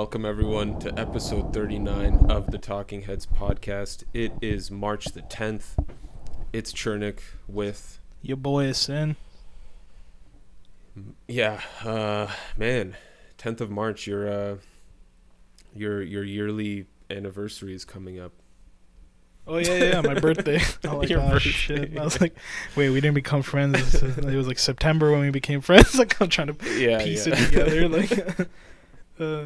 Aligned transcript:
Welcome 0.00 0.24
everyone 0.24 0.78
to 0.78 0.98
episode 0.98 1.52
39 1.52 2.30
of 2.30 2.50
the 2.50 2.56
Talking 2.56 3.02
Heads 3.02 3.26
podcast. 3.26 4.04
It 4.14 4.32
is 4.40 4.70
March 4.70 5.04
the 5.04 5.20
10th. 5.20 5.76
It's 6.54 6.72
Chernik 6.72 7.18
with 7.46 7.98
Your 8.22 8.38
boy 8.38 8.64
is 8.64 8.78
sin. 8.78 9.16
yeah, 11.28 11.60
uh 11.84 12.28
man, 12.56 12.96
10th 13.36 13.60
of 13.60 13.70
March 13.70 14.06
your 14.06 14.26
uh 14.26 14.56
your 15.74 16.00
your 16.00 16.24
yearly 16.24 16.86
anniversary 17.10 17.74
is 17.74 17.84
coming 17.84 18.18
up. 18.18 18.32
Oh 19.46 19.58
yeah, 19.58 19.74
yeah, 19.74 19.84
yeah, 19.84 20.00
my 20.00 20.14
birthday. 20.14 20.60
I 20.88 20.92
like 20.94 21.10
Your 21.10 21.20
oh, 21.20 21.28
birthday. 21.28 21.50
shit. 21.50 21.98
I 21.98 22.04
was 22.04 22.18
like, 22.22 22.34
wait, 22.74 22.88
we 22.88 23.02
didn't 23.02 23.16
become 23.16 23.42
friends. 23.42 24.02
It 24.02 24.34
was 24.34 24.48
like 24.48 24.58
September 24.58 25.10
when 25.12 25.20
we 25.20 25.30
became 25.30 25.60
friends. 25.70 25.98
Like 25.98 26.18
I'm 26.22 26.30
trying 26.30 26.54
to 26.56 26.80
Yeah, 26.80 27.04
piece 27.04 27.26
yeah. 27.26 27.34
it 27.38 27.44
together. 27.50 27.86
Like, 27.86 28.48
uh, 29.20 29.44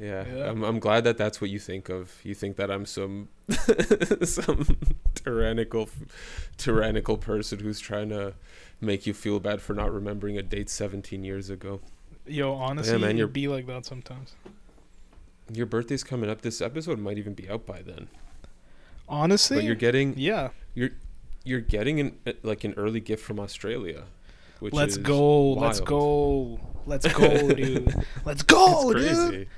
Yeah, 0.00 0.24
Yeah. 0.26 0.50
I'm 0.50 0.62
I'm 0.64 0.78
glad 0.78 1.04
that 1.04 1.18
that's 1.18 1.40
what 1.40 1.50
you 1.50 1.58
think 1.58 1.88
of. 1.88 2.18
You 2.24 2.34
think 2.34 2.56
that 2.56 2.70
I'm 2.70 2.86
some 2.86 3.28
some 4.24 4.78
tyrannical 5.14 5.88
tyrannical 6.56 7.16
person 7.18 7.58
who's 7.60 7.80
trying 7.80 8.08
to 8.10 8.34
make 8.80 9.06
you 9.06 9.12
feel 9.14 9.40
bad 9.40 9.60
for 9.60 9.74
not 9.74 9.92
remembering 9.92 10.38
a 10.38 10.42
date 10.42 10.70
17 10.70 11.22
years 11.24 11.50
ago. 11.50 11.80
yo, 12.26 12.54
honestly, 12.54 12.92
man, 12.92 13.00
man, 13.02 13.16
you'd 13.18 13.32
be 13.32 13.46
like 13.48 13.66
that 13.66 13.84
sometimes. 13.84 14.34
Your 15.52 15.66
birthday's 15.66 16.04
coming 16.04 16.30
up. 16.30 16.42
This 16.42 16.60
episode 16.60 16.98
might 16.98 17.18
even 17.18 17.34
be 17.34 17.50
out 17.50 17.66
by 17.66 17.82
then. 17.82 18.08
Honestly, 19.08 19.56
But 19.58 19.64
you're 19.64 19.74
getting 19.74 20.14
yeah. 20.16 20.50
you're 20.74 20.90
you're 21.44 21.60
getting 21.60 21.98
an 22.00 22.16
uh, 22.26 22.32
like 22.42 22.64
an 22.64 22.74
early 22.76 23.00
gift 23.00 23.24
from 23.24 23.40
Australia. 23.40 24.04
Which 24.60 24.72
Let's 24.74 24.96
go. 24.96 25.52
Let's 25.54 25.80
wild. 25.80 25.88
go. 25.88 26.60
Let's 26.86 27.12
go, 27.12 27.52
dude. 27.52 27.94
Let's 28.24 28.42
go, 28.42 28.90
It's 28.92 29.30
dude. 29.30 29.48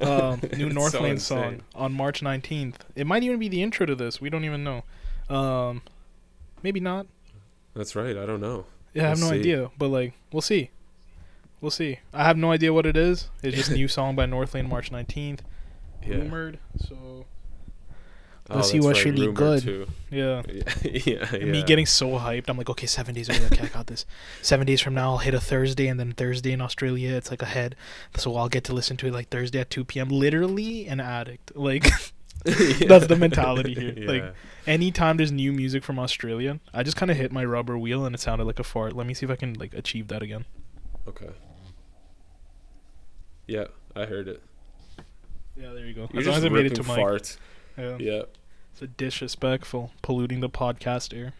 Um, 0.00 0.40
new 0.56 0.68
It's 0.68 0.74
so 0.92 1.16
song 1.18 1.62
on 1.74 1.92
March 1.92 2.20
19th. 2.20 2.76
It 2.94 3.06
might 3.06 3.22
even 3.22 3.38
be 3.38 3.48
the 3.48 3.62
intro 3.62 3.86
to 3.86 3.94
this. 3.94 4.20
We 4.20 4.30
don't 4.30 4.44
even 4.44 4.62
know. 4.64 4.84
Um, 5.34 5.82
maybe 6.62 6.80
not. 6.80 7.06
That's 7.74 7.94
right. 7.96 8.16
I 8.16 8.26
don't 8.26 8.40
know. 8.40 8.66
Yeah, 8.94 9.06
I 9.06 9.08
have 9.10 9.18
We'll 9.18 9.28
no 9.28 9.28
see. 9.28 9.38
idea, 9.40 9.70
but 9.78 9.88
like 9.88 10.14
we'll 10.32 10.42
see. 10.42 10.70
We'll 11.60 11.70
see. 11.70 11.98
I 12.12 12.24
have 12.24 12.36
no 12.36 12.52
idea 12.52 12.72
what 12.72 12.86
it 12.86 12.96
is. 12.96 13.28
It's 13.42 13.56
just 13.56 13.70
a 13.70 13.74
new 13.74 13.88
song 13.88 14.14
by 14.16 14.26
Northlane 14.26 14.68
March 14.68 14.90
19th. 14.90 15.40
Yeah. 16.06 16.16
Rumored. 16.16 16.58
So 16.78 17.26
Oh, 18.50 18.56
Let's 18.56 18.70
see 18.70 18.78
that's 18.78 18.86
what's 18.86 19.04
really 19.04 19.30
good. 19.32 19.62
Too. 19.62 19.86
yeah. 20.10 20.42
Yeah, 20.82 21.36
yeah, 21.36 21.44
me 21.44 21.62
getting 21.62 21.84
so 21.84 22.12
hyped. 22.18 22.48
I'm 22.48 22.56
like, 22.56 22.70
okay, 22.70 22.86
seven 22.86 23.14
days 23.14 23.28
away. 23.28 23.44
Okay, 23.52 23.64
I 23.64 23.68
got 23.68 23.88
this. 23.88 24.06
Seven 24.40 24.66
days 24.66 24.80
from 24.80 24.94
now, 24.94 25.10
I'll 25.12 25.18
hit 25.18 25.34
a 25.34 25.40
Thursday, 25.40 25.86
and 25.86 26.00
then 26.00 26.12
Thursday 26.12 26.52
in 26.52 26.62
Australia, 26.62 27.14
it's 27.14 27.30
like 27.30 27.42
ahead. 27.42 27.76
So 28.16 28.34
I'll 28.36 28.48
get 28.48 28.64
to 28.64 28.72
listen 28.72 28.96
to 28.98 29.06
it 29.06 29.12
like 29.12 29.28
Thursday 29.28 29.60
at 29.60 29.68
2 29.68 29.84
p.m. 29.84 30.08
Literally 30.08 30.86
an 30.88 31.00
addict. 31.00 31.52
Like, 31.56 31.84
that's 32.44 33.06
the 33.08 33.16
mentality 33.18 33.74
here. 33.74 33.94
Like, 34.08 34.22
Yeah. 34.22 34.30
anytime 34.66 35.16
there's 35.18 35.32
new 35.32 35.52
music 35.52 35.82
from 35.82 35.98
Australia, 35.98 36.60
I 36.72 36.82
just 36.84 36.96
kind 36.96 37.10
of 37.10 37.16
hit 37.16 37.32
my 37.32 37.44
rubber 37.44 37.76
wheel, 37.76 38.06
and 38.06 38.14
it 38.14 38.20
sounded 38.20 38.44
like 38.44 38.58
a 38.60 38.64
fart. 38.64 38.94
Let 38.94 39.06
me 39.06 39.12
see 39.12 39.26
if 39.26 39.30
I 39.30 39.36
can 39.36 39.54
like 39.54 39.74
achieve 39.74 40.08
that 40.08 40.22
again. 40.22 40.44
Okay. 41.06 41.30
Yeah, 43.46 43.64
I 43.96 44.04
heard 44.06 44.28
it. 44.28 44.42
Yeah, 45.56 45.72
there 45.72 45.84
you 45.86 45.94
go. 45.94 46.08
You're 46.12 46.20
as 46.20 46.26
long 46.28 46.36
as 46.36 46.44
I 46.44 46.48
made 46.48 46.66
it 46.66 46.74
to 46.76 46.82
farts. 46.82 47.36
Yeah. 47.76 47.96
Yeah. 47.98 48.22
It's 48.78 48.84
a 48.84 48.86
disrespectful, 48.86 49.90
polluting 50.02 50.38
the 50.38 50.48
podcast 50.48 51.12
air. 51.12 51.32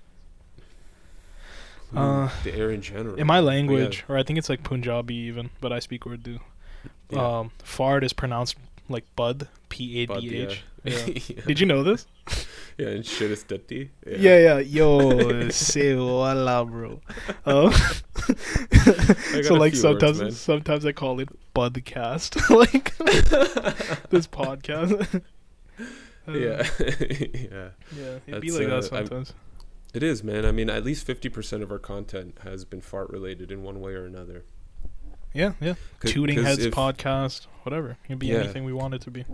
Uh, 1.94 2.30
the 2.42 2.52
air 2.52 2.72
in 2.72 2.82
general. 2.82 3.14
In 3.14 3.28
my 3.28 3.38
language, 3.38 4.04
or 4.08 4.18
I 4.18 4.24
think 4.24 4.40
it's 4.40 4.48
like 4.48 4.64
Punjabi 4.64 5.14
even, 5.14 5.50
but 5.60 5.72
I 5.72 5.78
speak 5.78 6.04
Urdu. 6.04 6.40
Yeah. 7.10 7.38
Um, 7.38 7.52
fart 7.62 8.02
is 8.02 8.12
pronounced 8.12 8.56
like 8.88 9.04
bud, 9.14 9.46
P 9.68 10.02
A 10.02 10.06
D 10.06 10.36
H. 10.36 10.64
yeah. 10.82 10.92
Yeah. 10.92 11.06
yeah. 11.28 11.42
Did 11.46 11.60
you 11.60 11.66
know 11.66 11.84
this? 11.84 12.06
Yeah, 12.76 12.90
and 12.90 13.04
shit 13.04 13.32
is 13.32 13.42
dirty. 13.42 13.90
Yeah, 14.06 14.38
yeah. 14.38 14.58
Yo, 14.60 15.48
say 15.50 15.96
wala, 15.96 16.64
bro. 16.64 17.00
Um, 17.44 17.72
so 19.42 19.54
like 19.54 19.74
sometimes, 19.74 20.20
words, 20.20 20.40
sometimes 20.40 20.86
I 20.86 20.92
call 20.92 21.18
it 21.18 21.28
budcast, 21.56 22.38
like 22.50 22.96
this 24.10 24.28
podcast. 24.28 25.22
Uh, 26.28 26.32
yeah. 26.38 26.68
yeah. 26.80 27.68
yeah. 27.96 28.18
It'd 28.26 28.40
be 28.42 28.50
like 28.50 28.66
uh, 28.66 28.80
that 28.80 28.92
I'm- 28.92 29.06
sometimes. 29.06 29.32
It 29.94 30.02
is, 30.02 30.22
man. 30.22 30.44
I 30.44 30.52
mean, 30.52 30.68
at 30.68 30.84
least 30.84 31.06
50% 31.06 31.62
of 31.62 31.72
our 31.72 31.78
content 31.78 32.38
has 32.44 32.66
been 32.66 32.82
fart 32.82 33.08
related 33.08 33.50
in 33.50 33.62
one 33.62 33.80
way 33.80 33.94
or 33.94 34.04
another. 34.04 34.44
Yeah, 35.32 35.52
yeah. 35.60 35.74
Tooting 36.04 36.42
Heads 36.44 36.62
if- 36.66 36.74
podcast, 36.74 37.46
whatever. 37.62 37.92
It 37.92 37.96
could 38.06 38.18
be 38.18 38.26
Yeah. 38.26 38.36
anything 38.40 38.64
we 38.64 38.72
want 38.74 38.92
it 38.94 39.00
to 39.02 39.10
be. 39.10 39.24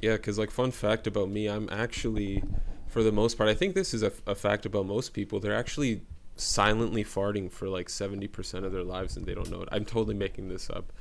Yeah, 0.00 0.12
because 0.16 0.38
like 0.38 0.50
fun 0.50 0.70
fact 0.70 1.06
about 1.06 1.28
me, 1.28 1.48
I'm 1.48 1.68
actually, 1.70 2.42
for 2.88 3.02
the 3.02 3.12
most 3.12 3.36
part, 3.36 3.50
I 3.50 3.54
think 3.54 3.74
this 3.74 3.92
is 3.92 4.02
a, 4.02 4.10
a 4.26 4.34
fact 4.34 4.64
about 4.64 4.86
most 4.86 5.12
people. 5.12 5.38
They're 5.38 5.54
actually 5.54 6.00
silently 6.36 7.04
farting 7.04 7.50
for 7.52 7.68
like 7.68 7.88
70% 7.88 8.64
of 8.64 8.72
their 8.72 8.82
lives 8.84 9.16
and 9.18 9.26
they 9.26 9.34
don't 9.34 9.50
know 9.50 9.60
it. 9.62 9.68
I'm 9.70 9.84
totally 9.84 10.14
making 10.14 10.48
this 10.48 10.70
up. 10.70 10.92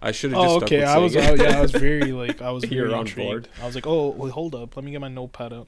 I 0.00 0.12
should 0.12 0.30
have 0.32 0.40
just 0.42 0.50
Oh, 0.54 0.58
stuck 0.58 0.68
okay. 0.68 0.78
with 0.80 0.88
I 0.88 0.98
was, 0.98 1.16
I, 1.16 1.20
it. 1.32 1.40
yeah, 1.40 1.58
I 1.58 1.60
was 1.60 1.72
very 1.72 2.12
like, 2.22 2.40
I 2.42 2.50
was 2.50 2.64
very 2.64 2.92
on 2.92 3.00
intrigued. 3.00 3.28
board. 3.28 3.48
I 3.62 3.66
was 3.66 3.74
like, 3.74 3.86
oh, 3.86 4.10
wait, 4.10 4.32
hold 4.32 4.54
up, 4.54 4.76
let 4.76 4.84
me 4.84 4.90
get 4.92 5.00
my 5.00 5.08
notepad 5.08 5.52
out. 5.52 5.66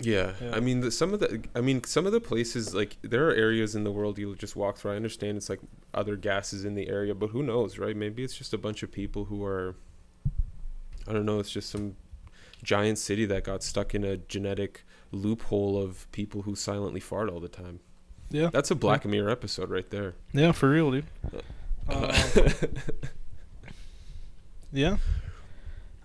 Yeah, 0.00 0.32
Yeah. 0.40 0.56
I 0.56 0.60
mean, 0.60 0.80
the, 0.80 0.90
some 0.90 1.12
of 1.14 1.20
the, 1.20 1.42
I 1.54 1.60
mean, 1.60 1.84
some 1.84 2.06
of 2.06 2.12
the 2.12 2.20
places 2.20 2.74
like 2.74 2.96
there 3.02 3.28
are 3.28 3.34
areas 3.34 3.74
in 3.76 3.84
the 3.84 3.92
world 3.92 4.18
you 4.18 4.34
just 4.36 4.56
walk 4.56 4.78
through. 4.78 4.92
I 4.92 4.96
understand 4.96 5.36
it's 5.36 5.48
like 5.50 5.60
other 5.94 6.16
gases 6.16 6.64
in 6.64 6.74
the 6.74 6.88
area, 6.88 7.14
but 7.14 7.28
who 7.30 7.42
knows, 7.42 7.78
right? 7.78 7.94
Maybe 7.94 8.24
it's 8.24 8.34
just 8.36 8.52
a 8.54 8.58
bunch 8.58 8.82
of 8.82 8.90
people 8.90 9.26
who 9.26 9.44
are, 9.44 9.76
I 11.06 11.12
don't 11.12 11.26
know. 11.26 11.38
It's 11.38 11.50
just 11.50 11.70
some 11.70 11.96
giant 12.64 12.98
city 12.98 13.26
that 13.26 13.44
got 13.44 13.62
stuck 13.62 13.94
in 13.94 14.02
a 14.02 14.16
genetic 14.16 14.84
loophole 15.12 15.80
of 15.80 16.10
people 16.10 16.42
who 16.42 16.56
silently 16.56 17.00
fart 17.00 17.28
all 17.28 17.38
the 17.38 17.48
time. 17.48 17.80
Yeah, 18.30 18.48
That's 18.50 18.70
a 18.70 18.74
Black 18.74 19.04
Mirror 19.04 19.28
episode 19.30 19.68
right 19.68 19.88
there. 19.90 20.14
yeah, 20.32 20.52
for 20.52 20.70
real, 20.70 20.90
dude. 20.90 21.04
Uh, 21.88 22.18
yeah, 24.72 24.96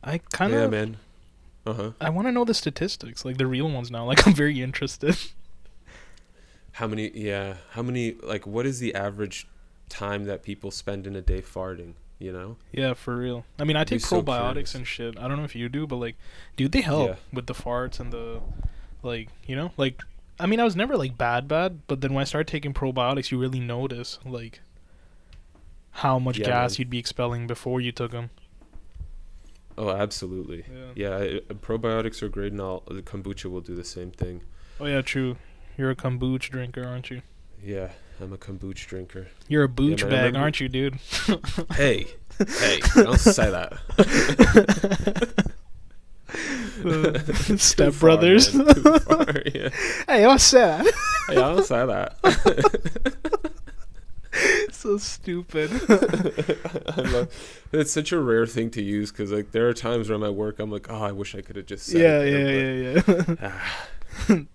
I 0.04 0.20
kind 0.32 0.54
of, 0.54 0.60
yeah, 0.62 0.68
man. 0.68 0.98
Uh 1.66 1.74
huh. 1.74 1.92
I 2.00 2.10
want 2.10 2.28
to 2.28 2.32
know 2.32 2.46
the 2.46 2.54
statistics, 2.54 3.26
like 3.26 3.38
the 3.38 3.48
real 3.48 3.70
ones 3.70 3.92
now. 3.92 4.06
Like, 4.08 4.26
I'm 4.28 4.34
very 4.34 4.62
interested. 4.62 5.18
How 6.74 6.88
many? 6.88 7.10
Yeah. 7.14 7.56
How 7.72 7.82
many? 7.82 8.14
Like, 8.24 8.46
what 8.48 8.66
is 8.66 8.80
the 8.80 8.94
average 8.96 9.48
time 9.90 10.26
that 10.26 10.44
people 10.44 10.72
spend 10.72 11.08
in 11.08 11.16
a 11.16 11.22
day 11.22 11.42
farting? 11.42 11.94
You 12.20 12.32
know. 12.34 12.58
yeah, 12.72 12.96
for 12.96 13.16
real. 13.16 13.46
I 13.60 13.64
mean, 13.64 13.76
I 13.78 13.84
Be 13.84 13.90
take 13.90 14.02
probiotics 14.02 14.52
curious. 14.54 14.76
and 14.76 14.88
shit. 14.88 15.20
I 15.20 15.28
don't 15.28 15.38
know 15.38 15.44
if 15.44 15.56
you 15.56 15.70
do, 15.70 15.86
but 15.86 15.98
like, 15.98 16.16
dude, 16.56 16.72
they 16.72 16.82
help 16.82 17.10
Yeah. 17.10 17.16
with 17.32 17.46
the 17.46 17.54
farts 17.54 18.00
and 18.00 18.12
the, 18.12 18.42
like, 19.04 19.30
you 19.46 19.56
know, 19.56 19.72
like. 19.78 20.02
I 20.40 20.46
mean, 20.46 20.60
I 20.60 20.64
was 20.64 20.76
never 20.76 20.98
like 20.98 21.18
bad, 21.18 21.48
bad, 21.48 21.80
but 21.88 22.02
then 22.02 22.14
when 22.14 22.22
I 22.22 22.26
started 22.26 22.48
taking 22.48 22.72
probiotics, 22.74 23.30
you 23.32 23.40
really 23.40 23.60
notice 23.60 24.18
like 24.26 24.62
how 25.92 26.20
much 26.20 26.38
Yeah, 26.38 26.46
gas 26.48 26.74
man. 26.74 26.78
you'd 26.80 26.90
be 26.92 27.00
expelling 27.00 27.48
before 27.48 27.82
you 27.82 27.92
took 27.92 28.12
them. 28.12 28.30
Oh, 29.78 29.90
absolutely. 29.92 30.66
Yeah. 30.74 30.92
Yeah, 30.96 31.18
it- 31.20 31.46
uh, 31.50 31.54
probiotics 31.54 32.22
are 32.24 32.30
great, 32.30 32.52
and 32.52 32.62
all 32.62 32.84
the 32.90 33.02
kombucha 33.02 33.50
will 33.52 33.62
do 33.62 33.76
the 33.76 33.84
same 33.84 34.12
thing. 34.12 34.42
Oh 34.80 34.86
yeah, 34.86 35.02
true. 35.02 35.38
You're 35.78 35.92
a 35.92 35.96
kombucha 35.96 36.50
drinker, 36.50 36.84
aren't 36.84 37.10
you? 37.12 37.22
Yeah, 37.64 37.92
I'm 38.22 38.34
a 38.34 38.38
kombucha 38.38 38.88
drinker. 38.88 39.28
You're 39.48 39.64
a 39.64 39.70
booch 39.70 40.04
I 40.04 40.10
bag, 40.10 40.36
aren't 40.36 40.60
you, 40.60 40.70
dude? 40.70 40.98
Hey, 41.76 42.08
hey, 42.60 42.80
don't 42.96 43.20
say 43.20 43.50
that. 43.52 43.78
Step 47.58 47.94
far, 47.94 48.00
brothers. 48.00 48.54
man, 48.54 48.66
too 48.74 49.00
far, 49.00 49.26
yeah. 49.54 49.70
hey, 50.08 50.26
what's 50.28 50.50
that? 50.52 50.86
Hey, 51.28 51.36
don't 51.36 51.64
say 51.66 51.86
that. 51.86 53.52
so 54.72 54.98
stupid. 54.98 55.70
It's 57.74 57.92
such 57.92 58.12
a 58.14 58.20
rare 58.20 58.46
thing 58.48 58.70
to 58.72 58.82
use 58.82 59.12
because 59.12 59.32
like 59.32 59.52
there 59.52 59.68
are 59.68 59.74
times 59.74 60.08
where 60.10 60.16
I'm 60.16 60.24
at 60.24 60.36
work, 60.36 60.60
I'm 60.60 60.72
like, 60.72 60.90
oh, 60.90 61.02
I 61.04 61.12
wish 61.12 61.36
I 61.36 61.42
could 61.42 61.58
have 61.58 61.66
just 61.66 61.86
said 61.86 62.00
yeah, 62.02 62.20
it 62.22 62.32
yeah, 62.32 62.44
there, 62.44 62.76
yeah, 62.76 62.94
yeah. 62.94 63.24
but- 63.28 63.38
Ah, 63.44 63.88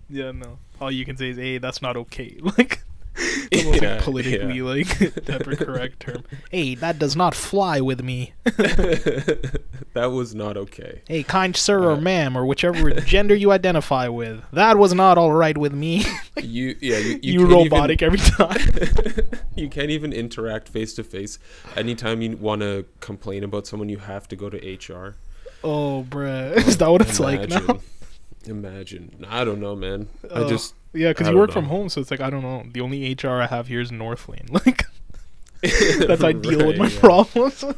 yeah, 0.09 0.31
no. 0.33 0.59
All 0.81 0.91
you 0.91 1.05
can 1.05 1.17
say 1.17 1.29
is, 1.31 1.37
"Hey, 1.37 1.59
that's 1.59 1.83
not 1.83 1.97
okay." 1.97 2.39
Like 2.59 2.83
the 3.15 3.63
most 3.65 3.83
Yeah, 3.83 3.95
like, 3.95 4.03
politically 4.03 4.57
yeah. 4.59 4.63
like 4.65 5.29
ever 5.29 5.57
correct 5.57 6.01
term. 6.01 6.25
Hey, 6.51 6.75
that 6.77 6.99
does 6.99 7.15
not 7.17 7.35
fly 7.35 7.81
with 7.81 8.03
me. 8.03 8.33
that 8.45 10.11
was 10.13 10.35
not 10.35 10.57
okay. 10.57 11.03
Hey, 11.07 11.23
kind 11.23 11.55
sir 11.57 11.85
or 11.85 11.93
Uh, 11.93 12.01
ma'am 12.01 12.37
or 12.37 12.47
whichever 12.47 12.91
gender 13.01 13.35
you 13.35 13.53
identify 13.53 14.09
with, 14.09 14.43
that 14.53 14.79
was 14.79 14.95
not 14.95 15.19
all 15.19 15.33
right 15.33 15.57
with 15.57 15.73
me. 15.75 16.05
You 16.43 16.75
yeah 16.81 16.99
you 16.99 17.19
You, 17.23 17.33
you, 17.33 17.39
can't 17.47 17.51
even- 17.67 17.71
robotic 17.79 18.03
every 18.03 18.19
time. 18.19 18.57
you 19.55 19.69
can't 19.69 19.91
even 19.91 20.13
interact 20.13 20.69
face 20.69 20.95
to 20.95 21.05
face. 21.05 21.39
Anytime 21.77 22.23
you 22.23 22.37
want 22.37 22.63
to 22.63 22.87
complain 23.01 23.45
about 23.45 23.67
someone, 23.67 23.89
you 23.91 23.99
have 23.99 24.27
to 24.29 24.37
go 24.37 24.49
to 24.49 24.57
HR. 24.75 25.17
oh, 25.63 26.05
bruh. 26.09 26.57
Is 26.67 26.79
that 26.79 26.89
what 26.91 27.03
it's 27.03 27.21
like 27.21 27.49
now? 27.51 27.81
Imagine. 28.49 29.25
I 29.29 29.45
don't 29.45 29.61
know, 29.61 29.75
man. 29.77 30.09
I 30.25 30.41
Oh. 30.41 30.49
just 30.49 30.75
Yeah, 30.93 31.09
because 31.11 31.29
you 31.29 31.37
work 31.37 31.53
from 31.53 31.67
home, 31.67 31.89
so 31.89 32.01
it's 32.01 32.11
like 32.11 32.21
I 32.21 32.31
don't 32.31 32.43
know. 32.43 32.65
The 32.73 32.81
only 32.81 33.13
HR 33.15 33.41
I 33.41 33.47
have 33.47 33.69
here 33.69 33.81
is 33.81 33.91
Northlane. 33.91 34.49
Like 34.67 34.85
that's 36.09 36.25
ideal 36.25 36.67
with 36.67 36.77
my 36.79 36.89
yeah. 36.89 37.01
problems. 37.01 37.65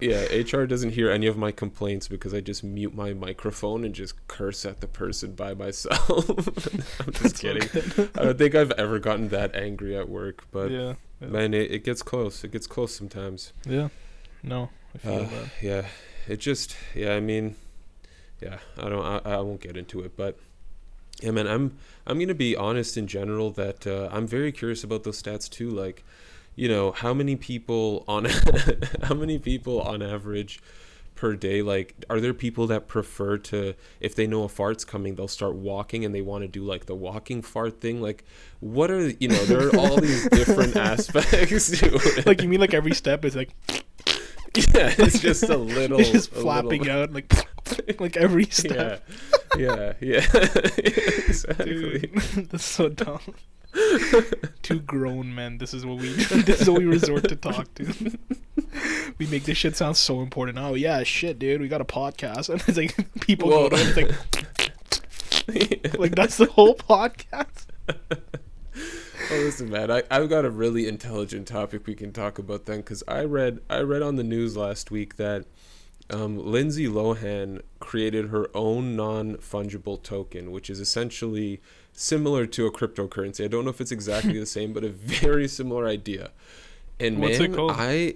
Yeah, 0.00 0.24
HR 0.34 0.66
doesn't 0.66 0.90
hear 0.94 1.12
any 1.12 1.28
of 1.28 1.36
my 1.36 1.52
complaints 1.52 2.08
because 2.08 2.34
I 2.34 2.40
just 2.40 2.64
mute 2.64 2.92
my 2.92 3.12
microphone 3.12 3.84
and 3.84 3.94
just 3.94 4.14
curse 4.26 4.64
at 4.66 4.80
the 4.80 4.88
person 4.88 5.34
by 5.36 5.54
myself. 5.54 6.28
I'm 6.28 7.12
just 7.12 7.22
That's 7.22 7.38
kidding. 7.40 7.68
good. 7.72 8.10
I 8.16 8.24
don't 8.24 8.36
think 8.36 8.56
I've 8.56 8.72
ever 8.72 8.98
gotten 8.98 9.28
that 9.28 9.54
angry 9.54 9.96
at 9.96 10.08
work, 10.08 10.44
but 10.50 10.72
yeah, 10.72 10.94
yeah. 11.20 11.28
man, 11.28 11.54
it, 11.54 11.70
it 11.70 11.84
gets 11.84 12.02
close. 12.02 12.42
It 12.42 12.50
gets 12.50 12.66
close 12.66 12.92
sometimes. 12.92 13.52
yeah. 13.64 13.90
No, 14.42 14.70
I 14.92 14.98
feel 14.98 15.12
Uh, 15.12 15.18
that. 15.20 15.48
yeah, 15.62 15.86
it 16.26 16.40
just 16.40 16.74
yeah. 16.96 17.14
I 17.14 17.20
mean, 17.20 17.54
yeah. 18.42 18.58
I 18.78 18.88
don't. 18.88 19.04
I, 19.04 19.20
I 19.24 19.40
won't 19.40 19.60
get 19.60 19.76
into 19.76 20.00
it, 20.00 20.16
but 20.16 20.38
yeah, 21.20 21.30
man. 21.30 21.46
I'm 21.46 21.78
I'm 22.06 22.18
gonna 22.18 22.34
be 22.34 22.56
honest 22.56 22.96
in 22.96 23.06
general 23.06 23.50
that 23.52 23.86
uh, 23.86 24.08
I'm 24.12 24.26
very 24.26 24.52
curious 24.52 24.84
about 24.84 25.04
those 25.04 25.22
stats 25.22 25.48
too. 25.48 25.70
Like, 25.70 26.04
you 26.56 26.68
know, 26.68 26.92
how 26.92 27.14
many 27.14 27.36
people 27.36 28.04
on 28.08 28.26
how 29.02 29.14
many 29.14 29.38
people 29.38 29.80
on 29.80 30.02
average 30.02 30.60
per 31.14 31.36
day 31.36 31.62
like 31.62 31.94
are 32.10 32.20
there 32.20 32.34
people 32.34 32.66
that 32.66 32.88
prefer 32.88 33.38
to 33.38 33.74
if 34.00 34.14
they 34.14 34.26
know 34.26 34.42
a 34.42 34.48
fart's 34.48 34.84
coming 34.84 35.14
they'll 35.14 35.28
start 35.28 35.54
walking 35.54 36.04
and 36.04 36.12
they 36.12 36.22
want 36.22 36.42
to 36.42 36.48
do 36.48 36.64
like 36.64 36.86
the 36.86 36.94
walking 36.96 37.42
fart 37.42 37.80
thing 37.80 38.00
like 38.00 38.24
what 38.58 38.90
are 38.90 39.08
you 39.08 39.28
know 39.28 39.44
there 39.44 39.68
are 39.68 39.76
all 39.76 40.00
these 40.00 40.28
different 40.30 40.74
aspects 40.74 41.78
to 41.78 41.94
it. 41.94 42.26
Like 42.26 42.42
you 42.42 42.48
mean 42.48 42.60
like 42.60 42.74
every 42.74 42.94
step 42.94 43.24
is 43.24 43.36
like 43.36 43.50
yeah 44.74 44.94
it's 44.98 45.20
just 45.20 45.44
a 45.44 45.56
little 45.56 46.00
it's 46.00 46.10
just 46.10 46.32
a 46.32 46.34
little- 46.34 46.42
flapping 46.44 46.88
out 46.88 47.12
like 47.12 47.32
like 48.00 48.16
every 48.16 48.44
step. 48.46 49.08
Yeah, 49.56 49.92
yeah, 50.00 50.24
yeah. 50.24 50.26
exactly. 50.34 51.98
Dude, 52.00 52.48
that's 52.50 52.64
so 52.64 52.88
dumb. 52.88 53.20
Two 54.62 54.80
grown 54.80 55.34
men. 55.34 55.58
This 55.58 55.72
is 55.72 55.86
what 55.86 55.98
we. 55.98 56.08
This 56.12 56.62
is 56.62 56.68
what 56.68 56.80
we 56.80 56.86
resort 56.86 57.28
to 57.28 57.36
talk 57.36 57.72
to. 57.74 58.18
we 59.18 59.26
make 59.26 59.44
this 59.44 59.56
shit 59.56 59.76
sound 59.76 59.96
so 59.96 60.20
important. 60.20 60.58
Oh 60.58 60.74
yeah, 60.74 61.02
shit, 61.04 61.38
dude. 61.38 61.60
We 61.60 61.68
got 61.68 61.80
a 61.80 61.84
podcast, 61.86 62.48
and 62.50 62.62
it's 62.66 62.76
like 62.76 62.94
people 63.20 63.48
go 63.48 63.68
to 63.68 63.76
it, 63.76 63.96
it's 63.96 65.48
like 65.48 65.98
like 65.98 66.14
that's 66.14 66.36
the 66.36 66.46
whole 66.46 66.74
podcast. 66.74 67.66
Oh, 69.30 69.36
listen, 69.36 69.70
man. 69.70 69.90
I 69.90 70.02
I've 70.10 70.28
got 70.28 70.44
a 70.44 70.50
really 70.50 70.88
intelligent 70.88 71.46
topic 71.48 71.86
we 71.86 71.94
can 71.94 72.12
talk 72.12 72.38
about 72.38 72.66
then, 72.66 72.78
because 72.78 73.02
I 73.06 73.24
read 73.24 73.60
I 73.68 73.80
read 73.80 74.02
on 74.02 74.16
the 74.16 74.24
news 74.24 74.56
last 74.56 74.90
week 74.90 75.16
that 75.16 75.44
um, 76.10 76.38
Lindsay 76.38 76.86
Lohan 76.86 77.62
created 77.80 78.28
her 78.28 78.48
own 78.54 78.96
non 78.96 79.36
fungible 79.36 80.02
token, 80.02 80.50
which 80.50 80.68
is 80.68 80.80
essentially 80.80 81.60
similar 81.92 82.46
to 82.46 82.66
a 82.66 82.72
cryptocurrency. 82.72 83.44
I 83.44 83.48
don't 83.48 83.64
know 83.64 83.70
if 83.70 83.80
it's 83.80 83.92
exactly 83.92 84.38
the 84.38 84.46
same, 84.58 84.72
but 84.72 84.84
a 84.84 84.88
very 84.90 85.48
similar 85.48 85.86
idea. 85.86 86.30
And 87.00 87.18
What's 87.18 87.38
man? 87.38 87.56
I 87.58 88.14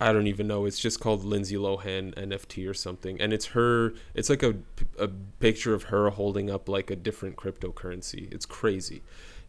I 0.00 0.12
don't 0.12 0.26
even 0.26 0.46
know. 0.46 0.64
It's 0.64 0.78
just 0.78 1.00
called 1.00 1.24
Lindsay 1.24 1.56
Lohan 1.56 2.14
NFT 2.14 2.68
or 2.68 2.74
something, 2.74 3.20
and 3.20 3.32
it's 3.32 3.46
her. 3.46 3.92
It's 4.14 4.30
like 4.30 4.42
a 4.42 4.54
a 4.98 5.08
picture 5.08 5.74
of 5.74 5.84
her 5.84 6.10
holding 6.10 6.50
up 6.50 6.68
like 6.68 6.90
a 6.90 6.96
different 6.96 7.36
cryptocurrency. 7.36 8.32
It's 8.32 8.46
crazy. 8.46 9.02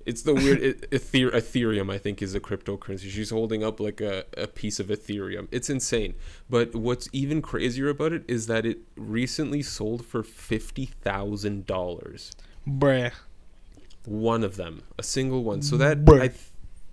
It's 0.06 0.21
the 0.24 0.33
weird 0.33 0.62
it, 0.62 0.88
Ether, 0.92 1.31
Ethereum. 1.31 1.92
I 1.92 1.98
think 1.98 2.21
is 2.21 2.36
a 2.36 2.39
cryptocurrency. 2.39 3.09
She's 3.09 3.30
holding 3.30 3.63
up 3.63 3.80
like 3.80 4.01
a, 4.01 4.25
a 4.38 4.48
piece 4.48 4.80
of 4.80 4.88
Ethereum. 4.88 5.48
It's 5.51 5.69
insane. 5.69 6.15
But 6.50 6.75
what's 6.75 7.07
even 7.12 7.42
crazier 7.42 7.89
about 7.89 8.13
it 8.13 8.24
is 8.27 8.48
that 8.48 8.65
it 8.65 8.80
recently 8.95 9.62
sold 9.62 10.06
for 10.06 10.24
fifty 10.24 10.86
thousand 10.86 11.65
dollars. 11.65 12.31
Bruh. 12.68 13.12
One 14.06 14.44
of 14.44 14.56
them, 14.56 14.83
a 14.98 15.03
single 15.03 15.44
one. 15.44 15.62
So 15.62 15.77
that 15.77 16.04
Bruh. 16.04 16.21
I, 16.21 16.27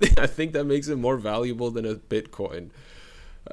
th- 0.01 0.19
I 0.19 0.27
think 0.27 0.53
that 0.53 0.65
makes 0.65 0.89
it 0.89 0.97
more 0.97 1.17
valuable 1.17 1.71
than 1.71 1.87
a 1.87 1.95
Bitcoin. 1.95 2.71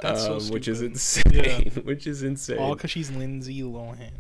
That's 0.02 0.24
so 0.24 0.38
um, 0.38 0.50
which 0.50 0.68
is 0.68 0.82
insane. 0.82 1.72
Which 1.84 2.06
is 2.06 2.22
insane. 2.24 2.58
All 2.58 2.76
because 2.76 2.92
she's 2.92 3.12
Lindsay 3.12 3.62
Lohan. 3.62 4.12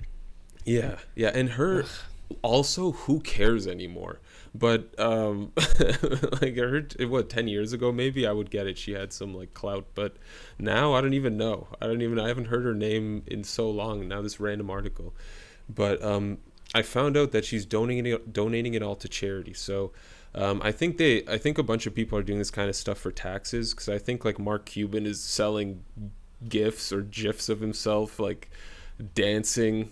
Yeah, 0.63 0.99
yeah, 1.15 1.31
and 1.33 1.51
her 1.51 1.85
also 2.41 2.91
who 2.91 3.19
cares 3.19 3.67
anymore? 3.67 4.19
But 4.57 4.97
um 4.99 5.51
like 6.41 6.57
I 6.57 6.61
heard 6.61 6.95
what 7.09 7.29
10 7.29 7.47
years 7.49 7.73
ago 7.73 7.91
maybe 7.91 8.25
I 8.25 8.31
would 8.31 8.49
get 8.49 8.67
it 8.67 8.77
she 8.77 8.93
had 8.93 9.11
some 9.11 9.33
like 9.33 9.53
clout 9.53 9.85
but 9.95 10.15
now 10.57 10.93
I 10.93 11.01
don't 11.01 11.13
even 11.13 11.35
know. 11.35 11.67
I 11.81 11.87
don't 11.87 12.01
even 12.01 12.19
I 12.19 12.29
haven't 12.29 12.45
heard 12.45 12.63
her 12.63 12.73
name 12.73 13.23
in 13.27 13.43
so 13.43 13.69
long 13.69 14.07
now 14.07 14.21
this 14.21 14.39
random 14.39 14.69
article. 14.69 15.13
But 15.67 16.01
um 16.01 16.37
I 16.73 16.81
found 16.81 17.15
out 17.15 17.31
that 17.31 17.45
she's 17.45 17.65
donating 17.65 18.05
it, 18.05 18.33
donating 18.33 18.73
it 18.73 18.81
all 18.81 18.95
to 18.95 19.07
charity. 19.07 19.53
So 19.53 19.91
um, 20.33 20.61
I 20.63 20.71
think 20.71 20.97
they 20.97 21.23
I 21.27 21.37
think 21.37 21.57
a 21.57 21.63
bunch 21.63 21.85
of 21.85 21.93
people 21.93 22.17
are 22.17 22.23
doing 22.23 22.39
this 22.39 22.51
kind 22.51 22.69
of 22.69 22.75
stuff 22.75 22.97
for 22.97 23.11
taxes 23.11 23.73
cuz 23.73 23.89
I 23.89 23.97
think 23.97 24.25
like 24.25 24.39
Mark 24.39 24.65
Cuban 24.65 25.05
is 25.05 25.19
selling 25.19 25.83
gifs 26.47 26.91
or 26.91 27.01
gifs 27.01 27.49
of 27.49 27.59
himself 27.59 28.19
like 28.19 28.49
dancing 29.13 29.91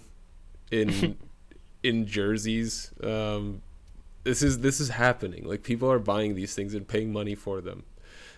in 0.72 1.18
in 1.84 2.06
jerseys. 2.06 2.92
Um, 3.02 3.62
this 4.24 4.42
is 4.42 4.60
this 4.60 4.80
is 4.80 4.90
happening. 4.90 5.44
Like 5.46 5.64
people 5.64 5.92
are 5.92 6.00
buying 6.00 6.36
these 6.36 6.54
things 6.56 6.74
and 6.74 6.88
paying 6.88 7.12
money 7.12 7.36
for 7.36 7.62
them. 7.62 7.84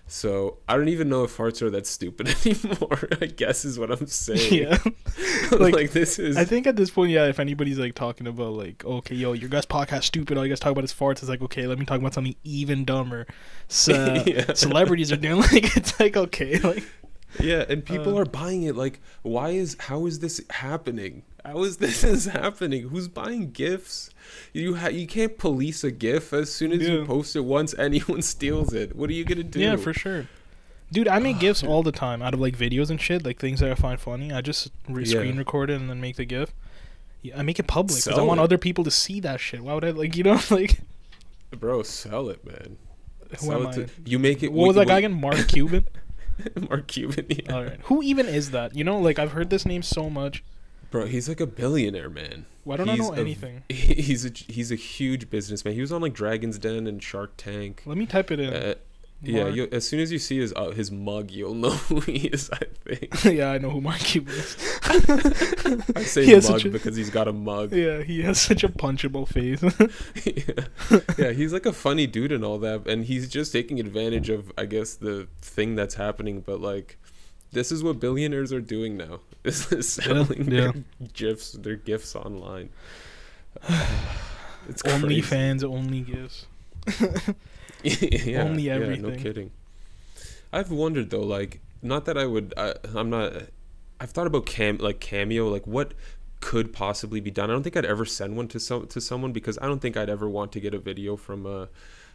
So 0.08 0.58
I 0.70 0.78
don't 0.78 0.90
even 0.90 1.10
know 1.10 1.24
if 1.24 1.36
farts 1.36 1.64
are 1.64 1.70
that 1.72 1.88
stupid 1.88 2.28
anymore. 2.46 3.10
I 3.22 3.26
guess 3.26 3.66
is 3.66 3.80
what 3.80 3.92
I'm 3.92 4.06
saying. 4.06 4.54
Yeah. 4.54 4.78
like, 5.52 5.74
Like, 5.74 5.92
this 5.92 6.20
is. 6.20 6.38
I 6.38 6.46
think 6.46 6.68
at 6.68 6.76
this 6.76 6.92
point, 6.92 7.12
yeah, 7.12 7.26
if 7.26 7.40
anybody's 7.40 7.80
like 7.80 7.96
talking 7.96 8.28
about 8.28 8.54
like, 8.54 8.86
okay, 8.86 9.16
yo, 9.16 9.34
your 9.34 9.50
guys' 9.50 9.66
podcast 9.66 10.04
stupid, 10.04 10.38
all 10.38 10.46
you 10.46 10.52
guys 10.52 10.60
talk 10.60 10.72
about 10.72 10.84
is 10.84 10.94
farts, 10.94 11.14
it's 11.24 11.30
like, 11.30 11.42
okay, 11.42 11.66
let 11.66 11.80
me 11.80 11.86
talk 11.86 12.00
about 12.00 12.14
something 12.14 12.36
even 12.44 12.86
dumber. 12.86 13.26
So, 13.68 14.22
Yeah. 14.28 14.54
celebrities 14.54 15.12
are 15.12 15.18
doing 15.18 15.40
like, 15.42 15.76
it's 15.76 16.00
like, 16.00 16.16
okay, 16.16 16.60
like, 16.60 16.84
yeah, 17.40 17.66
and 17.68 17.84
people 17.84 18.16
uh, 18.16 18.22
are 18.22 18.26
buying 18.26 18.64
it. 18.64 18.76
Like, 18.76 19.02
why 19.24 19.50
is 19.50 19.76
how 19.80 20.06
is 20.06 20.20
this 20.20 20.40
happening? 20.52 21.24
How 21.46 21.64
is 21.64 21.78
this 21.86 22.04
is 22.04 22.26
happening? 22.26 22.90
Who's 22.90 23.08
buying 23.08 23.52
gifts? 23.52 24.10
You 24.54 24.76
ha- 24.76 24.88
you 24.88 25.06
can't 25.08 25.38
police 25.38 25.84
a 25.84 25.92
gif. 25.92 26.34
As 26.34 26.52
soon 26.52 26.72
as 26.72 26.88
you 26.88 27.06
post 27.06 27.36
it 27.36 27.42
once, 27.42 27.76
anyone 27.80 28.22
steals 28.22 28.74
it. 28.74 28.96
What 28.96 29.10
are 29.10 29.14
you 29.14 29.24
gonna 29.26 29.44
do? 29.44 29.60
yeah, 29.60 29.76
for 29.76 29.94
sure. 29.94 30.28
Dude, 30.92 31.08
I 31.08 31.20
make 31.20 31.40
gifs 31.40 31.64
all 31.64 31.84
the 31.84 31.92
time 31.92 32.22
out 32.22 32.34
of 32.34 32.40
like 32.40 32.58
videos 32.58 32.90
and 32.90 33.00
shit, 33.02 33.26
like 33.26 33.40
things 33.40 33.60
that 33.60 33.72
I 33.72 33.76
find 33.76 34.00
funny. 34.00 34.32
I 34.32 34.42
just 34.42 34.72
re- 34.88 35.04
Yeah. 35.04 35.18
screen 35.20 35.38
record 35.38 35.70
it 35.70 35.80
and 35.80 35.90
then 35.90 36.00
make 36.02 36.16
the 36.16 36.26
gif. 36.26 36.54
Yeah, 37.22 37.40
I 37.40 37.42
make 37.44 37.60
it 37.60 37.68
public 37.68 38.04
because 38.04 38.20
I 38.20 38.22
want 38.22 38.40
it. 38.40 38.44
other 38.44 38.58
people 38.60 38.84
to 38.84 38.92
see 38.92 39.20
that 39.22 39.40
shit. 39.40 39.62
Why 39.62 39.74
would 39.74 39.84
I 39.84 39.90
like, 39.92 40.16
you 40.18 40.24
know, 40.24 40.40
like, 40.52 40.80
Bro, 41.52 41.84
sell 41.84 42.30
it, 42.30 42.46
man. 42.46 42.78
who 43.32 43.38
Sell 43.38 43.62
am 43.62 43.66
it 43.66 43.68
I? 43.70 43.72
to- 43.74 43.90
you 44.06 44.20
make 44.20 44.44
it. 44.44 44.52
What 44.52 44.68
was 44.68 44.76
that 44.76 44.88
guy 44.88 45.00
again? 45.00 45.14
Mark 45.20 45.48
Cuban. 45.48 45.88
Mark 46.70 46.88
Cuban. 46.88 47.26
Yeah. 47.30 47.54
All 47.54 47.64
right, 47.64 47.80
who 47.84 48.04
even 48.04 48.28
is 48.28 48.52
that? 48.52 48.76
You 48.76 48.84
know, 48.84 49.00
like 49.00 49.18
I've 49.20 49.32
heard 49.32 49.50
this 49.50 49.66
name 49.66 49.82
so 49.84 50.10
much. 50.10 50.44
Bro, 50.92 51.08
he's 51.08 51.28
like 51.28 51.40
a 51.42 51.48
billionaire, 51.48 52.10
man. 52.10 52.46
Why 52.64 52.78
don't 52.78 52.90
I 52.90 52.94
He's 52.96 53.02
know 53.10 53.14
a- 53.14 53.18
anything? 53.20 53.64
He's 53.70 54.26
a 54.26 54.30
he's 54.30 54.72
a 54.72 54.76
huge 54.76 55.30
businessman. 55.30 55.74
He 55.76 55.82
was 55.82 55.92
on 55.92 56.02
like 56.02 56.14
Dragon's 56.14 56.58
Den 56.58 56.88
and 56.88 57.02
Shark 57.04 57.34
Tank. 57.38 57.84
Let 57.86 57.98
me 57.98 58.06
type 58.06 58.32
it 58.32 58.40
in. 58.40 58.54
Uh, 58.54 58.76
yeah, 59.22 59.48
you, 59.48 59.68
as 59.72 59.88
soon 59.88 60.00
as 60.02 60.12
you 60.12 60.20
see 60.20 60.40
his 60.40 60.52
uh, 60.56 60.72
his 60.72 60.92
mug, 60.92 61.32
you'll 61.32 61.54
know 61.56 61.70
who 61.90 62.00
he 62.02 62.28
is. 62.28 62.50
I 62.52 62.60
think. 62.86 63.24
yeah, 63.38 63.52
I 63.52 63.58
know 63.60 63.70
who 63.70 63.82
Mark 63.82 64.00
Cuban 64.00 64.34
is. 64.34 64.58
I 65.96 66.04
say 66.04 66.26
mug 66.40 66.66
a- 66.66 66.70
because 66.70 66.96
he's 66.96 67.10
got 67.10 67.28
a 67.28 67.34
mug. 67.34 67.72
Yeah, 67.74 68.02
he 68.02 68.22
has 68.24 68.40
such 68.40 68.64
a 68.64 68.70
punchable 68.70 69.28
face. 69.28 69.62
yeah. 70.26 70.98
yeah, 71.18 71.32
he's 71.34 71.54
like 71.54 71.66
a 71.66 71.74
funny 71.74 72.08
dude 72.08 72.32
and 72.32 72.44
all 72.44 72.58
that, 72.60 72.88
and 72.88 73.06
he's 73.06 73.28
just 73.30 73.52
taking 73.52 73.80
advantage 73.80 74.30
of, 74.30 74.52
I 74.58 74.66
guess, 74.66 74.96
the 74.96 75.28
thing 75.42 75.76
that's 75.76 75.96
happening. 75.96 76.42
But 76.42 76.62
like, 76.62 76.98
this 77.56 77.72
is 77.72 77.84
what 77.84 78.00
billionaires 78.00 78.54
are 78.54 78.62
doing 78.62 78.96
now. 78.98 79.22
This 79.46 79.72
is 79.72 79.88
selling 79.88 80.52
yeah. 80.52 80.72
their 80.72 80.74
gifs, 81.14 81.52
their 81.52 81.76
gifts 81.76 82.16
online. 82.16 82.70
it's 84.68 84.82
only 84.86 85.22
crazy. 85.22 85.22
fans, 85.22 85.64
only 85.64 86.02
gifts. 86.02 86.48
yeah, 87.84 88.42
Only 88.42 88.64
yeah, 88.64 88.80
no 88.80 89.12
kidding. 89.12 89.52
I've 90.52 90.72
wondered 90.72 91.12
though, 91.12 91.22
like, 91.22 91.60
not 91.84 92.06
that 92.06 92.18
I 92.18 92.26
would, 92.26 92.56
I, 92.58 92.74
I'm 92.96 93.12
not. 93.12 93.34
I've 94.00 94.10
thought 94.10 94.26
about 94.26 94.48
cam, 94.48 94.78
like 94.80 95.00
cameo, 95.00 95.48
like 95.48 95.68
what 95.68 95.94
could 96.40 96.74
possibly 96.74 97.20
be 97.20 97.30
done. 97.30 97.52
I 97.52 97.54
don't 97.54 97.62
think 97.62 97.78
I'd 97.78 97.86
ever 97.86 98.06
send 98.06 98.36
one 98.36 98.48
to 98.48 98.60
some 98.60 98.88
to 98.88 99.00
someone 99.00 99.32
because 99.32 99.60
I 99.62 99.68
don't 99.68 99.80
think 99.80 99.96
I'd 99.96 100.10
ever 100.10 100.28
want 100.28 100.52
to 100.54 100.60
get 100.60 100.74
a 100.74 100.80
video 100.80 101.18
from 101.18 101.46
a 101.46 101.70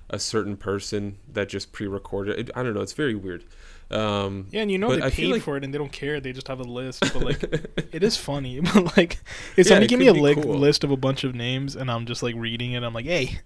a 0.09 0.19
certain 0.19 0.57
person 0.57 1.19
that 1.33 1.49
just 1.49 1.71
pre-recorded. 1.71 2.39
It, 2.39 2.51
I 2.57 2.65
don't 2.65 2.75
know. 2.75 2.81
It's 2.81 2.93
very 2.93 3.15
weird. 3.15 3.45
Um, 3.91 4.47
Yeah, 4.51 4.63
and 4.63 4.71
you 4.71 4.79
know 4.79 4.95
they 4.95 5.03
I 5.03 5.11
paid 5.11 5.33
like- 5.33 5.43
for 5.43 5.57
it 5.57 5.65
and 5.65 5.73
they 5.75 5.79
don't 5.79 5.93
care. 5.93 6.21
They 6.21 6.33
just 6.33 6.49
have 6.49 6.61
a 6.61 6.65
list. 6.65 7.01
But 7.13 7.23
like, 7.23 7.43
it 7.93 8.03
is 8.03 8.17
funny. 8.17 8.61
But 8.75 8.97
like, 8.97 9.19
if 9.57 9.59
Yeah, 9.59 9.63
somebody 9.65 9.87
it 9.87 9.89
give 9.89 9.99
me 9.99 10.07
a 10.07 10.13
li- 10.13 10.35
cool. 10.35 10.55
list 10.59 10.85
of 10.85 10.91
a 10.91 10.97
bunch 10.97 11.25
of 11.25 11.35
names 11.35 11.75
and 11.77 11.91
I'm 11.91 12.07
just 12.07 12.23
like 12.23 12.35
reading 12.37 12.73
it, 12.73 12.83
I'm 12.83 12.95
like, 12.95 13.07
hey. 13.07 13.41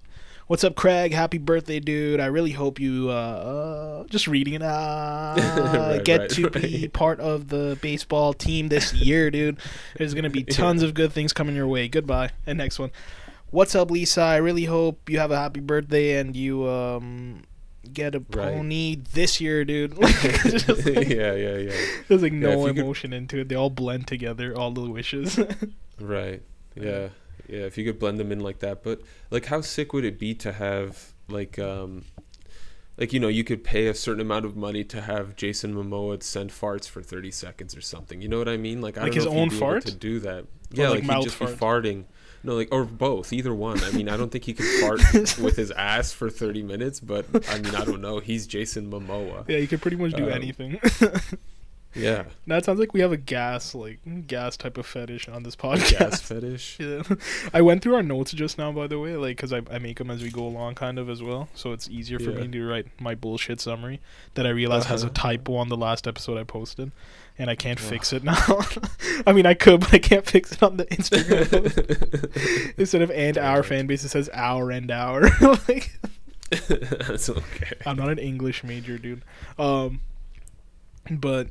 What's 0.47 0.63
up, 0.63 0.75
Craig? 0.77 1.15
Happy 1.15 1.39
birthday, 1.39 1.81
dude! 1.81 2.21
I 2.21 2.27
really 2.27 2.51
hope 2.51 2.79
you 2.79 3.09
uh, 3.09 3.15
uh 4.05 4.05
just 4.09 4.29
reading 4.29 4.53
it. 4.53 4.61
Uh, 4.63 5.35
Right, 5.95 6.05
get 6.05 6.21
right, 6.21 6.31
to 6.33 6.51
be 6.51 6.87
part 6.89 7.19
of 7.19 7.49
the 7.49 7.79
baseball 7.81 8.35
team 8.35 8.69
this 8.69 8.93
year, 8.93 9.31
dude. 9.31 9.57
There's 9.97 10.13
gonna 10.13 10.29
be 10.29 10.45
tons 10.45 10.83
of 10.83 10.93
good 10.93 11.13
things 11.15 11.33
coming 11.33 11.57
your 11.57 11.67
way. 11.67 11.89
Goodbye. 11.89 12.29
And 12.47 12.59
next 12.59 12.79
one. 12.79 12.91
What's 13.53 13.75
up, 13.75 13.91
Lisa? 13.91 14.21
I 14.21 14.37
really 14.37 14.65
hope 14.67 15.09
you 15.09 15.19
have 15.19 15.31
a 15.31 15.37
happy 15.39 15.61
birthday 15.61 16.19
and 16.21 16.37
you 16.37 16.69
um 16.69 17.45
get 17.93 18.15
a 18.15 18.21
Right. 18.21 18.55
pony 18.55 18.97
this 19.13 19.41
year, 19.41 19.65
dude. 19.65 19.97
Like, 19.99 20.13
just 20.43 20.69
like- 20.69 21.09
yeah, 21.09 21.35
yeah, 21.35 21.57
yeah. 21.57 21.73
There's 22.09 22.23
like 22.23 22.33
no 22.33 22.51
if 22.53 22.59
you 22.69 22.75
could- 22.75 22.79
emotion 22.85 23.13
into 23.13 23.41
it. 23.41 23.49
They 23.49 23.55
all 23.55 23.71
blend 23.71 24.07
together, 24.07 24.57
all 24.57 24.71
the 24.71 24.83
wishes. 24.89 25.39
Right. 26.01 26.43
Yeah. 26.75 27.11
Yeah. 27.49 27.61
If 27.67 27.79
you 27.79 27.85
could 27.85 28.01
blend 28.01 28.19
them 28.19 28.33
in 28.33 28.41
like 28.41 28.59
that, 28.61 28.83
but 28.83 29.01
like, 29.31 29.47
how 29.47 29.61
sick 29.61 29.93
would 29.93 30.05
it 30.05 30.19
be 30.19 30.35
to 30.35 30.51
have 30.53 31.13
like, 31.29 31.57
um, 31.59 32.05
like 32.97 33.13
you 33.13 33.21
know, 33.21 33.29
you 33.29 33.45
could 33.45 33.63
pay 33.63 33.87
a 33.87 33.95
certain 33.95 34.21
amount 34.21 34.45
of 34.45 34.57
money 34.57 34.83
to 34.85 35.01
have 35.03 35.37
Jason 35.37 35.73
Momoa 35.75 36.21
send 36.23 36.51
farts 36.51 36.89
for 36.89 37.01
thirty 37.03 37.31
seconds 37.31 37.77
or 37.77 37.81
something. 37.81 38.21
You 38.21 38.29
know 38.29 38.39
what 38.39 38.49
I 38.49 38.57
mean? 38.57 38.81
Like, 38.81 38.99
I 38.99 39.03
Like 39.03 39.13
don't 39.13 39.17
his 39.17 39.25
know 39.27 39.31
if 39.33 39.37
he'd 39.37 39.43
own 39.55 39.61
fart? 39.61 39.87
to 39.87 39.95
do 39.95 40.19
that. 40.21 40.47
Yeah, 40.73 40.89
like 40.89 41.05
like, 41.05 41.19
he'd 41.19 41.25
just 41.25 41.37
fart? 41.37 41.51
be 41.53 41.57
farting. 41.89 42.05
No, 42.45 42.55
like 42.57 42.69
or 42.71 42.85
both, 42.85 43.33
either 43.33 43.55
one. 43.55 43.83
I 43.83 43.91
mean, 43.91 44.09
I 44.09 44.17
don't 44.19 44.31
think 44.31 44.45
he 44.45 44.53
could 44.55 44.67
fart 44.81 45.01
with 45.41 45.57
his 45.57 45.71
ass 45.73 46.13
for 46.13 46.29
thirty 46.31 46.63
minutes, 46.63 47.01
but 47.01 47.25
I 47.51 47.59
mean, 47.59 47.75
I 47.75 47.85
don't 47.85 48.01
know. 48.03 48.19
He's 48.21 48.47
Jason 48.47 48.91
Momoa. 48.91 49.49
yeah, 49.49 49.59
he 49.59 49.67
could 49.67 49.81
pretty 49.83 49.97
much 49.97 50.13
do 50.13 50.25
Um, 50.27 50.33
anything. 50.33 50.79
Yeah, 51.97 52.25
Now 52.45 52.57
it 52.57 52.65
sounds 52.65 52.81
like 52.81 52.93
we 52.93 52.99
have 53.03 53.13
a 53.13 53.17
gas, 53.17 53.73
like 53.73 54.01
gas 54.27 54.57
type 54.57 54.79
of 54.79 54.85
fetish 54.85 55.29
on 55.29 55.45
this 55.45 55.55
podcast. 55.55 55.97
gas 55.97 56.21
fetish. 56.21 56.79
Yeah. 56.81 57.03
I 57.53 57.63
went 57.63 57.83
through 57.83 57.95
our 57.95 58.03
notes 58.03 58.33
just 58.33 58.59
now, 58.59 58.73
by 58.73 58.89
the 58.89 58.99
way, 58.99 59.15
like 59.17 59.37
because 59.37 59.53
I, 59.53 59.63
I 59.71 59.79
make 59.79 59.99
them 59.99 60.11
as 60.11 60.21
we 60.21 60.29
go 60.29 60.45
along, 60.45 60.75
kind 60.75 60.99
of 60.99 61.09
as 61.09 61.23
well, 61.23 61.49
so 61.55 61.71
it's 61.73 61.89
easier 61.89 62.19
for 62.19 62.33
Yeah. 62.33 62.41
me 62.41 62.49
to 62.49 62.65
write 62.67 62.87
my 63.01 63.15
bullshit 63.15 63.61
summary 63.61 64.01
that 64.35 64.45
I 64.45 64.49
realized 64.51 64.89
has 64.89 65.05
a 65.05 65.07
Uh-huh. 65.07 65.15
typo 65.15 65.55
on 65.55 65.69
the 65.69 65.77
last 65.77 66.09
episode 66.09 66.37
I 66.37 66.43
posted, 66.43 66.91
and 67.39 67.51
I 67.51 67.57
can't 67.57 67.81
fix 67.81 68.13
it 68.13 68.23
now. 68.23 68.61
I 69.27 69.33
mean, 69.33 69.47
I 69.47 69.55
could, 69.55 69.81
but 69.81 69.95
I 69.95 69.99
can't 69.99 70.27
fix 70.27 70.53
it 70.53 70.63
on 70.63 70.77
the 70.77 70.87
Instagram. 70.87 71.51
post. 72.35 72.79
Instead 72.79 73.03
of 73.03 73.11
"and 73.11 73.37
our 73.39 73.63
fan 73.63 73.87
base," 73.87 74.05
it 74.05 74.11
says 74.11 74.31
"our 74.33 74.71
and 74.71 74.91
our." 74.91 75.23
like, 75.69 75.99
That's 76.69 77.29
okay. 77.29 77.77
I'm 77.85 77.97
not 77.97 78.11
an 78.11 78.19
English 78.19 78.63
major, 78.63 78.99
dude. 78.99 79.23
Um, 79.59 80.01
but 81.11 81.49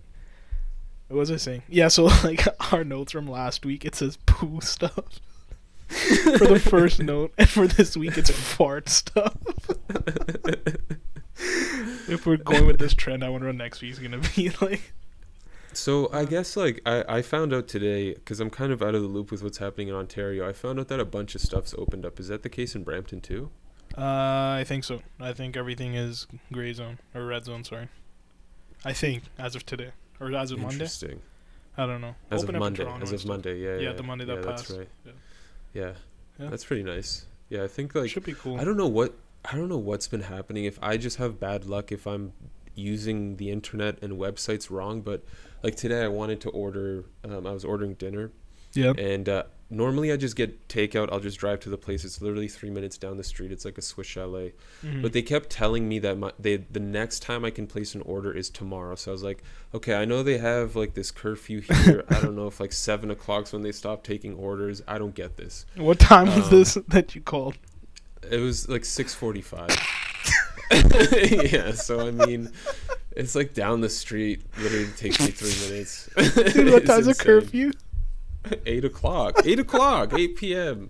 what 1.09 1.17
was 1.17 1.31
I 1.31 1.37
saying? 1.37 1.63
Yeah, 1.67 1.89
so 1.89 2.05
like 2.23 2.47
our 2.71 2.83
notes 2.83 3.11
from 3.11 3.27
last 3.27 3.65
week, 3.65 3.83
it 3.83 3.95
says 3.95 4.17
poo 4.25 4.61
stuff 4.61 5.19
for 5.87 6.47
the 6.47 6.59
first 6.59 7.01
note, 7.01 7.33
and 7.37 7.49
for 7.49 7.67
this 7.67 7.97
week, 7.97 8.17
it's 8.17 8.31
fart 8.31 8.87
stuff. 8.87 9.35
if 12.07 12.25
we're 12.25 12.37
going 12.37 12.65
with 12.65 12.79
this 12.79 12.93
trend, 12.93 13.23
I 13.23 13.29
wonder 13.29 13.47
what 13.47 13.55
next 13.55 13.81
week's 13.81 13.99
gonna 13.99 14.21
be 14.35 14.49
like. 14.61 14.93
So 15.73 16.09
I 16.11 16.25
guess 16.25 16.55
like 16.55 16.81
I, 16.85 17.03
I 17.07 17.21
found 17.21 17.53
out 17.53 17.67
today 17.67 18.13
because 18.13 18.39
I'm 18.39 18.49
kind 18.49 18.71
of 18.71 18.81
out 18.81 18.95
of 18.95 19.01
the 19.01 19.07
loop 19.07 19.31
with 19.31 19.43
what's 19.43 19.57
happening 19.57 19.87
in 19.87 19.95
Ontario. 19.95 20.47
I 20.47 20.53
found 20.53 20.79
out 20.79 20.87
that 20.89 20.99
a 20.99 21.05
bunch 21.05 21.35
of 21.35 21.41
stuff's 21.41 21.73
opened 21.77 22.05
up. 22.05 22.19
Is 22.19 22.27
that 22.27 22.43
the 22.43 22.49
case 22.49 22.75
in 22.75 22.83
Brampton 22.83 23.21
too? 23.21 23.49
Uh, 23.97 24.01
I 24.01 24.63
think 24.65 24.83
so. 24.83 25.01
I 25.19 25.33
think 25.33 25.55
everything 25.55 25.93
is 25.95 26.27
gray 26.51 26.73
zone 26.73 26.99
or 27.13 27.25
red 27.25 27.45
zone. 27.45 27.63
Sorry, 27.63 27.89
I 28.83 28.93
think 28.93 29.23
as 29.37 29.55
of 29.55 29.65
today 29.65 29.91
or 30.19 30.33
as 30.33 30.51
of 30.51 30.59
Monday. 30.59 30.75
Interesting. 30.75 31.21
I 31.77 31.85
don't 31.85 32.01
know. 32.01 32.15
As 32.29 32.43
Open 32.43 32.55
of 32.55 32.59
Monday. 32.59 32.83
Toronto 32.83 33.03
As 33.03 33.11
of. 33.11 33.25
Monday. 33.25 33.59
Yeah. 33.59 33.75
Yeah, 33.75 33.89
Yeah. 33.89 33.93
the 33.93 34.03
Monday 34.03 34.25
that 34.25 34.37
yeah, 34.39 34.45
passed. 34.45 34.67
That's 34.67 34.79
right. 34.79 34.89
Yeah. 35.05 35.11
Yeah. 35.73 35.93
Yeah. 36.39 36.49
That's 36.49 36.65
pretty 36.65 36.83
nice. 36.83 37.25
Yeah, 37.49 37.63
I 37.63 37.67
think 37.67 37.95
like 37.95 38.09
Should 38.09 38.23
be 38.23 38.33
cool. 38.33 38.59
I 38.59 38.63
don't 38.63 38.77
know 38.77 38.87
what 38.87 39.15
I 39.45 39.55
don't 39.55 39.69
know 39.69 39.77
what's 39.77 40.07
been 40.07 40.21
happening. 40.21 40.65
If 40.65 40.79
I 40.81 40.97
just 40.97 41.17
have 41.17 41.39
bad 41.39 41.65
luck, 41.65 41.91
if 41.91 42.07
I'm 42.07 42.33
using 42.75 43.37
the 43.37 43.51
internet 43.51 44.01
and 44.01 44.13
websites 44.13 44.69
wrong, 44.71 45.01
but 45.01 45.23
like 45.63 45.75
today 45.75 46.03
I 46.03 46.07
wanted 46.09 46.41
to 46.41 46.49
order. 46.49 47.05
Um, 47.23 47.47
I 47.47 47.51
was 47.51 47.63
ordering 47.65 47.93
dinner, 47.95 48.31
Yeah. 48.73 48.91
and 48.97 49.27
uh, 49.29 49.43
normally 49.69 50.11
I 50.11 50.17
just 50.17 50.35
get 50.35 50.67
takeout. 50.67 51.09
I'll 51.11 51.19
just 51.19 51.39
drive 51.39 51.59
to 51.61 51.69
the 51.69 51.77
place. 51.77 52.03
It's 52.05 52.21
literally 52.21 52.47
three 52.47 52.69
minutes 52.69 52.97
down 52.97 53.17
the 53.17 53.23
street. 53.23 53.51
It's 53.51 53.65
like 53.65 53.77
a 53.77 53.81
Swiss 53.81 54.05
chalet. 54.07 54.53
Mhm. 54.83 55.01
But 55.01 55.13
they 55.13 55.21
kept 55.21 55.49
telling 55.49 55.87
me 55.87 55.99
that 55.99 56.17
my, 56.17 56.31
they 56.37 56.57
the 56.57 56.79
next 56.79 57.21
time 57.21 57.43
I 57.45 57.49
can 57.49 57.65
place 57.65 57.95
an 57.95 58.01
order 58.01 58.31
is 58.31 58.49
tomorrow. 58.49 58.95
So 58.95 59.11
I 59.11 59.13
was 59.13 59.23
like, 59.23 59.41
okay, 59.73 59.95
I 59.95 60.05
know 60.05 60.21
they 60.21 60.37
have 60.37 60.75
like 60.75 60.93
this 60.93 61.09
curfew 61.11 61.61
here. 61.85 62.03
I 62.09 62.21
don't 62.21 62.35
know 62.35 62.47
if 62.47 62.59
like 62.59 62.71
seven 62.73 63.09
o'clock's 63.09 63.53
when 63.53 63.61
they 63.63 63.71
stop 63.71 64.03
taking 64.03 64.35
orders. 64.35 64.81
I 64.87 64.97
don't 64.97 65.15
get 65.15 65.37
this. 65.37 65.65
What 65.75 65.99
time 65.99 66.27
was 66.27 66.45
Um, 66.45 66.49
this 66.51 66.73
that 66.89 67.15
you 67.15 67.21
called? 67.21 67.57
It 68.29 68.37
was 68.39 68.69
like 68.69 68.85
six 68.85 69.13
forty 69.15 69.41
five. 69.41 69.69
yeah, 70.71 71.71
so 71.73 72.07
I 72.07 72.11
mean, 72.11 72.49
it's 73.15 73.35
like 73.35 73.53
down 73.53 73.81
the 73.81 73.89
street. 73.89 74.41
Literally 74.59 74.87
takes 74.97 75.19
me 75.19 75.27
three 75.27 75.69
minutes. 75.69 76.09
Dude, 76.53 76.71
what 76.71 76.85
time's 76.87 77.07
a 77.07 77.15
curfew? 77.15 77.71
Eight 78.65 78.83
o'clock. 78.83 79.39
Eight 79.45 79.59
o'clock. 79.59 80.13
Eight 80.13 80.35
p.m. 80.35 80.89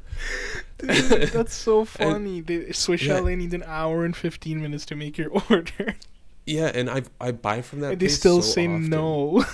Dude, 0.80 0.90
that's 1.34 1.54
so 1.54 1.86
funny. 1.86 2.42
The 2.42 2.74
Swiss 2.74 3.04
Yeah. 3.04 3.18
Chalet 3.18 3.36
needs 3.36 3.54
an 3.54 3.64
hour 3.68 4.06
and 4.06 4.16
fifteen 4.16 4.62
minutes 4.62 4.86
to 4.88 4.96
make 4.96 5.18
your 5.20 5.30
order, 5.50 5.96
Yeah, 6.48 6.72
and 6.74 6.90
I 6.90 7.04
I 7.22 7.32
buy 7.32 7.62
from 7.62 7.82
that. 7.82 7.92
and 7.94 8.00
they 8.00 8.08
still 8.08 8.42
so 8.42 8.54
say 8.54 8.68
often. 8.68 8.90
no. 8.90 9.46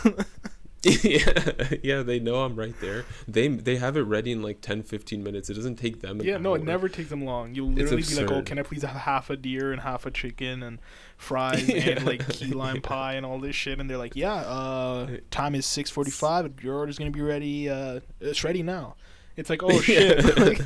yeah, 0.84 1.74
yeah, 1.84 2.04
they 2.04 2.22
know 2.22 2.44
I'm 2.46 2.56
right 2.56 2.74
there. 2.80 3.04
They 3.28 3.50
they 3.50 3.76
have 3.76 3.98
it 3.98 4.04
ready 4.04 4.32
in 4.32 4.42
like 4.42 4.62
10, 4.62 4.84
15 4.84 5.22
minutes. 5.22 5.50
It 5.50 5.56
doesn't 5.56 5.76
take 5.76 6.00
them. 6.00 6.22
Yeah, 6.22 6.38
no, 6.38 6.54
it 6.54 6.64
never 6.64 6.88
takes 6.88 7.10
them 7.10 7.26
long. 7.26 7.54
You'll 7.54 7.70
literally 7.70 8.04
be 8.04 8.16
like, 8.16 8.32
"Oh, 8.32 8.42
can 8.42 8.58
I 8.58 8.64
please 8.64 8.84
have 8.84 8.92
half 8.96 9.30
a 9.30 9.36
deer 9.36 9.74
and 9.74 9.82
half 9.82 10.06
a 10.06 10.12
chicken 10.12 10.64
and 10.64 10.80
fries 11.20 11.70
and 11.70 12.06
like 12.06 12.28
key 12.30 12.48
lime 12.48 12.82
pie 12.82 13.14
and 13.14 13.26
all 13.26 13.40
this 13.40 13.56
shit?" 13.56 13.80
And 13.80 13.88
they're 13.88 13.98
like, 13.98 14.16
"Yeah, 14.16 14.34
uh, 14.34 15.18
time 15.30 15.54
is 15.54 15.66
six 15.66 15.92
forty-five. 15.92 16.64
Your 16.64 16.76
order's 16.76 16.98
gonna 16.98 17.12
be 17.12 17.22
ready. 17.22 17.70
Uh, 17.70 18.00
it's 18.20 18.44
ready 18.44 18.64
now." 18.64 18.96
It's 19.36 19.50
like, 19.50 19.62
"Oh 19.64 19.80
shit!" 19.82 20.24
like, 20.38 20.62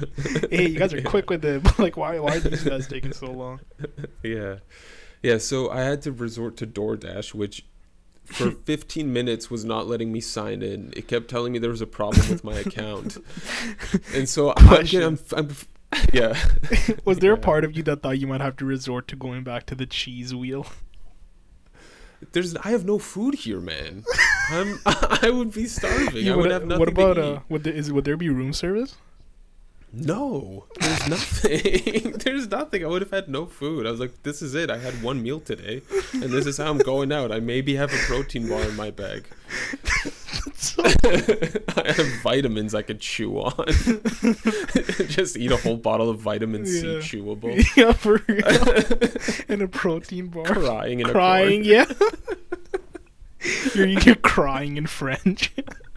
hey, 0.50 0.70
you 0.70 0.80
guys 0.80 0.94
are 0.94 1.02
quick 1.02 1.30
with 1.30 1.44
it. 1.44 1.78
Like, 1.78 1.98
why 1.98 2.20
why 2.20 2.38
are 2.38 2.40
these 2.40 2.64
guys 2.64 2.88
taking 2.88 3.12
so 3.14 3.32
long? 3.32 3.60
Yeah, 4.24 4.60
yeah. 5.22 5.40
So 5.40 5.70
I 5.70 5.82
had 5.82 6.02
to 6.04 6.12
resort 6.12 6.56
to 6.58 6.68
DoorDash, 6.68 7.34
which 7.34 7.66
for 8.26 8.52
15 8.52 9.12
minutes 9.12 9.52
was 9.52 9.66
not 9.66 9.88
letting 9.88 10.12
me 10.12 10.22
sign 10.22 10.62
in. 10.62 10.94
It 10.96 11.10
kept 11.10 11.30
telling 11.30 11.52
me 11.52 11.60
there 11.60 11.70
was 11.70 11.82
a 11.82 11.88
problem 11.88 12.30
with 12.30 12.44
my 12.44 12.56
account, 12.56 13.18
and 14.14 14.30
so 14.30 14.54
I'm, 14.56 14.86
getting, 14.86 15.04
I'm, 15.04 15.20
I'm 15.36 15.50
yeah. 16.14 16.38
Was 17.06 17.20
there 17.20 17.34
a 17.34 17.38
part 17.38 17.64
of 17.64 17.76
you 17.76 17.84
that 17.84 18.02
thought 18.02 18.20
you 18.20 18.28
might 18.28 18.42
have 18.42 18.56
to 18.58 18.66
resort 18.66 19.08
to 19.10 19.16
going 19.16 19.44
back 19.44 19.66
to 19.68 19.76
the 19.76 19.86
cheese 19.86 20.34
wheel? 20.34 20.66
There's 22.32 22.56
I 22.56 22.70
have 22.70 22.86
no 22.86 23.00
food 23.00 23.36
here, 23.36 23.60
man. 23.60 24.04
I'm 24.50 24.80
I 24.86 25.30
would 25.30 25.54
be 25.54 25.68
starving. 25.68 26.30
I 26.30 26.36
would 26.36 26.52
have 26.52 26.66
nothing 26.66 26.80
what 26.80 26.90
about 26.90 27.14
to 27.16 27.22
eat. 27.22 27.36
uh? 27.36 27.40
Would 27.50 27.64
there, 27.64 27.74
is 27.74 27.92
would 27.92 28.06
there 28.06 28.18
be 28.18 28.30
room 28.30 28.54
service? 28.54 28.96
No, 29.96 30.66
there's 30.80 31.08
nothing. 31.16 32.12
there's 32.24 32.50
nothing. 32.50 32.84
I 32.84 32.88
would 32.88 33.04
have 33.04 33.12
had 33.12 33.30
no 33.30 33.46
food. 33.46 33.86
I 33.86 33.92
was 33.92 34.00
like, 34.00 34.24
this 34.24 34.42
is 34.42 34.56
it. 34.56 34.72
I 34.72 34.78
had 34.80 35.04
one 35.04 35.22
meal 35.22 35.40
today, 35.40 35.84
and 36.14 36.24
this 36.24 36.48
is 36.48 36.58
how 36.58 36.72
I'm 36.72 36.80
going 36.80 37.12
out. 37.12 37.32
I 37.32 37.40
maybe 37.40 37.76
have 37.76 37.94
a 37.94 37.98
protein 38.08 38.50
bar 38.50 38.62
in 38.64 38.76
my 38.76 38.90
bag. 38.90 39.28
I 40.76 41.94
have 41.96 42.08
vitamins 42.24 42.74
I 42.74 42.82
could 42.82 43.00
chew 43.00 43.38
on. 43.38 43.66
Just 45.10 45.38
eat 45.38 45.52
a 45.52 45.58
whole 45.58 45.78
bottle 45.78 46.10
of 46.10 46.20
vitamin 46.20 46.66
C 46.66 46.80
Yeah. 46.94 46.98
chewable. 47.00 47.64
yeah, 47.78 47.92
for 47.94 48.20
real. 48.28 49.46
and 49.48 49.62
a 49.62 49.68
protein 49.68 50.28
bar. 50.28 50.46
Crying 50.46 51.02
in 51.02 51.08
crying, 51.08 51.62
a 51.62 51.66
yeah. 51.66 51.86
you're 53.76 53.88
you're 53.88 54.16
crying 54.16 54.78
in 54.78 54.88
French. 54.88 55.52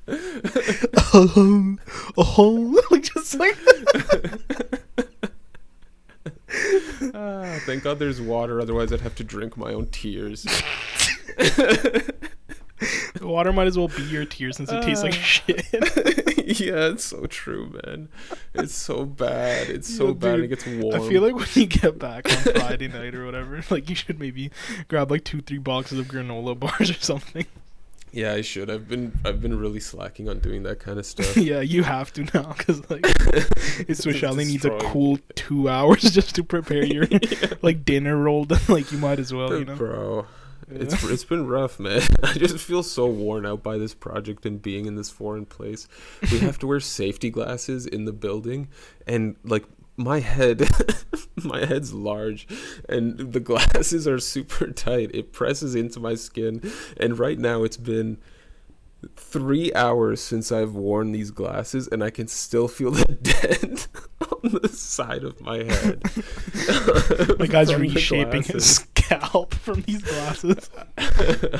Oh, 0.09 1.77
oh, 2.17 2.83
like 2.91 3.03
just 3.03 3.35
like. 3.39 3.57
Ah, 7.15 7.59
thank 7.67 7.83
God 7.83 7.99
there's 7.99 8.21
water. 8.21 8.61
Otherwise, 8.61 8.93
I'd 8.93 9.01
have 9.01 9.15
to 9.17 9.25
drink 9.25 9.57
my 9.57 9.73
own 9.73 9.87
tears. 9.87 10.47
water 13.21 13.53
might 13.53 13.67
as 13.67 13.77
well 13.79 13.89
be 13.89 14.03
your 14.05 14.25
tears 14.25 14.57
since 14.57 14.71
it 14.71 14.83
tastes 14.83 15.03
like 15.03 15.15
Uh. 15.15 15.17
shit. 15.17 15.67
yeah, 16.61 16.89
it's 16.91 17.05
so 17.05 17.27
true, 17.27 17.73
man. 17.85 18.09
It's 18.55 18.75
so 18.75 19.05
bad. 19.05 19.69
It's 19.69 19.89
so 19.95 20.09
Yeah, 20.09 20.13
bad. 20.15 20.37
dude, 20.37 20.45
It 20.45 20.49
gets 20.49 20.67
warm. 20.67 20.95
I 21.03 21.09
feel 21.09 21.23
like 21.23 21.35
when 21.35 21.47
you 21.55 21.67
get 21.67 21.99
back 21.99 22.31
on 22.31 22.55
Friday 22.55 22.89
night 22.89 23.15
or 23.15 23.25
whatever, 23.25 23.63
like 23.71 23.89
you 23.89 23.95
should 23.97 24.19
maybe 24.21 24.51
grab 24.89 25.11
like 25.11 25.25
two, 25.25 25.41
three 25.41 25.59
boxes 25.59 25.99
of 25.99 26.07
granola 26.07 26.59
bars 26.59 26.91
or 26.91 26.95
something. 26.95 27.47
Yeah, 28.17 28.33
I 28.33 28.41
should. 28.41 28.71
I've 28.71 28.89
been 28.89 29.13
I've 29.27 29.43
been 29.43 29.59
really 29.59 29.79
slacking 29.79 30.27
on 30.31 30.39
doing 30.39 30.63
that 30.63 30.81
kind 30.81 30.99
of 30.99 31.05
stuff. 31.15 31.37
yeah, 31.37 31.61
you 31.61 31.83
have 31.83 32.15
to 32.15 32.25
now 32.33 32.55
because 32.57 32.89
like 32.89 33.03
it's 33.87 34.05
Swiss 34.05 34.17
Chalet 34.17 34.47
needs 34.47 34.65
a 34.65 34.71
cool 34.79 35.19
two 35.35 35.69
hours 35.77 36.01
just 36.01 36.35
to 36.37 36.43
prepare 36.43 36.83
your 36.83 37.07
like 37.61 37.85
dinner 37.85 38.17
roll. 38.17 38.47
like 38.69 38.91
you 38.91 38.97
might 38.97 39.19
as 39.19 39.35
well, 39.35 39.59
you 39.59 39.67
know. 39.67 39.77
Bro, 39.77 40.27
it's 40.71 41.05
it's 41.05 41.25
been 41.25 41.47
rough, 41.47 41.79
man. 41.79 42.01
I 42.23 42.33
just 42.33 42.57
feel 42.57 42.83
so 42.83 43.05
worn 43.07 43.45
out 43.45 43.63
by 43.63 43.77
this 43.77 43.93
project 43.93 44.47
and 44.47 44.63
being 44.63 44.87
in 44.87 44.97
this 44.97 45.11
foreign 45.11 45.45
place. 45.45 45.87
We 46.33 46.39
have 46.39 46.59
to 46.61 46.67
wear 46.67 46.81
safety 46.81 47.29
glasses 47.29 47.85
in 47.87 48.07
the 48.07 48.15
building, 48.15 48.69
and 49.07 49.37
like 49.45 49.65
my 49.97 50.21
head, 50.21 50.69
my 51.45 51.65
head's 51.65 51.93
large, 51.93 52.47
and 52.89 53.19
the 53.19 53.41
glasses 53.41 54.07
are 54.07 54.19
super 54.19 54.67
tight. 54.73 55.11
It 55.15 55.33
presses 55.33 55.75
into 55.75 56.01
my 56.01 56.15
skin, 56.15 56.61
and 56.97 57.19
right 57.19 57.39
now 57.39 57.63
it's 57.65 57.77
been 57.77 58.19
three 59.15 59.73
hours 59.75 60.21
since 60.21 60.51
I've 60.51 60.75
worn 60.75 61.13
these 61.13 61.31
glasses, 61.31 61.89
and 61.89 62.03
I 62.03 62.11
can 62.11 62.29
still 62.29 62.69
feel 62.69 62.91
the 62.91 63.05
dent 63.23 63.89
on 64.21 64.59
the 64.63 64.69
side 64.69 65.25
of 65.25 65.41
my 65.41 65.63
head. 65.63 66.03
My 67.39 67.47
guy's 67.47 67.75
reshaping 67.75 68.43
his 68.43 68.87
help 69.09 69.55
from 69.55 69.83
these 69.83 70.03
glasses. 70.03 70.69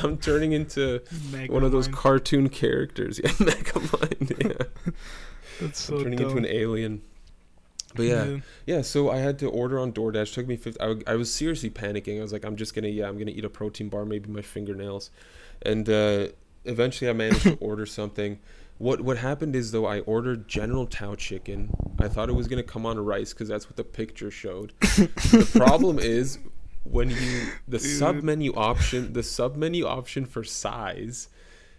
I'm 0.03 0.17
turning 0.17 0.51
into 0.51 1.01
Mega 1.31 1.53
one 1.53 1.63
of 1.63 1.71
those 1.71 1.87
cartoon 1.87 2.49
characters. 2.49 3.19
Yeah, 3.23 3.29
Megamind. 3.31 4.43
Yeah, 4.43 4.65
That's 5.61 5.79
so 5.79 5.95
I'm 5.97 6.03
turning 6.03 6.19
dumb. 6.19 6.27
into 6.29 6.37
an 6.39 6.45
alien. 6.45 7.01
But 7.97 8.05
yeah, 8.05 8.37
yeah. 8.65 8.81
So 8.81 9.09
I 9.09 9.17
had 9.17 9.37
to 9.39 9.49
order 9.49 9.79
on 9.79 9.91
DoorDash. 9.91 10.33
took 10.33 10.47
me 10.47 10.55
50. 10.55 10.79
I, 10.79 10.95
I 11.05 11.15
was 11.15 11.33
seriously 11.33 11.69
panicking. 11.69 12.19
I 12.19 12.21
was 12.21 12.31
like, 12.31 12.45
I'm 12.45 12.55
just 12.55 12.73
gonna, 12.73 12.87
yeah, 12.87 13.07
I'm 13.07 13.17
gonna 13.17 13.31
eat 13.31 13.43
a 13.43 13.49
protein 13.49 13.89
bar, 13.89 14.05
maybe 14.05 14.29
my 14.29 14.41
fingernails, 14.41 15.09
and 15.63 15.89
uh, 15.89 16.27
eventually 16.65 17.09
I 17.09 17.13
managed 17.13 17.43
to 17.43 17.55
order 17.59 17.85
something. 17.85 18.39
What 18.77 19.01
what 19.01 19.17
happened 19.17 19.55
is 19.55 19.71
though 19.71 19.85
I 19.85 20.01
ordered 20.01 20.47
General 20.47 20.85
Tao 20.85 21.15
chicken. 21.15 21.75
I 21.99 22.07
thought 22.07 22.29
it 22.29 22.33
was 22.33 22.47
gonna 22.47 22.63
come 22.63 22.85
on 22.85 22.99
rice 22.99 23.33
because 23.33 23.47
that's 23.47 23.65
what 23.65 23.75
the 23.75 23.83
picture 23.83 24.29
showed. 24.29 24.73
the 24.79 25.49
problem 25.55 25.97
is 25.97 26.37
when 26.83 27.09
you 27.09 27.47
the 27.67 27.79
sub 27.79 28.21
menu 28.21 28.53
option 28.55 29.13
the 29.13 29.23
sub 29.23 29.55
menu 29.55 29.85
option 29.85 30.25
for 30.25 30.43
size 30.43 31.27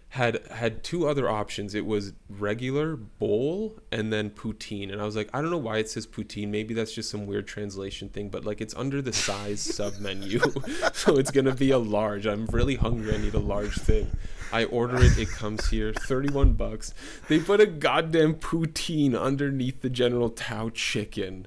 had 0.09 0.45
had 0.47 0.83
two 0.83 1.07
other 1.07 1.29
options. 1.29 1.75
It 1.75 1.85
was 1.85 2.13
regular 2.27 2.95
bowl 2.95 3.77
and 3.91 4.11
then 4.11 4.31
poutine. 4.31 4.91
And 4.91 4.99
I 4.99 5.05
was 5.05 5.15
like, 5.15 5.29
I 5.33 5.41
don't 5.41 5.51
know 5.51 5.57
why 5.57 5.77
it 5.77 5.89
says 5.89 6.07
poutine. 6.07 6.49
Maybe 6.49 6.73
that's 6.73 6.93
just 6.93 7.11
some 7.11 7.27
weird 7.27 7.47
translation 7.47 8.09
thing, 8.09 8.29
but 8.29 8.43
like 8.43 8.59
it's 8.59 8.73
under 8.75 9.01
the 9.01 9.13
size 9.13 9.61
sub 9.75 9.99
menu. 9.99 10.39
so 10.93 11.17
it's 11.17 11.31
gonna 11.31 11.53
be 11.53 11.69
a 11.71 11.77
large. 11.77 12.25
I'm 12.25 12.47
really 12.47 12.75
hungry. 12.75 13.13
I 13.13 13.17
need 13.17 13.35
a 13.35 13.39
large 13.39 13.75
thing. 13.75 14.09
I 14.51 14.65
order 14.65 14.97
it, 14.97 15.15
it 15.19 15.29
comes 15.29 15.69
here, 15.69 15.93
31 15.93 16.53
bucks. 16.53 16.95
They 17.27 17.39
put 17.39 17.59
a 17.59 17.67
goddamn 17.67 18.35
poutine 18.35 19.19
underneath 19.19 19.81
the 19.81 19.91
General 19.91 20.31
Tao 20.31 20.69
chicken. 20.69 21.45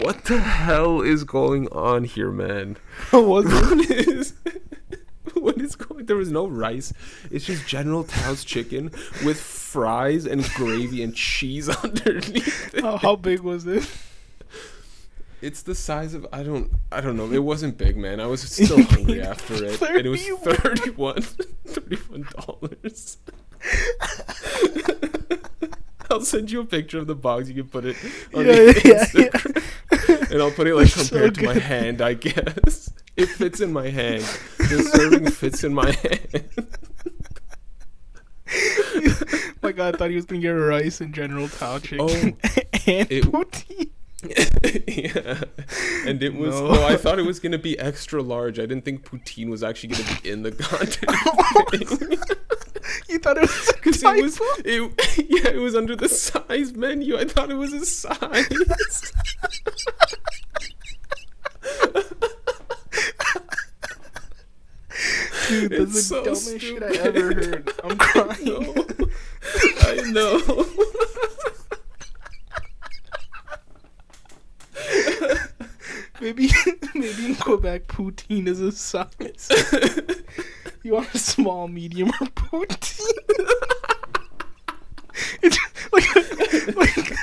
What 0.00 0.24
the 0.24 0.38
hell 0.38 1.02
is 1.02 1.24
going 1.24 1.68
on 1.68 2.04
here, 2.04 2.30
man? 2.30 2.78
What 3.10 3.26
was 3.26 3.44
it? 3.46 3.52
What 3.52 3.90
is 3.90 4.34
is 5.68 5.76
going 5.76 6.06
there 6.06 6.16
was 6.16 6.30
no 6.30 6.46
rice 6.46 6.92
it's 7.30 7.44
just 7.44 7.66
general 7.66 8.04
tao's 8.04 8.44
chicken 8.44 8.90
with 9.24 9.38
fries 9.38 10.26
and 10.26 10.44
gravy 10.54 11.02
and 11.02 11.14
cheese 11.14 11.68
underneath 11.84 12.74
it. 12.74 12.82
How, 12.82 12.96
how 12.96 13.16
big 13.16 13.40
was 13.40 13.66
it? 13.66 13.88
it's 15.40 15.62
the 15.62 15.74
size 15.74 16.14
of 16.14 16.26
i 16.32 16.42
don't 16.42 16.70
i 16.90 17.00
don't 17.00 17.16
know 17.16 17.30
it 17.30 17.42
wasn't 17.44 17.76
big 17.78 17.96
man 17.96 18.20
i 18.20 18.26
was 18.26 18.40
still 18.42 18.82
hungry 18.94 19.20
after 19.22 19.64
it 19.64 19.80
and 19.80 20.06
it 20.06 20.08
was 20.08 20.26
31 20.26 21.22
31 21.22 22.26
dollars 22.46 23.18
I'll 26.10 26.22
send 26.22 26.50
you 26.50 26.60
a 26.60 26.64
picture 26.64 26.98
of 26.98 27.06
the 27.06 27.14
box. 27.14 27.48
You 27.48 27.54
can 27.62 27.68
put 27.68 27.84
it 27.84 27.96
on 28.34 28.46
Yeah, 28.46 28.72
yeah, 28.82 29.04
yeah. 29.14 29.62
And 30.30 30.42
I'll 30.42 30.50
put 30.50 30.66
it 30.66 30.74
like 30.74 30.88
So 30.88 31.02
compared 31.08 31.34
to 31.36 31.42
my 31.44 31.54
hand. 31.54 32.00
I 32.02 32.14
guess 32.14 32.92
it 33.16 33.26
fits 33.26 33.60
in 33.60 33.72
my 33.72 33.88
hand. 33.88 34.22
The 34.58 34.82
serving 34.92 35.30
fits 35.30 35.64
in 35.64 35.74
my 35.74 35.90
hand. 35.92 36.48
Oh 38.50 39.60
my 39.62 39.72
God, 39.72 39.94
I 39.94 39.98
thought 39.98 40.08
he 40.10 40.16
was 40.16 40.24
gonna 40.24 40.40
get 40.40 40.48
rice 40.50 41.00
and 41.02 41.12
General 41.14 41.48
chicken 41.48 41.98
Oh, 42.00 42.08
and 42.14 42.36
it- 42.86 43.24
poutine. 43.24 43.90
Yeah, 44.24 45.42
and 46.06 46.22
it 46.22 46.34
was. 46.34 46.54
No. 46.60 46.68
Oh, 46.70 46.86
I 46.86 46.96
thought 46.96 47.18
it 47.20 47.26
was 47.26 47.38
gonna 47.38 47.58
be 47.58 47.78
extra 47.78 48.20
large. 48.20 48.58
I 48.58 48.62
didn't 48.62 48.84
think 48.84 49.04
poutine 49.04 49.48
was 49.48 49.62
actually 49.62 49.90
gonna 49.90 50.20
be 50.22 50.30
in 50.30 50.42
the 50.42 50.50
thing. 51.70 52.18
You 53.08 53.18
thought 53.18 53.36
it 53.36 53.42
was 53.42 53.72
Because 53.74 54.02
it 54.02 54.22
was, 54.22 54.40
it, 54.64 55.26
yeah, 55.28 55.50
it 55.50 55.58
was 55.60 55.74
under 55.74 55.94
the 55.94 56.08
size 56.08 56.72
menu. 56.72 57.18
I 57.18 57.24
thought 57.24 57.50
it 57.50 57.54
was 57.54 57.72
a 57.72 57.84
size. 57.84 58.48
Dude, 65.48 65.70
that's 65.70 65.82
It's 65.82 65.94
the 65.94 66.00
so 66.02 66.24
dumbest 66.24 66.60
shit 66.60 66.82
I 66.82 66.94
ever 66.96 67.34
heard. 67.34 67.72
I'm 67.84 67.96
crying. 67.98 68.44
No. 68.44 68.86
I 69.80 70.10
know. 70.10 70.66
Maybe, 76.20 76.50
maybe 76.94 77.26
in 77.26 77.34
Quebec, 77.48 77.86
poutine 77.86 78.46
is 78.46 78.60
a 78.60 78.70
size. 78.70 79.08
you 80.82 80.92
want 80.92 81.14
a 81.14 81.18
small, 81.18 81.66
medium, 81.66 82.10
or 82.10 82.26
poutine? 82.26 83.00
it's 85.40 85.58
like, 85.90 86.76
like 86.76 87.16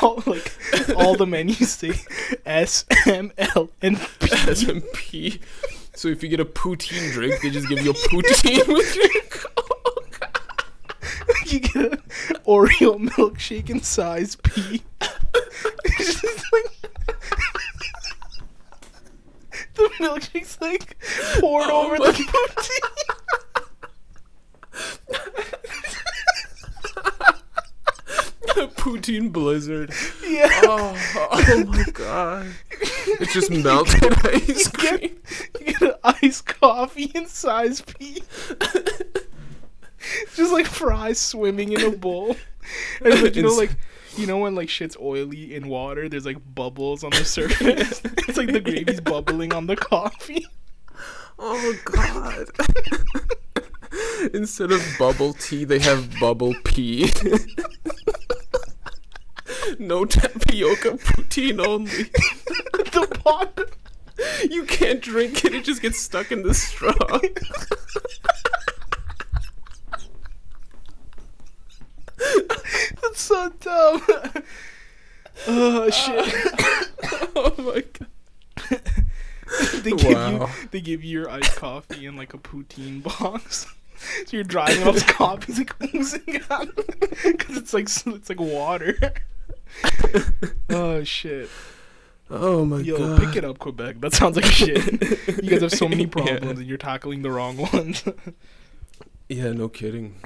all 0.00 0.22
like 0.26 0.52
all 0.94 1.16
the 1.16 1.26
menus 1.26 1.72
say 1.72 1.90
S, 2.46 2.84
M, 3.06 3.32
L, 3.36 3.68
and 3.82 3.98
P. 4.94 5.40
So 5.96 6.06
if 6.06 6.22
you 6.22 6.28
get 6.28 6.38
a 6.38 6.44
poutine 6.44 7.10
drink, 7.10 7.42
they 7.42 7.50
just 7.50 7.68
give 7.68 7.80
you 7.82 7.90
a 7.90 7.94
poutine 7.94 8.72
with 8.72 8.94
your 8.94 9.08
coke. 9.28 10.30
You 11.46 11.58
get 11.58 11.74
an 11.74 11.98
Oreo 12.46 13.08
milkshake 13.08 13.70
in 13.70 13.82
size 13.82 14.36
P. 14.36 14.84
It's 15.84 16.20
just 16.20 16.52
like 16.52 16.70
the 19.74 19.83
milkshake's 20.00 20.60
like 20.60 20.96
poured 21.40 21.68
Oh 21.70 21.86
over 21.86 21.96
the 21.96 22.12
poutine. 22.12 22.90
poutine 28.76 29.32
blizzard. 29.32 29.92
Yeah. 30.26 30.48
Oh, 30.64 31.16
oh 31.32 31.64
my 31.66 31.84
god. 31.92 32.46
It's 32.70 33.32
just 33.32 33.50
melted 33.50 34.02
ice 34.26 34.48
You 34.66 34.70
cream. 34.70 35.00
get, 35.00 35.60
you 35.60 35.66
get 35.66 35.82
an 35.82 35.92
iced 36.04 36.46
coffee 36.46 37.10
in 37.14 37.26
size 37.26 37.80
P. 37.80 38.22
It's 40.20 40.36
just 40.36 40.52
like 40.52 40.66
fries 40.66 41.18
swimming 41.18 41.72
in 41.72 41.82
a 41.82 41.90
bowl. 41.90 42.36
And 43.02 43.22
like, 43.22 43.36
you 43.36 43.42
know, 43.42 43.54
like 43.54 43.76
you 44.16 44.26
know 44.26 44.38
when 44.38 44.54
like 44.54 44.68
shit's 44.68 44.96
oily 45.00 45.54
in 45.54 45.68
water, 45.68 46.08
there's 46.08 46.26
like 46.26 46.38
bubbles 46.54 47.04
on 47.04 47.10
the 47.10 47.24
surface. 47.24 48.00
it's 48.04 48.36
like 48.38 48.52
the 48.52 48.60
gravy's 48.64 49.00
bubbling 49.00 49.52
on 49.52 49.66
the 49.66 49.76
coffee. 49.76 50.46
Oh 51.38 51.74
god. 51.84 52.46
Instead 54.34 54.72
of 54.72 54.82
bubble 54.98 55.34
tea, 55.34 55.64
they 55.64 55.78
have 55.78 56.18
bubble 56.18 56.54
pee. 56.64 57.10
no 59.78 60.04
tapioca 60.04 60.92
poutine 60.92 61.64
only. 61.64 62.04
the 62.92 63.06
pot. 63.22 63.60
You 64.48 64.64
can't 64.64 65.00
drink 65.00 65.44
it, 65.44 65.54
it 65.54 65.64
just 65.64 65.82
gets 65.82 65.98
stuck 65.98 66.32
in 66.32 66.42
the 66.42 66.54
straw. 66.54 66.94
That's 73.02 73.20
so 73.20 73.50
dumb. 73.60 74.02
oh 75.46 75.82
uh, 75.86 75.90
shit. 75.90 76.34
oh 77.36 77.54
my 77.58 77.84
god. 77.98 78.80
they 79.82 79.90
give 79.92 80.14
Wow. 80.16 80.30
you 80.30 80.68
they 80.70 80.80
give 80.80 81.04
you 81.04 81.20
your 81.20 81.30
iced 81.30 81.56
coffee 81.56 82.06
in 82.06 82.16
like 82.16 82.34
a 82.34 82.38
poutine 82.38 83.02
box. 83.02 83.66
So 84.26 84.36
you're 84.36 84.44
driving 84.44 84.82
all 84.86 84.92
this 84.92 85.04
coffee 85.04 85.50
it's 85.52 85.58
like 85.58 85.94
oozing 85.94 86.40
out 86.50 86.68
because 87.24 87.56
it's 87.56 87.72
like 87.72 87.84
it's 87.84 88.28
like 88.28 88.40
water. 88.40 88.98
oh 90.68 91.02
shit! 91.04 91.48
Oh 92.28 92.66
my 92.66 92.80
Yo, 92.80 92.98
god. 92.98 93.20
pick 93.20 93.36
it 93.36 93.44
up, 93.44 93.58
Quebec. 93.60 94.00
That 94.00 94.12
sounds 94.12 94.36
like 94.36 94.44
shit. 94.44 94.84
You 95.42 95.48
guys 95.48 95.62
have 95.62 95.72
so 95.72 95.88
many 95.88 96.02
Yeah. 96.02 96.08
problems 96.10 96.58
and 96.58 96.68
you're 96.68 96.76
tackling 96.76 97.22
the 97.22 97.30
wrong 97.30 97.56
ones. 97.56 98.04
Yeah, 99.28 99.52
no 99.52 99.68
kidding. 99.70 100.16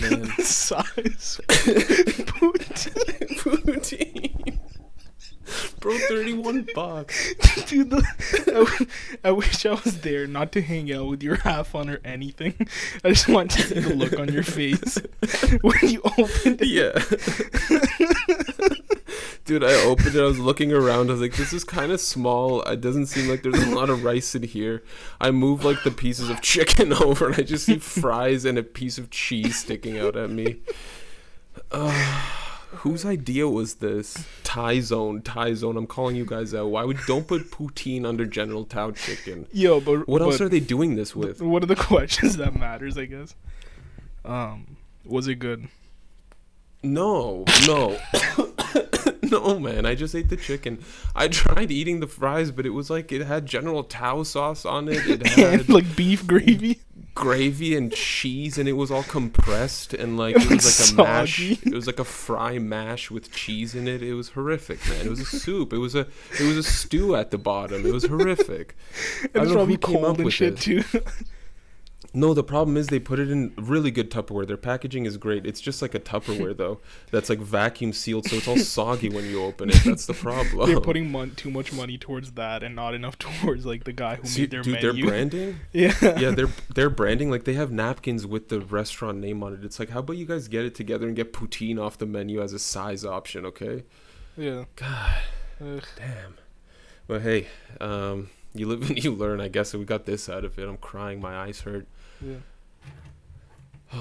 Man. 0.00 0.26
Size 0.38 1.40
poutine, 2.26 3.36
poutine. 3.38 4.53
Bro, 5.84 5.98
31 5.98 6.66
bucks. 6.74 7.34
dude. 7.66 7.90
The, 7.90 8.02
I, 8.48 8.52
w- 8.52 8.86
I 9.22 9.30
wish 9.32 9.66
I 9.66 9.72
was 9.72 10.00
there, 10.00 10.26
not 10.26 10.50
to 10.52 10.62
hang 10.62 10.90
out 10.90 11.08
with 11.08 11.22
your 11.22 11.36
half 11.36 11.68
fun 11.68 11.90
or 11.90 12.00
anything. 12.06 12.54
I 13.04 13.10
just 13.10 13.28
want 13.28 13.50
to 13.50 13.60
see 13.60 13.80
the 13.80 13.94
look 13.94 14.18
on 14.18 14.32
your 14.32 14.44
face 14.44 14.96
when 15.60 15.76
you 15.82 16.00
opened 16.16 16.62
it. 16.62 16.68
Yeah. 16.68 16.98
Dude, 19.44 19.62
I 19.62 19.74
opened 19.84 20.14
it. 20.16 20.20
I 20.22 20.24
was 20.24 20.38
looking 20.38 20.72
around. 20.72 21.10
I 21.10 21.12
was 21.12 21.20
like, 21.20 21.36
this 21.36 21.52
is 21.52 21.64
kind 21.64 21.92
of 21.92 22.00
small. 22.00 22.62
It 22.62 22.80
doesn't 22.80 23.06
seem 23.06 23.28
like 23.28 23.42
there's 23.42 23.62
a 23.62 23.74
lot 23.74 23.90
of 23.90 24.04
rice 24.04 24.34
in 24.34 24.42
here. 24.42 24.82
I 25.20 25.32
move 25.32 25.66
like 25.66 25.82
the 25.82 25.90
pieces 25.90 26.30
of 26.30 26.40
chicken 26.40 26.92
over, 27.02 27.26
and 27.26 27.34
I 27.34 27.42
just 27.42 27.66
see 27.66 27.76
fries 27.78 28.46
and 28.46 28.56
a 28.56 28.62
piece 28.62 28.96
of 28.96 29.10
cheese 29.10 29.58
sticking 29.58 29.98
out 29.98 30.16
at 30.16 30.30
me. 30.30 30.60
Uh, 31.70 32.22
whose 32.76 33.04
idea 33.04 33.48
was 33.48 33.74
this? 33.76 34.26
Thai 34.42 34.80
zone, 34.80 35.22
Thai 35.22 35.54
zone. 35.54 35.76
I'm 35.76 35.86
calling 35.86 36.16
you 36.16 36.24
guys 36.24 36.54
out. 36.54 36.66
Why 36.68 36.84
would 36.84 36.98
don't 37.06 37.26
put 37.26 37.50
poutine 37.50 38.06
under 38.06 38.24
General 38.26 38.64
Tao 38.64 38.90
chicken? 38.90 39.46
Yo, 39.52 39.80
but 39.80 40.06
What 40.08 40.22
else 40.22 40.40
are 40.40 40.48
they 40.48 40.60
doing 40.60 40.96
this 40.96 41.14
with? 41.16 41.40
What 41.42 41.62
are 41.62 41.66
the 41.66 41.76
questions 41.90 42.36
that 42.36 42.58
matters? 42.58 42.96
I 42.98 43.06
guess. 43.06 43.34
Um, 44.24 44.76
was 45.04 45.28
it 45.28 45.36
good? 45.36 45.68
No, 46.82 47.44
no, 47.66 47.98
no, 49.22 49.58
man. 49.58 49.86
I 49.86 49.94
just 49.94 50.14
ate 50.14 50.28
the 50.28 50.36
chicken. 50.36 50.84
I 51.14 51.28
tried 51.28 51.70
eating 51.70 52.00
the 52.00 52.06
fries, 52.06 52.50
but 52.50 52.66
it 52.66 52.70
was 52.70 52.90
like 52.90 53.10
it 53.10 53.24
had 53.24 53.46
General 53.46 53.84
Tao 53.84 54.22
sauce 54.22 54.66
on 54.66 54.88
it. 54.88 55.06
It 55.08 55.26
had 55.26 55.68
like 55.70 55.96
beef 55.96 56.26
gravy. 56.26 56.80
Gravy 57.14 57.76
and 57.76 57.92
cheese, 57.92 58.58
and 58.58 58.68
it 58.68 58.72
was 58.72 58.90
all 58.90 59.02
compressed 59.04 59.94
and 59.94 60.16
like 60.16 60.36
it 60.36 60.50
was 60.50 60.92
like 60.92 60.98
a 60.98 61.02
mash. 61.02 61.40
It 61.40 61.72
was 61.72 61.86
like 61.86 61.98
a 61.98 62.04
fry 62.04 62.58
mash 62.58 63.10
with 63.10 63.32
cheese 63.32 63.74
in 63.74 63.86
it. 63.88 64.02
It 64.02 64.14
was 64.14 64.30
horrific, 64.30 64.86
man. 64.88 65.06
It 65.06 65.10
was 65.10 65.20
a 65.20 65.24
soup. 65.24 65.72
It 65.72 65.78
was 65.78 65.94
a 65.94 66.06
it 66.40 66.44
was 66.44 66.56
a 66.56 66.62
stew 66.62 67.14
at 67.16 67.30
the 67.30 67.38
bottom. 67.38 67.86
It 67.86 67.92
was 67.92 68.04
horrific. 68.04 68.76
It 69.34 69.40
was 69.40 69.52
probably 69.52 69.76
cold 69.76 70.20
and 70.20 70.32
shit 70.32 70.58
too. 70.58 70.84
No, 72.16 72.32
the 72.32 72.44
problem 72.44 72.76
is 72.76 72.86
they 72.86 73.00
put 73.00 73.18
it 73.18 73.28
in 73.28 73.52
really 73.58 73.90
good 73.90 74.08
Tupperware. 74.08 74.46
Their 74.46 74.56
packaging 74.56 75.04
is 75.04 75.16
great. 75.16 75.44
It's 75.44 75.60
just 75.60 75.82
like 75.82 75.96
a 75.96 75.98
Tupperware 76.00 76.56
though, 76.64 76.78
that's 77.10 77.28
like 77.28 77.40
vacuum 77.40 77.92
sealed, 77.92 78.26
so 78.26 78.36
it's 78.36 78.46
all 78.46 78.56
soggy 78.56 79.08
when 79.08 79.24
you 79.24 79.42
open 79.42 79.70
it. 79.70 79.82
That's 79.84 80.06
the 80.06 80.14
problem. 80.14 80.68
They're 80.68 80.80
putting 80.80 81.10
mon- 81.10 81.32
too 81.34 81.50
much 81.50 81.72
money 81.72 81.98
towards 81.98 82.32
that 82.32 82.62
and 82.62 82.76
not 82.76 82.94
enough 82.94 83.18
towards 83.18 83.66
like 83.66 83.82
the 83.82 83.92
guy 83.92 84.14
who 84.14 84.26
See, 84.28 84.42
made 84.42 84.50
their 84.52 84.62
dude, 84.62 84.74
menu. 84.74 84.92
their 85.02 85.10
branding. 85.10 85.60
yeah, 85.72 85.94
yeah, 86.02 86.30
their 86.30 86.48
their 86.74 86.88
branding 86.88 87.30
like 87.32 87.44
they 87.44 87.54
have 87.54 87.72
napkins 87.72 88.26
with 88.26 88.48
the 88.48 88.60
restaurant 88.60 89.18
name 89.18 89.42
on 89.42 89.52
it. 89.54 89.64
It's 89.64 89.80
like 89.80 89.90
how 89.90 89.98
about 89.98 90.16
you 90.16 90.24
guys 90.26 90.46
get 90.46 90.64
it 90.64 90.74
together 90.76 91.08
and 91.08 91.16
get 91.16 91.32
poutine 91.32 91.80
off 91.80 91.98
the 91.98 92.06
menu 92.06 92.40
as 92.40 92.52
a 92.52 92.58
size 92.60 93.04
option, 93.04 93.44
okay? 93.46 93.82
Yeah. 94.36 94.64
God, 94.76 95.22
Ugh. 95.60 95.84
damn. 95.96 96.36
But 97.06 97.22
hey, 97.22 97.48
um, 97.80 98.30
you 98.54 98.66
live 98.68 98.88
and 98.88 99.02
you 99.02 99.10
learn. 99.12 99.40
I 99.40 99.48
guess 99.48 99.74
we 99.74 99.84
got 99.84 100.06
this 100.06 100.28
out 100.28 100.44
of 100.44 100.58
it. 100.58 100.68
I'm 100.68 100.76
crying. 100.76 101.20
My 101.20 101.36
eyes 101.36 101.62
hurt. 101.62 101.86
Yeah. 102.24 102.36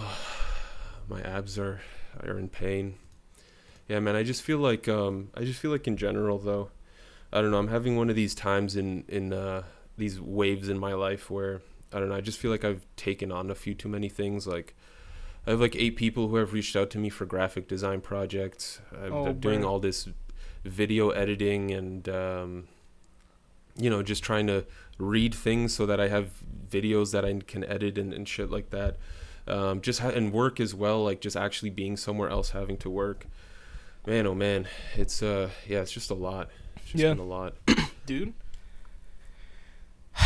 my 1.09 1.21
abs 1.21 1.59
are 1.59 1.81
are 2.21 2.38
in 2.38 2.49
pain. 2.49 2.95
Yeah, 3.88 3.99
man. 3.99 4.15
I 4.15 4.23
just 4.23 4.41
feel 4.41 4.59
like 4.59 4.88
um, 4.88 5.29
I 5.36 5.43
just 5.43 5.59
feel 5.59 5.71
like 5.71 5.88
in 5.88 5.97
general 5.97 6.39
though, 6.39 6.69
I 7.31 7.41
don't 7.41 7.51
know. 7.51 7.59
I'm 7.59 7.67
having 7.67 7.97
one 7.97 8.09
of 8.09 8.15
these 8.15 8.33
times 8.33 8.75
in 8.75 9.03
in 9.07 9.33
uh, 9.33 9.63
these 9.97 10.21
waves 10.21 10.69
in 10.69 10.79
my 10.79 10.93
life 10.93 11.29
where 11.29 11.62
I 11.91 11.99
don't 11.99 12.09
know. 12.09 12.15
I 12.15 12.21
just 12.21 12.39
feel 12.39 12.51
like 12.51 12.63
I've 12.63 12.86
taken 12.95 13.31
on 13.31 13.51
a 13.51 13.55
few 13.55 13.73
too 13.73 13.89
many 13.89 14.09
things. 14.09 14.47
Like 14.47 14.75
I 15.45 15.51
have 15.51 15.59
like 15.59 15.75
eight 15.75 15.95
people 15.95 16.29
who 16.29 16.38
have 16.38 16.53
reached 16.53 16.75
out 16.75 16.89
to 16.91 16.97
me 16.97 17.09
for 17.09 17.25
graphic 17.25 17.67
design 17.67 18.01
projects. 18.01 18.79
I'm, 19.03 19.13
oh, 19.13 19.33
doing 19.33 19.65
all 19.65 19.79
this 19.79 20.07
video 20.63 21.09
editing 21.09 21.71
and 21.71 22.07
um, 22.07 22.67
you 23.75 23.89
know 23.89 24.01
just 24.01 24.23
trying 24.23 24.47
to 24.47 24.65
read 24.97 25.34
things 25.34 25.73
so 25.73 25.86
that 25.86 25.99
I 25.99 26.08
have 26.08 26.32
videos 26.69 27.12
that 27.12 27.25
I 27.25 27.39
can 27.45 27.63
edit 27.63 27.97
and, 27.97 28.13
and 28.13 28.27
shit 28.27 28.49
like 28.49 28.69
that. 28.71 28.97
Um, 29.47 29.82
just 29.82 29.99
ha- 29.99 30.10
and 30.10 30.32
work 30.32 30.60
as 30.60 30.73
well, 30.73 31.03
like 31.03 31.19
just 31.19 31.36
actually 31.36 31.69
being 31.69 31.97
somewhere 31.97 32.29
else, 32.29 32.51
having 32.51 32.77
to 32.77 32.89
work. 32.89 33.27
Man, 34.06 34.27
oh 34.27 34.36
man, 34.36 34.67
it's 34.95 35.21
uh, 35.21 35.49
yeah, 35.67 35.79
it's 35.79 35.91
just 35.91 36.10
a 36.10 36.15
lot. 36.15 36.49
It's 36.77 36.91
just 36.91 37.03
yeah. 37.03 37.10
been 37.10 37.19
a 37.19 37.25
lot, 37.25 37.56
dude. 38.06 38.34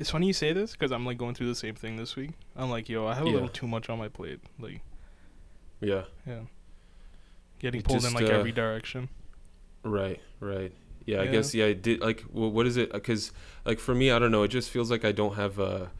It's 0.00 0.10
funny 0.10 0.28
you 0.28 0.32
say 0.32 0.52
this 0.52 0.70
because 0.70 0.92
I'm 0.92 1.04
like 1.04 1.18
going 1.18 1.34
through 1.34 1.48
the 1.48 1.56
same 1.56 1.74
thing 1.74 1.96
this 1.96 2.14
week. 2.14 2.30
I'm 2.54 2.70
like, 2.70 2.88
yo, 2.88 3.08
I 3.08 3.14
have 3.14 3.24
a 3.24 3.26
yeah. 3.26 3.32
little 3.32 3.48
too 3.48 3.66
much 3.66 3.90
on 3.90 3.98
my 3.98 4.06
plate. 4.06 4.38
Like, 4.60 4.80
yeah, 5.80 6.04
yeah, 6.24 6.42
getting 7.58 7.82
pulled 7.82 8.02
just, 8.02 8.14
in 8.14 8.14
like 8.14 8.32
uh, 8.32 8.36
every 8.36 8.52
direction. 8.52 9.08
Right, 9.82 10.20
right. 10.38 10.72
Yeah, 11.08 11.22
I 11.22 11.26
guess 11.26 11.54
yeah. 11.54 11.66
I 11.66 11.72
did 11.72 12.02
like 12.02 12.22
well, 12.30 12.50
what 12.50 12.66
is 12.66 12.76
it? 12.76 12.92
Because 12.92 13.32
like 13.64 13.78
for 13.78 13.94
me, 13.94 14.10
I 14.10 14.18
don't 14.18 14.30
know. 14.30 14.42
It 14.42 14.48
just 14.48 14.68
feels 14.68 14.90
like 14.90 15.06
I 15.06 15.12
don't 15.12 15.36
have 15.36 15.58
a 15.58 15.90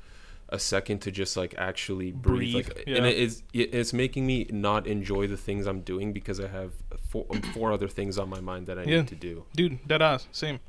a 0.51 0.59
second 0.59 0.99
to 1.01 1.11
just 1.11 1.35
like 1.35 1.55
actually 1.57 2.13
breathe. 2.13 2.53
breathe 2.53 2.69
like, 2.69 2.85
yeah. 2.87 2.97
and 2.99 3.07
it 3.07 3.17
is 3.17 3.43
it's 3.55 3.95
making 3.95 4.27
me 4.27 4.47
not 4.51 4.87
enjoy 4.87 5.27
the 5.27 5.37
things 5.39 5.67
I'm 5.67 5.81
doing 5.81 6.13
because 6.13 6.41
I 6.41 6.49
have 6.49 6.73
four, 7.09 7.25
four 7.55 7.73
other 7.73 7.89
things 7.89 8.19
on 8.19 8.29
my 8.29 8.41
mind 8.41 8.67
that 8.67 8.79
I 8.79 8.83
yeah. 8.83 8.99
need 8.99 9.09
to 9.09 9.15
do. 9.15 9.45
Dude, 9.57 9.79
dead 9.89 10.03
ass, 10.03 10.29
same. 10.31 10.61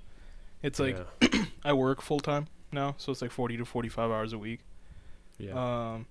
It's 0.64 0.80
like 0.80 0.98
yeah. 1.22 1.46
I 1.66 1.74
work 1.74 2.02
full 2.02 2.22
time 2.22 2.48
now, 2.72 2.96
so 2.98 3.12
it's 3.12 3.22
like 3.22 3.32
forty 3.32 3.58
to 3.58 3.66
forty 3.66 3.90
five 3.90 4.10
hours 4.10 4.32
a 4.32 4.38
week. 4.38 4.62
Yeah. 5.38 5.52
Um, 5.52 6.06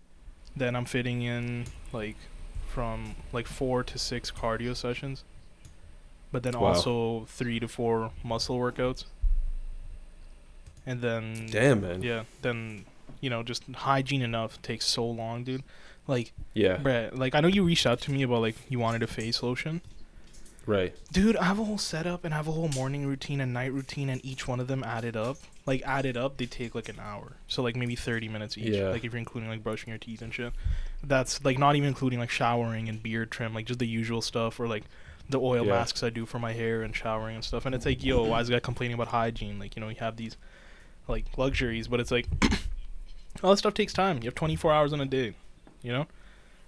then 0.55 0.77
I'm 0.77 0.85
fitting 0.85 1.23
in 1.23 1.64
like 1.95 2.17
from 2.67 3.17
like 3.33 3.47
four 3.47 3.83
to 3.85 3.99
six 3.99 4.31
cardio 4.31 4.77
sessions 4.77 5.25
but 6.33 6.43
then 6.43 6.59
wow. 6.59 6.69
also 6.69 7.27
three 7.29 7.61
to 7.61 7.69
four 7.69 8.12
muscle 8.23 8.59
workouts. 8.59 9.05
And 10.87 11.01
then 11.01 11.49
damn 11.51 11.83
man, 11.83 12.03
yeah, 12.03 12.25
then 12.43 12.85
you 13.21 13.29
know 13.29 13.43
just 13.43 13.64
hygiene 13.75 14.23
enough 14.23 14.61
takes 14.62 14.87
so 14.87 15.07
long, 15.07 15.45
dude. 15.45 15.62
Like 16.07 16.33
yeah, 16.55 16.79
bruh, 16.79 17.17
like 17.17 17.35
I 17.35 17.41
know 17.41 17.49
you 17.49 17.62
reached 17.62 17.87
out 17.87 18.01
to 18.03 18.11
me 18.11 18.23
about 18.23 18.41
like 18.41 18.57
you 18.69 18.79
wanted 18.79 19.03
a 19.03 19.07
face 19.07 19.43
lotion. 19.43 19.83
Right. 20.69 20.95
Dude, 21.11 21.35
I 21.38 21.45
have 21.45 21.59
a 21.59 21.64
whole 21.64 21.79
setup 21.79 22.27
and 22.27 22.35
I 22.35 22.37
have 22.37 22.47
a 22.47 22.53
whole 22.53 22.69
morning 22.69 23.07
routine 23.07 23.41
and 23.41 23.55
night 23.55 23.73
routine 23.73 24.11
and 24.11 24.23
each 24.23 24.47
one 24.47 24.61
of 24.61 24.69
them 24.69 24.85
added 24.85 25.17
up. 25.17 25.38
Like 25.64 25.81
added 25.87 26.19
up, 26.19 26.37
they 26.37 26.45
take 26.45 26.75
like 26.75 26.91
an 26.91 27.01
hour. 27.01 27.37
So 27.47 27.62
like 27.62 27.75
maybe 27.75 27.97
30 27.97 28.29
minutes 28.29 28.59
each. 28.59 28.75
Yeah. 28.75 28.91
Like 28.91 29.03
if 29.03 29.12
you're 29.12 29.19
including 29.19 29.49
like 29.49 29.64
brushing 29.64 29.88
your 29.88 29.99
teeth 29.99 30.21
and 30.21 30.33
shit. 30.33 30.53
That's 31.03 31.43
like 31.43 31.59
not 31.59 31.77
even 31.77 31.88
including 31.88 32.19
like 32.19 32.29
showering 32.29 32.87
and 32.87 33.03
beard 33.03 33.31
trim, 33.31 33.55
like 33.55 33.64
just 33.64 33.79
the 33.79 33.87
usual 33.87 34.21
stuff 34.21 34.61
or 34.61 34.69
like 34.69 34.85
the 35.29 35.41
oil 35.41 35.64
yeah. 35.64 35.73
masks 35.73 36.03
I 36.03 36.11
do 36.11 36.27
for 36.27 36.38
my 36.38 36.53
hair 36.53 36.83
and 36.83 36.95
showering 36.95 37.37
and 37.37 37.45
stuff. 37.45 37.67
And 37.67 37.75
it's 37.75 37.85
like, 37.85 38.03
yo, 38.03 38.25
why 38.25 38.41
is 38.41 38.49
the 38.49 38.55
guy 38.55 38.61
complaining 38.61 38.95
about 38.95 39.09
hygiene? 39.09 39.59
Like, 39.59 39.77
you 39.77 39.81
know, 39.81 39.88
you 39.88 39.97
have 39.97 40.17
these 40.17 40.37
like 41.07 41.27
luxuries, 41.37 41.88
but 41.88 42.01
it's 42.01 42.11
like 42.11 42.27
all 43.43 43.51
this 43.51 43.61
stuff 43.61 43.75
takes 43.75 43.93
time. 43.93 44.19
You 44.19 44.25
have 44.25 44.35
24 44.35 44.73
hours 44.73 44.93
in 44.93 45.01
a 45.01 45.07
day, 45.07 45.35
you 45.83 45.93
know? 45.93 46.07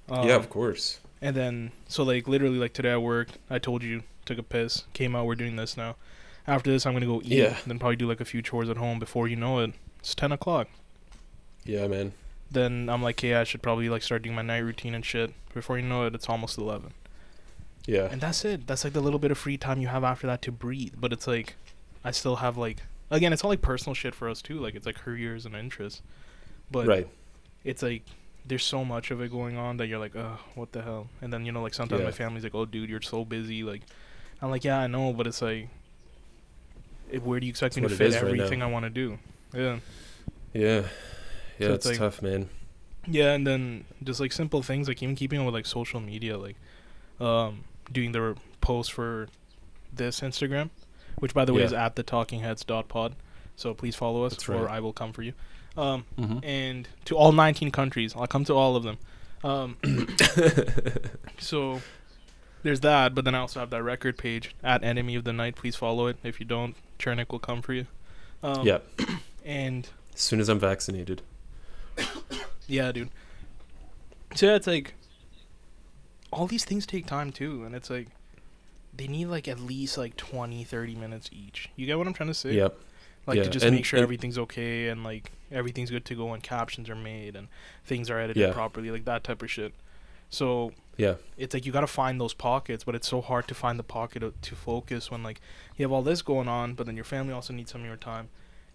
Um, 0.09 0.29
yeah, 0.29 0.37
of 0.37 0.51
course. 0.51 1.01
And 1.23 1.37
then, 1.37 1.73
so 1.88 2.03
like 2.03 2.27
literally, 2.27 2.59
like 2.59 2.73
today 2.73 2.92
I 2.92 2.96
worked. 2.96 3.38
I 3.49 3.59
told 3.59 3.83
you, 3.83 4.03
took 4.25 4.38
a 4.38 4.42
piss, 4.42 4.85
came 4.92 5.14
out. 5.14 5.27
We're 5.27 5.35
doing 5.35 5.57
this 5.57 5.77
now. 5.77 5.96
After 6.46 6.70
this, 6.70 6.87
I'm 6.87 6.94
gonna 6.94 7.07
go 7.07 7.20
eat. 7.23 7.33
Yeah. 7.33 7.57
Then 7.66 7.79
probably 7.79 7.96
do 7.96 8.09
like 8.09 8.20
a 8.20 8.25
few 8.25 8.42
chores 8.42 8.68
at 8.68 8.79
home. 8.79 8.99
Before 8.99 9.29
you 9.29 9.37
know 9.37 9.61
it, 9.61 9.73
it's 9.99 10.14
10 10.14 10.33
o'clock. 10.33 10.68
Yeah, 11.64 11.87
man. 11.87 12.12
Then 12.51 12.88
I'm 12.88 13.03
like, 13.03 13.20
hey, 13.20 13.35
I 13.35 13.44
should 13.44 13.62
probably 13.62 13.88
like 13.88 14.03
start 14.03 14.23
doing 14.23 14.35
my 14.35 14.42
night 14.42 14.59
routine 14.59 14.94
and 14.94 15.05
shit. 15.05 15.33
Before 15.55 15.79
you 15.79 15.85
know 15.85 16.07
it, 16.07 16.14
it's 16.14 16.29
almost 16.29 16.59
11. 16.59 16.92
Yeah. 17.90 18.09
And 18.11 18.20
that's 18.20 18.44
it. 18.44 18.68
That's 18.68 18.85
like 18.85 18.92
the 18.92 19.00
little 19.00 19.18
bit 19.18 19.33
of 19.33 19.38
free 19.38 19.57
time 19.57 19.81
you 19.81 19.88
have 19.88 20.05
after 20.05 20.29
that 20.29 20.42
to 20.42 20.53
breathe. 20.53 20.94
But 20.96 21.12
it's 21.12 21.26
like, 21.26 21.57
I 22.05 22.12
still 22.12 22.37
have 22.37 22.57
like, 22.57 22.83
again, 23.11 23.33
it's 23.33 23.42
all 23.42 23.50
like 23.50 23.62
personal 23.62 23.94
shit 23.94 24.14
for 24.14 24.29
us 24.29 24.40
too. 24.40 24.61
Like 24.61 24.76
it's 24.76 24.87
like 24.87 24.94
careers 24.94 25.44
and 25.44 25.57
interests. 25.57 26.00
But 26.70 26.87
right. 26.87 27.09
it's 27.64 27.83
like 27.83 28.05
there's 28.46 28.64
so 28.64 28.85
much 28.85 29.11
of 29.11 29.20
it 29.20 29.33
going 29.33 29.57
on 29.57 29.79
that 29.79 29.88
you're 29.88 29.98
like, 29.98 30.14
oh, 30.14 30.38
what 30.55 30.70
the 30.70 30.83
hell? 30.83 31.09
And 31.20 31.33
then 31.33 31.44
you 31.44 31.50
know, 31.50 31.62
like 31.62 31.74
sometimes 31.74 31.98
yeah. 31.98 32.07
my 32.07 32.12
family's 32.12 32.44
like, 32.44 32.55
oh, 32.55 32.64
dude, 32.64 32.88
you're 32.88 33.03
so 33.03 33.24
busy. 33.24 33.64
Like, 33.64 33.83
I'm 34.40 34.50
like, 34.50 34.62
yeah, 34.62 34.79
I 34.79 34.87
know, 34.87 35.12
but 35.12 35.26
it's 35.26 35.42
like, 35.42 35.68
it, 37.11 37.24
where 37.24 37.40
do 37.40 37.46
you 37.46 37.50
expect 37.50 37.74
That's 37.74 37.83
me 37.83 37.88
to 37.88 37.94
fit 37.96 38.14
everything 38.14 38.61
right 38.61 38.68
I 38.68 38.70
want 38.70 38.85
to 38.85 38.90
do? 38.90 39.18
Yeah. 39.53 39.79
Yeah. 40.55 40.83
Yeah, 41.59 41.66
so 41.66 41.74
it's, 41.74 41.87
it's 41.87 41.87
like, 41.87 41.98
tough, 41.98 42.22
man. 42.22 42.48
Yeah, 43.09 43.33
and 43.33 43.44
then 43.44 43.85
just 44.05 44.20
like 44.20 44.31
simple 44.31 44.62
things, 44.62 44.87
like 44.87 45.03
even 45.03 45.16
keeping 45.16 45.40
up 45.40 45.46
with 45.46 45.55
like 45.55 45.66
social 45.66 46.00
media, 46.00 46.38
like, 46.38 46.57
um, 47.20 47.64
doing 47.90 48.12
the 48.12 48.37
post 48.61 48.92
for 48.92 49.29
this 49.92 50.20
Instagram, 50.20 50.70
which 51.18 51.35
by 51.35 51.44
the 51.44 51.53
way 51.53 51.61
yeah. 51.61 51.66
is 51.66 51.72
at 51.72 51.96
the 51.96 52.03
Talking 52.03 52.40
Heads 52.40 52.64
dot 52.64 52.88
pod. 52.88 53.16
So 53.57 53.74
please 53.74 53.94
follow 53.94 54.24
us, 54.24 54.48
or 54.48 54.68
I 54.68 54.81
will 54.81 54.92
come 54.92 55.12
for 55.12 55.22
you. 55.22 55.35
Um, 55.76 56.05
mm-hmm. 56.18 56.44
And 56.44 56.88
to 57.05 57.16
all 57.16 57.33
19 57.33 57.70
countries, 57.70 58.14
I'll 58.16 58.26
come 58.26 58.44
to 58.46 58.55
all 58.55 58.74
of 58.74 58.85
them. 58.85 58.98
Um, 59.44 59.76
so 61.38 61.81
there's 62.62 62.81
that, 62.81 63.14
but 63.14 63.24
then 63.24 63.35
I 63.35 63.38
also 63.38 63.61
have 63.61 63.70
that 63.70 63.83
record 63.83 64.18
page 64.18 64.55
at 64.62 64.83
Enemy 64.83 65.14
of 65.14 65.24
the 65.24 65.33
Night. 65.33 65.57
Please 65.57 65.76
follow 65.76 66.07
it. 66.07 66.16
If 66.22 66.40
you 66.40 66.46
don't, 66.46 66.74
Chernik 66.98 67.31
will 67.31 67.38
come 67.38 67.62
for 67.62 67.72
you. 67.72 67.87
Um, 68.42 68.66
yep. 68.66 68.87
And 69.42 69.88
as 70.14 70.20
soon 70.20 70.38
as 70.38 70.50
I'm 70.50 70.59
vaccinated. 70.59 71.22
yeah, 72.68 72.92
dude. 72.92 73.09
So 74.35 74.46
yeah, 74.46 74.57
it's 74.57 74.66
like 74.66 74.92
all 76.33 76.47
these 76.47 76.64
things 76.64 76.87
take 76.87 77.07
time 77.07 77.33
too, 77.33 77.64
and 77.64 77.75
it's 77.75 77.90
like 77.90 78.09
they 78.95 79.07
need 79.07 79.27
like 79.27 79.49
at 79.49 79.61
least 79.61 79.99
like 79.99 80.16
20, 80.16 80.64
30 80.64 80.95
minutes 80.95 81.31
each. 81.33 81.71
You 81.77 81.87
get 81.87 81.99
what 81.99 82.07
I'm 82.07 82.12
trying 82.12 82.29
to 82.29 82.35
say? 82.35 82.55
Yep. 82.55 82.79
Like 83.27 83.37
yeah. 83.37 83.43
to 83.45 83.51
just 83.51 83.64
and, 83.64 83.75
make 83.75 83.85
sure 83.85 83.99
everything's 84.01 84.38
okay 84.38 84.88
and 84.88 85.05
like 85.05 85.33
everything's 85.53 85.90
good 85.90 86.05
to 86.07 86.14
go 86.14 86.33
and 86.33 86.43
captions 86.43 86.88
are 86.88 86.97
made 86.97 87.37
and 87.37 87.49
things 87.85 88.11
are 88.11 88.19
edited 88.19 88.40
yeah. 88.40 88.53
properly, 88.53 88.90
like 88.90 89.05
that 89.05 89.25
type 89.25 89.43
of 89.43 89.51
shit. 89.51 89.75
So 90.31 90.73
yeah, 90.97 91.14
it's 91.37 91.55
like 91.55 91.66
you 91.66 91.73
got 91.73 91.81
to 91.83 91.87
find 91.87 92.21
those 92.21 92.35
pockets, 92.35 92.85
but 92.85 92.95
it's 92.95 93.09
so 93.09 93.21
hard 93.21 93.47
to 93.49 93.55
find 93.55 93.79
the 93.79 93.85
pocket 93.85 94.23
to 94.40 94.55
focus 94.55 95.11
when 95.11 95.23
like 95.23 95.40
you 95.77 95.85
have 95.85 95.93
all 95.93 96.03
this 96.03 96.23
going 96.23 96.49
on, 96.49 96.75
but 96.75 96.87
then 96.87 96.97
your 96.97 97.05
family 97.05 97.33
also 97.33 97.53
needs 97.53 97.73
some 97.73 97.83
of 97.83 97.87
your 97.87 97.97
time 97.97 98.29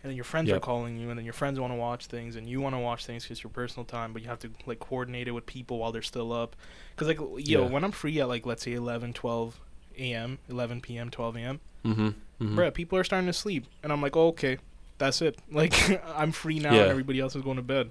and 0.06 0.12
then 0.12 0.16
your 0.16 0.24
friends 0.24 0.50
yep. 0.50 0.58
are 0.58 0.60
calling 0.60 1.00
you, 1.00 1.10
and 1.10 1.18
then 1.18 1.26
your 1.26 1.34
friends 1.34 1.60
want 1.60 1.74
to 1.74 1.78
watch 1.78 2.06
things, 2.06 2.36
and 2.36 2.48
you 2.48 2.62
want 2.62 2.76
to 2.76 2.80
watch 2.80 3.08
things 3.08 3.24
because 3.24 3.44
your 3.44 3.50
personal 3.50 3.86
time, 3.86 4.14
but 4.14 4.22
you 4.22 4.28
have 4.28 4.38
to 4.38 4.52
like 4.68 4.80
coordinate 4.80 5.28
it 5.28 5.32
with 5.32 5.48
people 5.48 5.80
while 5.80 5.92
they're 5.92 6.04
still 6.04 6.32
up. 6.32 6.56
Because 6.92 7.08
like 7.08 7.18
yo, 7.18 7.64
yeah. 7.64 7.68
when 7.68 7.84
I'm 7.84 7.92
free 7.92 8.20
at 8.20 8.28
like 8.28 8.46
let's 8.46 8.62
say 8.62 8.74
11, 8.74 9.14
12 9.14 9.60
a.m., 9.98 10.38
11 10.48 10.82
p.m., 10.82 11.10
12 11.10 11.38
a.m., 11.38 11.60
mm-hmm. 11.84 12.08
mm-hmm. 12.08 12.60
bruh, 12.60 12.72
people 12.72 13.00
are 13.00 13.04
starting 13.04 13.26
to 13.26 13.34
sleep, 13.34 13.66
and 13.82 13.92
I'm 13.92 14.00
like, 14.00 14.16
oh, 14.16 14.28
okay, 14.28 14.60
that's 15.00 15.24
it. 15.24 15.40
Like 15.52 15.74
I'm 16.16 16.32
free 16.32 16.60
now, 16.60 16.76
yeah. 16.76 16.82
and 16.82 16.92
everybody 16.92 17.20
else 17.20 17.36
is 17.36 17.42
going 17.42 17.58
to 17.58 17.64
bed. 17.64 17.90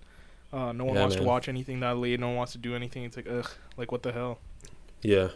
Uh, 0.53 0.71
no 0.71 0.85
one 0.85 0.95
yeah, 0.95 1.01
wants 1.01 1.17
man. 1.17 1.25
to 1.25 1.29
watch 1.29 1.49
anything 1.49 1.81
that 1.81 1.97
late. 1.97 2.21
No 2.21 2.29
one 2.29 2.37
wants 2.37 2.53
to 2.53 2.59
do 2.59 2.77
anything. 2.77 3.03
It's 3.03 3.17
like 3.17 3.27
ugh, 3.29 3.51
like 3.77 3.91
what 3.91 4.05
the 4.05 4.13
hell. 4.13 4.39
Yeah. 5.03 5.31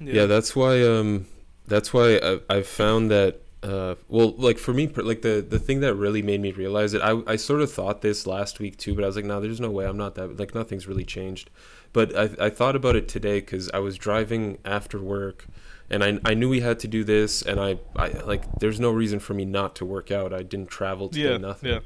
Yeah, 0.00 0.12
yeah 0.14 0.24
that's 0.24 0.56
why 0.56 0.82
um 0.82 1.26
that's 1.66 1.92
why 1.92 2.16
I, 2.16 2.38
I've 2.48 2.66
found 2.66 3.10
that 3.10 3.42
uh, 3.66 3.94
well, 4.08 4.34
like 4.38 4.58
for 4.58 4.72
me, 4.72 4.86
like 4.86 5.22
the 5.22 5.44
the 5.48 5.58
thing 5.58 5.80
that 5.80 5.94
really 5.94 6.22
made 6.22 6.40
me 6.40 6.52
realize 6.52 6.94
it, 6.94 7.02
I 7.02 7.20
I 7.26 7.36
sort 7.36 7.60
of 7.62 7.72
thought 7.72 8.00
this 8.02 8.26
last 8.26 8.60
week 8.60 8.76
too, 8.76 8.94
but 8.94 9.02
I 9.04 9.06
was 9.06 9.16
like, 9.16 9.24
no, 9.24 9.40
there's 9.40 9.60
no 9.60 9.70
way 9.70 9.86
I'm 9.86 9.96
not 9.96 10.14
that 10.14 10.38
like 10.38 10.54
nothing's 10.54 10.86
really 10.86 11.04
changed. 11.04 11.50
But 11.92 12.16
I 12.16 12.46
I 12.46 12.50
thought 12.50 12.76
about 12.76 12.96
it 12.96 13.08
today 13.08 13.40
because 13.40 13.70
I 13.74 13.78
was 13.78 13.96
driving 13.96 14.58
after 14.64 15.00
work, 15.00 15.46
and 15.90 16.04
I 16.04 16.18
I 16.24 16.34
knew 16.34 16.48
we 16.48 16.60
had 16.60 16.78
to 16.80 16.88
do 16.88 17.02
this, 17.04 17.42
and 17.42 17.58
I 17.58 17.78
I 17.96 18.08
like 18.32 18.42
there's 18.60 18.78
no 18.78 18.90
reason 18.90 19.18
for 19.18 19.34
me 19.34 19.44
not 19.44 19.74
to 19.76 19.84
work 19.84 20.10
out. 20.10 20.32
I 20.32 20.42
didn't 20.42 20.68
travel 20.70 21.08
today, 21.08 21.30
Yeah, 21.32 21.36
nothing. 21.38 21.70
yeah. 21.72 21.80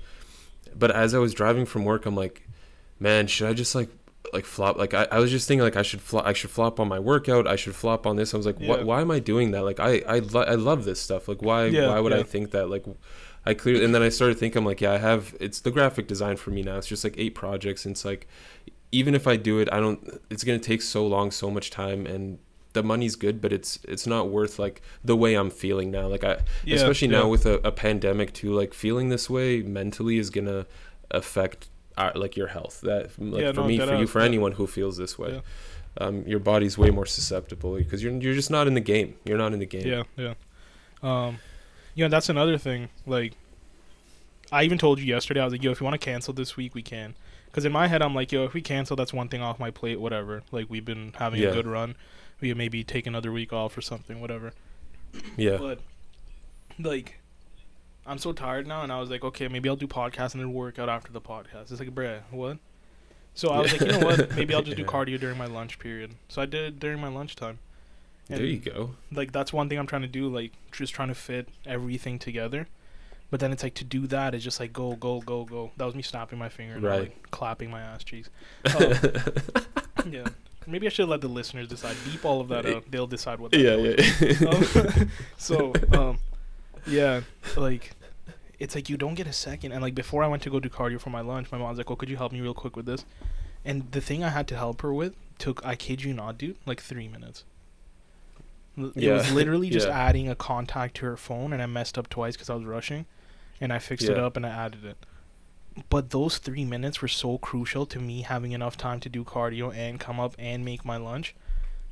But 0.76 0.90
as 0.90 1.14
I 1.14 1.18
was 1.18 1.32
driving 1.34 1.66
from 1.66 1.84
work, 1.84 2.06
I'm 2.06 2.14
like, 2.16 2.46
man, 2.98 3.26
should 3.26 3.48
I 3.48 3.52
just 3.54 3.74
like 3.74 3.88
like 4.32 4.44
flop 4.44 4.76
like 4.76 4.94
I, 4.94 5.06
I 5.10 5.18
was 5.18 5.30
just 5.30 5.46
thinking 5.48 5.62
like 5.64 5.76
I 5.76 5.82
should 5.82 6.00
flop 6.00 6.26
I 6.26 6.32
should 6.32 6.50
flop 6.50 6.78
on 6.80 6.88
my 6.88 6.98
workout 6.98 7.46
I 7.46 7.56
should 7.56 7.74
flop 7.74 8.06
on 8.06 8.16
this. 8.16 8.32
I 8.34 8.36
was 8.36 8.46
like 8.46 8.56
Yeah. 8.60 8.68
why, 8.68 8.82
why 8.82 9.00
am 9.00 9.10
I 9.10 9.18
doing 9.18 9.50
that? 9.52 9.62
Like 9.64 9.80
I 9.80 10.02
I, 10.06 10.18
lo- 10.20 10.42
I 10.42 10.54
love 10.54 10.84
this 10.84 11.00
stuff. 11.00 11.28
Like 11.28 11.42
why 11.42 11.66
Yeah, 11.66 11.88
why 11.88 12.00
would 12.00 12.12
I 12.12 12.22
think 12.22 12.50
that 12.52 12.68
like 12.70 12.84
I 13.46 13.54
clearly 13.54 13.84
and 13.84 13.94
then 13.94 14.02
I 14.02 14.08
started 14.10 14.38
thinking 14.38 14.58
I'm 14.58 14.66
like 14.66 14.80
yeah 14.80 14.92
I 14.92 14.98
have 14.98 15.34
it's 15.40 15.60
the 15.60 15.70
graphic 15.70 16.06
design 16.06 16.36
for 16.36 16.50
me 16.50 16.62
now. 16.62 16.76
It's 16.78 16.86
just 16.86 17.04
like 17.04 17.14
eight 17.18 17.34
projects 17.34 17.84
and 17.86 17.94
it's 17.94 18.04
like 18.04 18.28
even 18.92 19.14
if 19.14 19.26
I 19.26 19.36
do 19.36 19.58
it 19.60 19.68
I 19.72 19.80
don't 19.80 20.20
it's 20.30 20.44
gonna 20.44 20.58
take 20.58 20.82
so 20.82 21.06
long 21.06 21.30
so 21.30 21.50
much 21.50 21.70
time 21.70 22.06
and 22.06 22.38
the 22.72 22.82
money's 22.84 23.16
good 23.16 23.40
but 23.40 23.52
it's 23.52 23.80
it's 23.88 24.06
not 24.06 24.28
worth 24.28 24.58
like 24.58 24.80
the 25.04 25.16
way 25.16 25.34
I'm 25.34 25.50
feeling 25.50 25.90
now. 25.90 26.06
Like 26.06 26.22
I 26.24 26.38
Yeah, 26.64 26.76
especially 26.76 27.08
yeah. 27.08 27.20
now 27.20 27.28
with 27.28 27.46
a, 27.46 27.54
a 27.66 27.72
pandemic 27.72 28.32
too 28.34 28.52
like 28.52 28.74
feeling 28.74 29.08
this 29.08 29.28
way 29.30 29.62
mentally 29.62 30.18
is 30.18 30.30
gonna 30.30 30.66
affect 31.10 31.69
uh, 32.00 32.12
like 32.14 32.36
your 32.36 32.48
health 32.48 32.80
that 32.82 33.10
like 33.18 33.42
Yeah, 33.42 33.52
for 33.52 33.60
no, 33.62 33.66
me 33.66 33.78
for 33.78 33.94
you 33.96 34.06
for 34.06 34.20
yeah. 34.20 34.26
anyone 34.30 34.52
who 34.52 34.66
feels 34.66 34.96
this 34.96 35.18
way 35.18 35.30
Yeah. 35.34 35.40
um, 36.06 36.22
your 36.26 36.38
body's 36.40 36.76
way 36.78 36.90
more 36.90 37.06
susceptible 37.06 37.74
because 37.76 38.02
you're 38.02 38.12
you're 38.24 38.34
just 38.34 38.50
not 38.50 38.66
in 38.66 38.74
the 38.74 38.80
game 38.92 39.14
you're 39.24 39.38
not 39.38 39.52
in 39.52 39.58
the 39.58 39.66
game 39.66 39.86
Yeah, 39.86 40.02
yeah. 40.16 40.34
Um, 41.02 41.38
you 41.94 42.04
know, 42.04 42.08
that's 42.10 42.28
another 42.28 42.56
thing. 42.58 42.88
Like, 43.06 43.32
I 44.52 44.64
even 44.64 44.78
told 44.78 44.98
you 45.00 45.06
yesterday. 45.06 45.40
I 45.40 45.44
was 45.44 45.52
like, 45.54 45.62
"Yo, 45.62 45.70
if 45.70 45.80
you 45.80 45.84
want 45.84 45.98
to 46.00 46.04
cancel 46.04 46.32
this 46.34 46.56
week, 46.56 46.74
we 46.74 46.82
can." 46.82 47.14
Because 47.46 47.64
in 47.64 47.72
my 47.72 47.86
head, 47.88 48.00
I'm 48.02 48.14
like, 48.14 48.30
"Yo, 48.32 48.44
if 48.44 48.52
we 48.52 48.60
cancel, 48.60 48.96
that's 48.96 49.12
one 49.12 49.28
thing 49.28 49.42
off 49.42 49.58
my 49.58 49.70
plate. 49.70 49.98
Whatever. 50.00 50.42
Like, 50.52 50.66
we've 50.68 50.84
been 50.84 51.12
having 51.16 51.40
Yeah. 51.42 51.48
a 51.48 51.52
good 51.54 51.66
run. 51.66 51.96
We 52.40 52.52
maybe 52.54 52.84
take 52.84 53.06
another 53.06 53.32
week 53.32 53.52
off 53.52 53.76
or 53.76 53.80
something. 53.80 54.20
Whatever." 54.20 54.52
yeah 55.36 55.56
But 55.56 55.80
like, 56.78 57.19
I'm 58.06 58.18
so 58.18 58.32
tired 58.32 58.66
now, 58.66 58.82
and 58.82 58.90
I 58.92 58.98
was 59.00 59.10
like, 59.10 59.24
"Okay, 59.24 59.48
maybe 59.48 59.68
I'll 59.68 59.76
do 59.76 59.86
podcast 59.86 60.32
and 60.32 60.40
then 60.40 60.52
work 60.52 60.78
out 60.78 60.88
after 60.88 61.12
the 61.12 61.20
podcast." 61.20 61.70
It's 61.70 61.80
like, 61.80 61.94
bruh, 61.94 62.20
what? 62.30 62.58
So 63.34 63.50
I 63.50 63.60
was 63.60 63.72
like, 63.72 63.82
you 63.82 63.86
know 63.88 64.00
what? 64.00 64.30
Maybe 64.36 64.54
I'll 64.54 64.62
just 64.62 64.76
do 64.76 64.84
cardio 64.84 65.18
during 65.18 65.38
my 65.38 65.46
lunch 65.46 65.78
period. 65.78 66.16
So 66.28 66.42
I 66.42 66.46
did 66.46 66.62
it 66.62 66.80
during 66.80 67.00
my 67.00 67.08
lunchtime. 67.08 67.58
there 68.28 68.44
you 68.44 68.58
go 68.58 68.90
like 69.12 69.32
that's 69.32 69.52
one 69.52 69.68
thing 69.68 69.78
I'm 69.78 69.86
trying 69.86 70.02
to 70.02 70.08
do, 70.08 70.28
like 70.28 70.52
just 70.72 70.92
trying 70.92 71.08
to 71.08 71.14
fit 71.14 71.48
everything 71.64 72.18
together. 72.18 72.66
But 73.30 73.38
then 73.38 73.52
it's 73.52 73.62
like 73.62 73.74
to 73.74 73.84
do 73.84 74.08
that 74.08 74.34
is 74.34 74.42
just 74.42 74.58
like 74.58 74.72
go, 74.72 74.96
go, 74.96 75.20
go, 75.20 75.44
go. 75.44 75.70
That 75.76 75.84
was 75.84 75.94
me 75.94 76.02
snapping 76.02 76.38
my 76.38 76.48
finger 76.48 76.74
and 76.74 76.82
not, 76.82 76.98
like 77.00 77.30
clapping 77.30 77.70
my 77.70 77.80
ass 77.80 78.04
cheeks. 78.04 78.28
Um, 80.00 80.12
yeah. 80.12 80.24
Maybe 80.66 80.86
I 80.86 80.90
should 80.90 81.08
let 81.08 81.20
the 81.20 81.28
listeners 81.28 81.68
decide. 81.68 81.96
Beep 82.04 82.24
all 82.24 82.40
of 82.40 82.48
that 82.48 82.66
out. 82.66 82.90
They'll 82.90 83.06
decide 83.06 83.38
what 83.38 83.52
that 83.52 83.60
yeah 83.60 83.76
yeah 83.76 84.48
Um, 84.48 85.10
so 85.38 85.72
um, 85.92 86.18
yeah, 86.86 87.22
like 87.56 87.92
it's 88.58 88.74
like 88.74 88.88
you 88.88 88.96
don't 88.96 89.14
get 89.14 89.26
a 89.26 89.32
second. 89.32 89.72
And 89.72 89.82
like 89.82 89.94
before 89.94 90.22
I 90.22 90.26
went 90.28 90.42
to 90.44 90.50
go 90.50 90.60
do 90.60 90.68
cardio 90.68 91.00
for 91.00 91.10
my 91.10 91.20
lunch, 91.20 91.50
my 91.52 91.58
mom's 91.58 91.78
like, 91.78 91.88
"Well, 91.88 91.96
could 91.96 92.10
you 92.10 92.16
help 92.16 92.32
me 92.32 92.40
real 92.40 92.54
quick 92.54 92.76
with 92.76 92.86
this?" 92.86 93.04
And 93.64 93.90
the 93.92 94.00
thing 94.00 94.24
I 94.24 94.30
had 94.30 94.46
to 94.48 94.56
help 94.56 94.80
her 94.82 94.92
with 94.92 95.14
took, 95.38 95.64
I 95.64 95.74
kid 95.74 96.02
you 96.02 96.14
not, 96.14 96.38
dude, 96.38 96.56
like 96.66 96.80
three 96.80 97.08
minutes. 97.08 97.44
L- 98.78 98.92
It 98.94 99.10
was 99.12 99.32
literally 99.32 99.70
just 99.70 99.86
yeah. 99.88 99.98
adding 99.98 100.28
a 100.28 100.34
contact 100.34 100.96
to 100.96 101.06
her 101.06 101.16
phone, 101.16 101.52
and 101.52 101.62
I 101.62 101.66
messed 101.66 101.98
up 101.98 102.08
twice 102.08 102.36
because 102.36 102.50
I 102.50 102.54
was 102.54 102.64
rushing, 102.64 103.06
and 103.60 103.72
I 103.72 103.78
fixed 103.78 104.06
it 104.08 104.18
up 104.18 104.36
and 104.36 104.46
I 104.46 104.50
added 104.50 104.84
it. 104.84 104.96
But 105.88 106.10
those 106.10 106.38
three 106.38 106.64
minutes 106.64 107.00
were 107.00 107.08
so 107.08 107.38
crucial 107.38 107.86
to 107.86 107.98
me 107.98 108.22
having 108.22 108.52
enough 108.52 108.76
time 108.76 109.00
to 109.00 109.08
do 109.08 109.24
cardio 109.24 109.74
and 109.74 110.00
come 110.00 110.18
up 110.18 110.34
and 110.38 110.64
make 110.64 110.84
my 110.84 110.96
lunch 110.96 111.34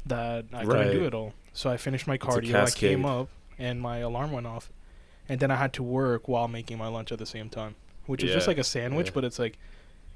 that 0.04 0.46
I 0.52 0.64
couldn't 0.64 0.92
do 0.92 1.04
it 1.06 1.14
all. 1.14 1.32
So 1.52 1.70
I 1.70 1.76
finished 1.76 2.06
my 2.06 2.18
cardio. 2.18 2.54
I 2.56 2.70
came 2.78 3.04
up 3.04 3.28
and 3.58 3.80
my 3.80 3.98
alarm 3.98 4.32
went 4.32 4.46
off, 4.46 4.70
and 5.28 5.40
then 5.40 5.50
I 5.50 5.56
had 5.56 5.72
to 5.74 5.82
work 5.82 6.28
while 6.28 6.48
making 6.48 6.78
my 6.78 6.88
lunch 6.88 7.12
at 7.12 7.18
the 7.18 7.26
same 7.26 7.48
time, 7.48 7.74
which 8.06 8.22
is 8.24 8.32
just 8.32 8.46
like 8.48 8.58
a 8.58 8.64
sandwich, 8.64 9.08
yeah. 9.08 9.12
but 9.14 9.24
it's 9.24 9.38
like 9.38 9.58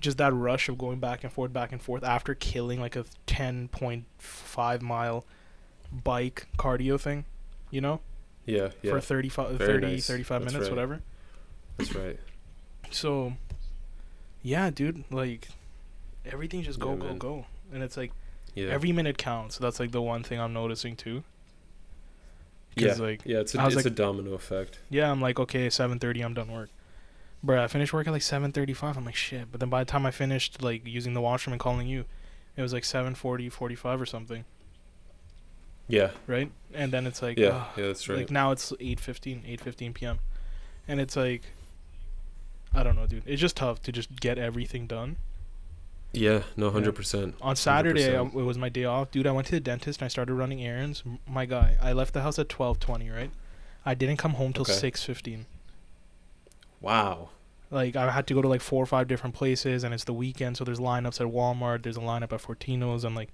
just 0.00 0.18
that 0.18 0.32
rush 0.32 0.68
of 0.68 0.78
going 0.78 0.98
back 0.98 1.22
and 1.22 1.32
forth, 1.32 1.52
back 1.52 1.70
and 1.72 1.80
forth 1.80 2.02
after 2.02 2.34
killing 2.34 2.80
like 2.80 2.96
a 2.96 3.04
ten 3.26 3.68
point 3.68 4.04
five 4.18 4.82
mile 4.82 5.24
bike 5.92 6.46
cardio 6.58 6.98
thing, 7.00 7.24
you 7.70 7.80
know, 7.80 8.00
yeah 8.46 8.70
yeah 8.82 8.90
for 8.92 9.00
35, 9.00 9.56
Very 9.58 9.74
30, 9.80 9.86
nice. 9.86 10.06
35 10.06 10.42
That's 10.42 10.52
minutes, 10.52 10.68
right. 10.68 10.74
whatever. 10.76 11.02
that's 11.76 11.94
right 11.94 12.18
So, 12.90 13.34
yeah, 14.42 14.70
dude, 14.70 15.04
like 15.10 15.48
everything 16.24 16.62
just 16.62 16.78
go 16.78 16.92
Yeah, 16.92 16.96
go 16.98 17.06
man. 17.08 17.18
go, 17.18 17.46
and 17.72 17.82
it's 17.82 17.96
like 17.96 18.12
yeah 18.54 18.68
every 18.68 18.92
minute 18.92 19.18
counts. 19.18 19.58
That's 19.58 19.78
like 19.80 19.92
the 19.92 20.02
one 20.02 20.22
thing 20.22 20.40
I'm 20.40 20.52
noticing 20.52 20.96
too. 20.96 21.22
Yeah 22.76 22.94
like 22.94 23.22
yeah 23.24 23.38
it's 23.40 23.54
a, 23.54 23.66
it's 23.66 23.76
like- 23.76 23.84
a 23.86 23.90
domino 23.90 24.32
effect 24.34 24.78
Yeah, 24.90 25.10
I'm 25.10 25.20
like, 25.20 25.38
okay, 25.38 25.68
seven 25.70 25.98
thirty, 25.98 26.20
I'm 26.22 26.34
done 26.34 26.50
work. 26.50 26.70
Bruh, 27.44 27.58
I 27.58 27.66
finished 27.66 27.92
work 27.92 28.06
at 28.06 28.12
like 28.12 28.22
seven 28.22 28.52
thirty 28.52 28.72
five. 28.72 28.96
I'm 28.96 29.04
like, 29.04 29.16
shit. 29.16 29.50
But 29.50 29.60
then 29.60 29.68
by 29.68 29.82
the 29.84 29.90
time 29.90 30.06
I 30.06 30.10
finished 30.10 30.62
like 30.62 30.86
using 30.86 31.12
the 31.14 31.20
washroom 31.20 31.52
and 31.52 31.60
calling 31.60 31.86
you, 31.88 32.04
it 32.56 32.62
was 32.62 32.72
like 32.72 32.84
7:40, 32.84 33.50
45 33.50 34.00
or 34.00 34.06
something, 34.06 34.44
yeah 35.88 36.10
right? 36.26 36.50
And 36.74 36.92
then 36.92 37.06
it's 37.06 37.20
like, 37.22 37.38
yeah 37.38 37.50
ah, 37.52 37.72
yeah 37.76 37.86
that's 37.86 38.08
right 38.08 38.18
like 38.18 38.30
now 38.30 38.50
it's 38.52 38.72
8:15, 38.72 39.58
8:15 39.58 39.94
p.m. 39.94 40.18
And 40.88 41.00
it's 41.00 41.16
like, 41.16 41.42
I 42.74 42.82
don't 42.82 42.96
know, 42.96 43.06
dude. 43.06 43.22
It's 43.26 43.40
just 43.40 43.56
tough 43.56 43.82
to 43.82 43.92
just 43.92 44.20
get 44.20 44.38
everything 44.38 44.86
done. 44.86 45.16
Yeah 46.12 46.42
no 46.56 46.70
100% 46.70 47.34
On 47.40 47.56
Saturday, 47.56 48.02
100%. 48.08 48.34
it 48.34 48.44
was 48.44 48.58
my 48.58 48.68
day 48.68 48.84
off, 48.84 49.10
dude. 49.10 49.26
I 49.26 49.30
went 49.32 49.46
to 49.48 49.52
the 49.52 49.60
dentist 49.60 50.00
and 50.00 50.04
I 50.06 50.08
started 50.08 50.34
running 50.34 50.62
errands. 50.64 51.02
My 51.26 51.46
guy, 51.46 51.76
I 51.80 51.92
left 51.92 52.12
the 52.14 52.22
house 52.22 52.38
at 52.38 52.48
12:20, 52.48 53.10
right? 53.14 53.30
I 53.84 53.94
didn't 53.94 54.18
come 54.18 54.34
home 54.34 54.52
till 54.52 54.62
Okay. 54.62 54.72
6:15. 54.72 55.46
wow 56.80 57.30
like 57.70 57.96
I 57.96 58.10
had 58.10 58.26
to 58.26 58.34
go 58.34 58.42
to 58.42 58.48
like 58.48 58.60
four 58.60 58.82
or 58.82 58.86
five 58.86 59.08
different 59.08 59.34
places, 59.34 59.82
and 59.82 59.94
it's 59.94 60.04
the 60.04 60.12
weekend, 60.12 60.58
so 60.58 60.64
there's 60.64 60.78
lineups 60.78 61.22
at 61.22 61.32
Walmart. 61.32 61.82
There's 61.82 61.96
a 61.96 62.00
lineup 62.00 62.30
at 62.34 62.42
Fortino's, 62.42 63.02
and 63.02 63.14
like, 63.16 63.30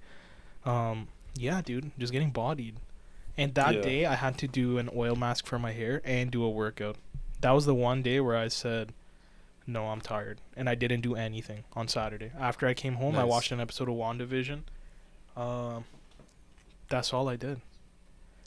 um, 0.63 1.09
yeah, 1.35 1.61
dude, 1.61 1.91
just 1.99 2.13
getting 2.13 2.29
bodied. 2.31 2.77
And 3.37 3.53
that 3.55 3.75
Yeah. 3.75 3.81
day, 3.81 4.05
I 4.05 4.15
had 4.15 4.37
to 4.37 4.47
do 4.47 4.77
an 4.77 4.89
oil 4.95 5.17
mask 5.17 5.45
for 5.45 5.59
my 5.59 5.73
hair 5.73 6.01
and 6.05 6.31
do 6.31 6.41
a 6.41 6.49
workout. 6.49 6.95
That 7.41 7.51
was 7.51 7.65
the 7.65 7.75
one 7.75 8.01
day 8.01 8.21
where 8.21 8.37
I 8.37 8.47
said, 8.47 8.93
"No, 9.69 9.87
I'm 9.89 10.01
tired," 10.01 10.39
and 10.57 10.67
I 10.67 10.75
didn't 10.75 11.01
do 11.01 11.15
anything 11.15 11.63
on 11.73 11.87
Saturday. 11.87 12.31
After 12.37 12.67
I 12.67 12.73
came 12.73 12.95
home, 12.95 13.15
I 13.15 13.23
watched 13.23 13.51
an 13.51 13.59
episode 13.61 13.87
of 13.89 13.95
WandaVision. 13.95 14.61
Um, 15.37 15.85
that's 16.89 17.13
all 17.13 17.29
I 17.29 17.35
did. 17.35 17.61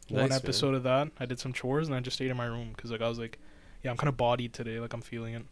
one 0.08 0.22
Nice, 0.22 0.30
man. 0.30 0.38
episode 0.42 0.74
of 0.74 0.82
that. 0.82 1.08
I 1.20 1.26
did 1.26 1.38
some 1.38 1.52
chores, 1.52 1.86
and 1.88 1.96
I 1.96 2.00
just 2.00 2.16
stayed 2.16 2.30
in 2.30 2.36
my 2.36 2.44
room 2.46 2.72
because 2.74 2.90
like 2.90 3.00
I 3.00 3.08
was 3.08 3.18
like, 3.18 3.38
yeah, 3.82 3.90
I'm 3.90 3.96
kind 3.96 4.08
of 4.08 4.16
bodied 4.16 4.52
today. 4.52 4.80
Like 4.80 4.92
I'm 4.92 5.00
feeling 5.00 5.34
it. 5.34 5.44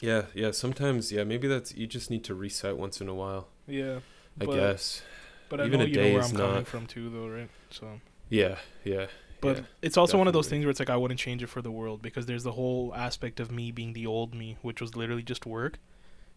yeah 0.00 0.22
yeah 0.34 0.50
sometimes 0.50 1.12
yeah 1.12 1.22
maybe 1.22 1.46
that's 1.46 1.74
you 1.76 1.86
just 1.86 2.10
need 2.10 2.24
to 2.24 2.34
reset 2.34 2.76
once 2.76 3.00
in 3.00 3.08
a 3.08 3.14
while 3.14 3.46
Yeah. 3.68 4.00
i 4.40 4.46
But- 4.46 4.54
guess 4.56 5.02
But 5.48 5.60
I 5.60 5.66
Even 5.66 5.80
know 5.80 5.84
a 5.84 5.88
you 5.88 5.96
know 5.96 6.12
where 6.14 6.22
I'm 6.22 6.30
coming 6.32 6.54
not- 6.54 6.66
from 6.66 6.86
too, 6.86 7.10
though, 7.10 7.28
right? 7.28 7.50
So, 7.70 8.00
yeah 8.30 8.56
yeah 8.84 9.06
but 9.42 9.58
yeah. 9.58 9.62
it's 9.82 9.98
also 9.98 10.16
one 10.16 10.26
of 10.26 10.32
those 10.32 10.48
things 10.48 10.64
where 10.64 10.70
it's 10.70 10.80
like 10.80 10.88
I 10.88 10.96
wouldn't 10.96 11.20
change 11.20 11.42
it 11.42 11.48
for 11.48 11.60
the 11.60 11.70
world 11.70 12.00
because 12.00 12.24
there's 12.24 12.44
the 12.44 12.52
whole 12.52 12.94
aspect 12.94 13.38
of 13.40 13.50
me 13.50 13.70
being 13.70 13.92
the 13.92 14.06
old 14.06 14.34
me, 14.34 14.56
which 14.62 14.80
was 14.80 14.96
literally 14.96 15.22
just 15.22 15.44
work, 15.44 15.78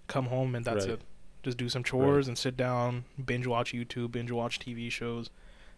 come 0.08 0.26
home 0.26 0.54
and 0.56 0.66
that's 0.66 0.86
Right. 0.86 0.96
it. 0.96 1.02
Just 1.44 1.58
do 1.58 1.70
some 1.70 1.84
chores 1.84 2.28
and 2.28 2.38
sit 2.38 2.58
down, 2.58 3.06
binge 3.24 3.48
watch 3.48 3.72
YouTube, 3.74 4.12
binge 4.12 4.32
watch 4.32 4.60
TV 4.60 4.92
shows. 4.92 5.30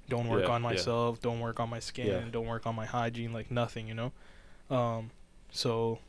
Don't 0.10 0.30
work 0.30 0.44
Yeah, 0.48 0.54
on 0.54 0.62
myself. 0.62 1.22
Don't 1.22 1.42
work 1.42 1.60
on 1.60 1.70
my 1.70 1.80
skin. 1.80 2.32
Don't 2.32 2.48
work 2.48 2.66
on 2.66 2.74
my 2.76 2.86
hygiene. 2.86 3.34
Like 3.34 3.52
nothing, 3.52 3.88
you 3.88 3.94
know. 3.94 4.14
Um, 4.70 5.12
so, 5.52 6.00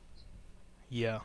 yeah. 0.88 1.20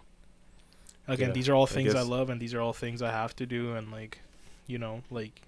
Again, 1.07 1.33
these 1.33 1.47
are 1.49 1.53
all 1.53 1.67
things 1.67 1.93
I, 1.93 1.99
guess- 1.99 2.07
love, 2.07 2.29
and 2.29 2.41
these 2.41 2.53
are 2.53 2.61
all 2.61 2.73
things 2.73 3.01
I 3.01 3.11
have 3.11 3.35
to 3.35 3.45
do, 3.45 3.75
and 3.75 3.91
like, 3.91 4.19
you 4.65 4.77
know, 4.79 5.03
like, 5.11 5.41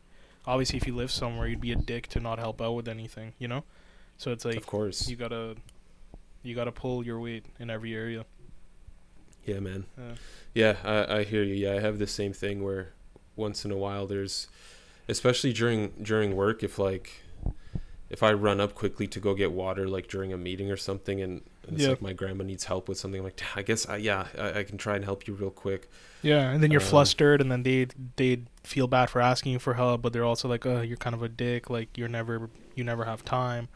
obviously, 0.46 0.78
if 0.78 0.86
you 0.86 0.94
live 0.96 1.10
somewhere, 1.10 1.48
you'd 1.48 1.62
be 1.62 1.72
a 1.72 1.76
dick 1.76 2.08
to 2.10 2.20
not 2.20 2.38
help 2.40 2.62
out 2.62 2.74
with 2.74 2.88
anything, 2.88 3.34
you 3.40 3.48
know. 3.48 3.64
So 4.18 4.32
it's 4.32 4.46
like 4.46 4.58
of 4.58 4.66
course 4.66 5.08
you 5.10 5.16
gotta, 5.16 5.56
you 6.44 6.56
gotta 6.56 6.72
pull 6.72 7.06
your 7.06 7.20
weight 7.20 7.46
in 7.60 7.70
every 7.70 7.94
area. 7.94 8.26
Yeah, 9.46 9.60
man. 9.60 9.86
Yeah. 9.98 10.14
Yeah, 10.54 10.76
I, 10.84 11.18
I 11.20 11.24
hear 11.24 11.44
you. 11.44 11.54
Yeah, 11.54 11.74
I 11.74 11.80
have 11.80 12.00
the 12.00 12.08
same 12.08 12.34
thing 12.34 12.64
where 12.64 12.94
once 13.36 13.66
in 13.66 13.72
a 13.72 13.78
while 13.78 14.08
there's, 14.08 14.48
especially 15.08 15.54
during 15.54 15.90
during 16.02 16.36
work, 16.36 16.64
if 16.64 16.80
like, 16.80 17.22
if 18.10 18.24
I 18.24 18.34
run 18.34 18.60
up 18.60 18.74
quickly 18.76 19.08
to 19.08 19.20
go 19.20 19.34
get 19.36 19.52
water, 19.52 19.88
like 19.88 20.08
during 20.08 20.34
a 20.34 20.38
meeting 20.38 20.72
or 20.72 20.78
something, 20.78 21.22
and 21.22 21.42
it's 21.68 21.84
Yeah. 21.84 21.90
like 21.90 22.02
my 22.02 22.14
grandma 22.14 22.44
needs 22.44 22.64
help 22.66 22.88
with 22.88 22.98
something. 22.98 23.20
I'm 23.20 23.26
like, 23.26 23.42
I 23.56 23.62
guess, 23.62 23.88
I, 23.88 23.98
yeah, 23.98 24.28
I, 24.38 24.60
I 24.60 24.64
can 24.64 24.78
try 24.78 24.96
and 24.96 25.04
help 25.04 25.28
you 25.28 25.34
real 25.34 25.52
quick. 25.52 25.90
Yeah, 26.22 26.50
and 26.52 26.64
then 26.64 26.72
you're 26.72 26.82
Um, 26.82 26.88
flustered, 26.88 27.42
and 27.42 27.52
then 27.52 27.64
they 27.64 27.88
they 28.16 28.42
feel 28.64 28.88
bad 28.88 29.10
for 29.10 29.22
asking 29.22 29.52
you 29.54 29.60
for 29.60 29.76
help, 29.76 30.02
but 30.02 30.14
they're 30.14 30.26
also 30.26 30.48
like, 30.48 30.66
"Oh, 30.66 30.82
you're 30.82 30.98
kind 30.98 31.14
of 31.16 31.22
a 31.22 31.30
dick. 31.30 31.70
Like 31.70 31.98
you're 31.98 32.08
never 32.08 32.50
you 32.76 32.84
never 32.84 33.06
have 33.06 33.24
time." 33.24 33.68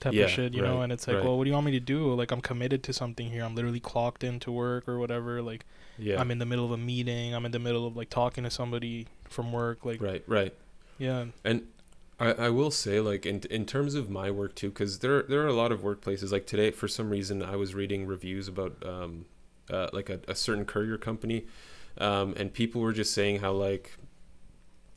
Type 0.00 0.14
Yeah, 0.14 0.24
of 0.24 0.30
shit, 0.30 0.54
you 0.54 0.62
know, 0.62 0.82
and 0.82 0.92
it's 0.92 1.08
like, 1.08 1.16
right. 1.16 1.24
well, 1.24 1.36
what 1.36 1.44
do 1.44 1.50
you 1.50 1.54
want 1.54 1.66
me 1.66 1.72
to 1.72 1.80
do? 1.80 2.14
Like, 2.14 2.30
I'm 2.30 2.40
committed 2.40 2.84
to 2.84 2.92
something 2.92 3.30
here. 3.30 3.42
I'm 3.44 3.54
literally 3.56 3.80
clocked 3.80 4.22
into 4.22 4.52
work 4.52 4.88
or 4.88 4.98
whatever. 4.98 5.42
Like, 5.42 5.64
Yeah. 5.96 6.20
I'm 6.20 6.30
in 6.30 6.38
the 6.38 6.46
middle 6.46 6.64
of 6.64 6.70
a 6.70 6.76
meeting. 6.76 7.34
I'm 7.34 7.44
in 7.44 7.50
the 7.52 7.58
middle 7.58 7.84
of 7.86 7.96
like 7.96 8.08
talking 8.10 8.44
to 8.44 8.50
somebody 8.50 9.08
from 9.28 9.52
work. 9.52 9.84
Like, 9.84 10.00
right, 10.00 10.22
right. 10.28 10.54
yeah, 10.98 11.26
And 11.44 11.66
I, 12.20 12.32
I 12.32 12.50
will 12.50 12.70
say 12.70 13.00
like 13.00 13.26
in 13.26 13.42
in 13.50 13.64
terms 13.66 13.94
of 13.94 14.10
my 14.10 14.30
work 14.30 14.54
too 14.56 14.70
because 14.70 14.98
there 15.00 15.22
there 15.22 15.42
are 15.42 15.46
a 15.46 15.52
lot 15.52 15.70
of 15.72 15.82
workplaces 15.82 16.32
like 16.32 16.46
today 16.46 16.70
for 16.72 16.88
some 16.88 17.10
reason 17.10 17.42
I 17.42 17.56
was 17.56 17.74
reading 17.74 18.06
reviews 18.06 18.48
about 18.48 18.84
um 18.84 19.26
uh, 19.70 19.88
like 19.92 20.10
a, 20.10 20.20
a 20.26 20.34
certain 20.34 20.64
courier 20.64 20.98
company 20.98 21.46
um 21.98 22.34
and 22.36 22.52
people 22.52 22.80
were 22.80 22.92
just 22.92 23.12
saying 23.14 23.38
how 23.40 23.52
like 23.52 23.96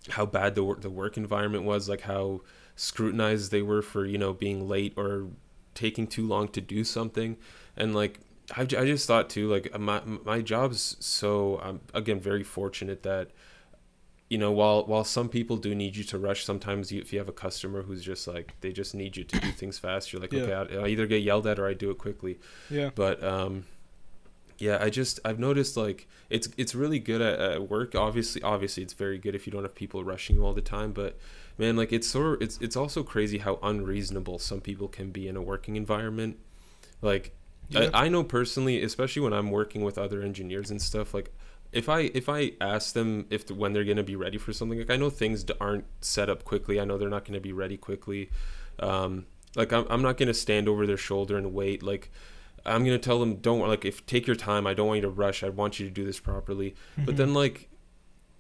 how 0.10 0.26
bad 0.26 0.56
the 0.56 0.64
work 0.64 0.82
the 0.82 0.90
work 0.90 1.18
environment 1.18 1.64
was 1.64 1.88
like 1.88 2.02
how 2.02 2.42
scrutinized 2.76 3.52
they 3.52 3.62
were 3.62 3.82
for 3.82 4.06
you 4.06 4.18
know 4.18 4.34
being 4.34 4.68
late 4.68 4.94
or 4.98 5.28
taking 5.76 6.08
too 6.08 6.28
long 6.28 6.48
to 6.50 6.62
do 6.62 6.84
something. 6.84 7.38
And 7.78 7.94
like 7.96 8.20
I, 8.56 8.62
I 8.62 8.66
just 8.66 9.08
thought 9.08 9.30
too 9.30 9.50
like 9.50 9.78
my 9.80 10.02
my 10.06 10.42
job's 10.42 10.98
so 11.00 11.60
I'm 11.64 11.82
again 11.94 12.20
very 12.20 12.44
fortunate 12.44 13.04
that 13.04 13.30
you 14.30 14.38
know 14.38 14.52
while 14.52 14.86
while 14.86 15.04
some 15.04 15.30
people 15.30 15.58
do 15.58 15.76
need 15.76 15.96
you 15.96 16.04
to 16.06 16.18
rush 16.18 16.44
sometimes 16.46 16.92
you, 16.92 17.02
if 17.02 17.12
you 17.14 17.20
have 17.20 17.30
a 17.30 17.34
customer 17.34 17.84
who's 17.84 18.04
just 18.04 18.28
like 18.28 18.56
they 18.62 18.72
just 18.72 18.96
need 18.96 19.16
you 19.18 19.24
to 19.24 19.40
do 19.40 19.52
things 19.52 19.78
fast 19.78 20.12
you're 20.12 20.22
like 20.22 20.34
Yeah. 20.34 20.42
okay 20.44 20.78
I, 20.78 20.84
I 20.84 20.88
either 20.88 21.06
get 21.06 21.22
yelled 21.22 21.48
at 21.48 21.60
or 21.60 21.68
I 21.68 21.74
do 21.74 21.92
it 21.92 21.98
quickly. 21.98 22.40
Yeah, 22.70 22.90
but 22.96 23.24
um 23.24 23.66
yeah 24.62 24.78
i 24.82 24.90
just 24.90 25.20
i've 25.26 25.40
noticed 25.40 25.76
like 25.76 26.08
it's 26.32 26.48
it's 26.58 26.74
really 26.74 26.98
good 26.98 27.22
at, 27.22 27.40
at 27.40 27.70
work. 27.70 27.94
Obviously 27.94 28.42
obviously 28.42 28.82
it's 28.82 28.94
very 28.94 29.20
good 29.20 29.36
if 29.36 29.46
you 29.46 29.52
don't 29.52 29.64
have 29.64 29.76
people 29.76 30.04
rushing 30.04 30.38
you 30.38 30.46
all 30.46 30.54
the 30.54 30.62
time 30.62 30.94
but 30.94 31.18
man 31.58 31.76
like 31.76 31.92
it's 31.92 32.08
sort 32.08 32.36
of, 32.36 32.42
it's 32.42 32.58
it's 32.62 32.78
also 32.78 33.04
crazy 33.04 33.40
how 33.40 33.60
unreasonable 33.62 34.40
some 34.40 34.62
people 34.62 34.88
can 34.88 35.12
be 35.12 35.28
in 35.28 35.36
a 35.36 35.42
working 35.42 35.76
environment. 35.76 36.38
Like 37.02 37.36
yeah. 37.70 37.90
I, 37.94 38.06
I 38.06 38.08
know 38.08 38.24
personally 38.24 38.82
especially 38.82 39.22
when 39.22 39.34
i'm 39.34 39.52
working 39.52 39.84
with 39.84 39.98
other 39.98 40.22
engineers 40.22 40.72
and 40.72 40.82
stuff 40.82 41.14
like 41.14 41.34
if 41.72 41.90
i 41.90 42.12
if 42.14 42.30
i 42.30 42.52
ask 42.62 42.94
them 42.94 43.26
if 43.30 43.52
when 43.52 43.74
they're 43.74 43.84
going 43.84 43.98
to 43.98 44.04
be 44.04 44.16
ready 44.16 44.38
for 44.38 44.54
something 44.54 44.80
like 44.80 44.90
i 44.90 44.96
know 44.96 45.10
things 45.10 45.46
aren't 45.60 45.86
set 46.00 46.30
up 46.30 46.44
quickly. 46.46 46.80
I 46.80 46.86
know 46.86 46.98
they're 46.98 47.10
not 47.10 47.26
going 47.26 47.34
to 47.34 47.42
be 47.42 47.54
ready 47.54 47.78
quickly. 47.78 48.30
Um 48.80 49.26
like 49.56 49.74
i'm, 49.74 49.86
I'm 49.90 50.02
not 50.02 50.18
going 50.18 50.28
to 50.28 50.34
stand 50.34 50.70
over 50.70 50.88
their 50.88 50.98
shoulder 50.98 51.38
and 51.38 51.54
wait. 51.54 51.84
Like 51.84 52.10
i'm 52.66 52.84
going 52.86 52.98
to 52.98 53.04
tell 53.04 53.20
them 53.20 53.36
don't 53.36 53.60
like 53.68 53.86
if 53.86 54.06
take 54.06 54.28
your 54.28 54.36
time. 54.36 54.68
I 54.68 54.74
don't 54.74 54.88
want 54.88 54.98
you 54.98 55.02
to 55.04 55.10
rush. 55.10 55.44
I 55.44 55.50
want 55.50 55.80
you 55.80 55.86
to 55.88 55.92
do 55.92 56.06
this 56.06 56.20
properly. 56.20 56.76
But 56.98 57.16
Mhm. 57.16 57.18
then 57.18 57.34
like 57.34 57.70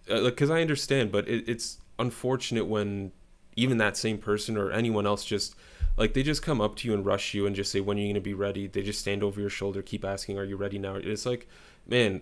uh, 0.09 0.21
like 0.21 0.33
because 0.35 0.49
i 0.49 0.61
understand 0.61 1.11
but 1.11 1.27
it, 1.27 1.47
it's 1.47 1.77
unfortunate 1.99 2.65
when 2.65 3.11
even 3.55 3.77
that 3.77 3.95
same 3.97 4.17
person 4.17 4.57
or 4.57 4.71
anyone 4.71 5.05
else 5.05 5.23
just 5.25 5.55
like 5.97 6.13
they 6.13 6.23
just 6.23 6.41
come 6.41 6.59
up 6.61 6.75
to 6.77 6.87
you 6.87 6.93
and 6.93 7.05
rush 7.05 7.33
you 7.33 7.45
and 7.45 7.55
just 7.55 7.71
say 7.71 7.79
when 7.81 7.97
are 7.97 7.99
you 8.01 8.07
going 8.07 8.15
to 8.15 8.21
be 8.21 8.33
ready? 8.33 8.65
They 8.65 8.81
just 8.81 8.99
stand 8.99 9.21
over 9.23 9.39
your 9.41 9.49
shoulder 9.49 9.81
keep 9.81 10.03
asking 10.05 10.37
are 10.37 10.43
you 10.45 10.55
ready 10.55 10.79
now? 10.79 10.95
It's 10.95 11.25
like 11.25 11.47
man 11.87 12.21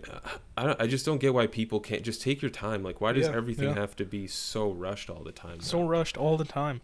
i, 0.56 0.74
I 0.80 0.86
just 0.86 1.04
don't 1.06 1.18
get 1.18 1.34
why 1.34 1.46
people 1.46 1.80
can't 1.80 2.02
just 2.02 2.20
take 2.22 2.40
your 2.42 2.50
time. 2.50 2.82
Like 2.82 3.00
why 3.00 3.12
does 3.12 3.26
Yeah, 3.28 3.34
everything 3.36 3.68
yeah. 3.70 3.74
have 3.74 3.94
to 3.96 4.04
be 4.04 4.26
so 4.26 4.70
rushed 4.70 5.08
all 5.10 5.22
the 5.22 5.32
time 5.32 5.60
so 5.60 5.82
now? 5.82 5.88
rushed 5.88 6.16
all 6.16 6.36
the 6.36 6.44
time. 6.44 6.80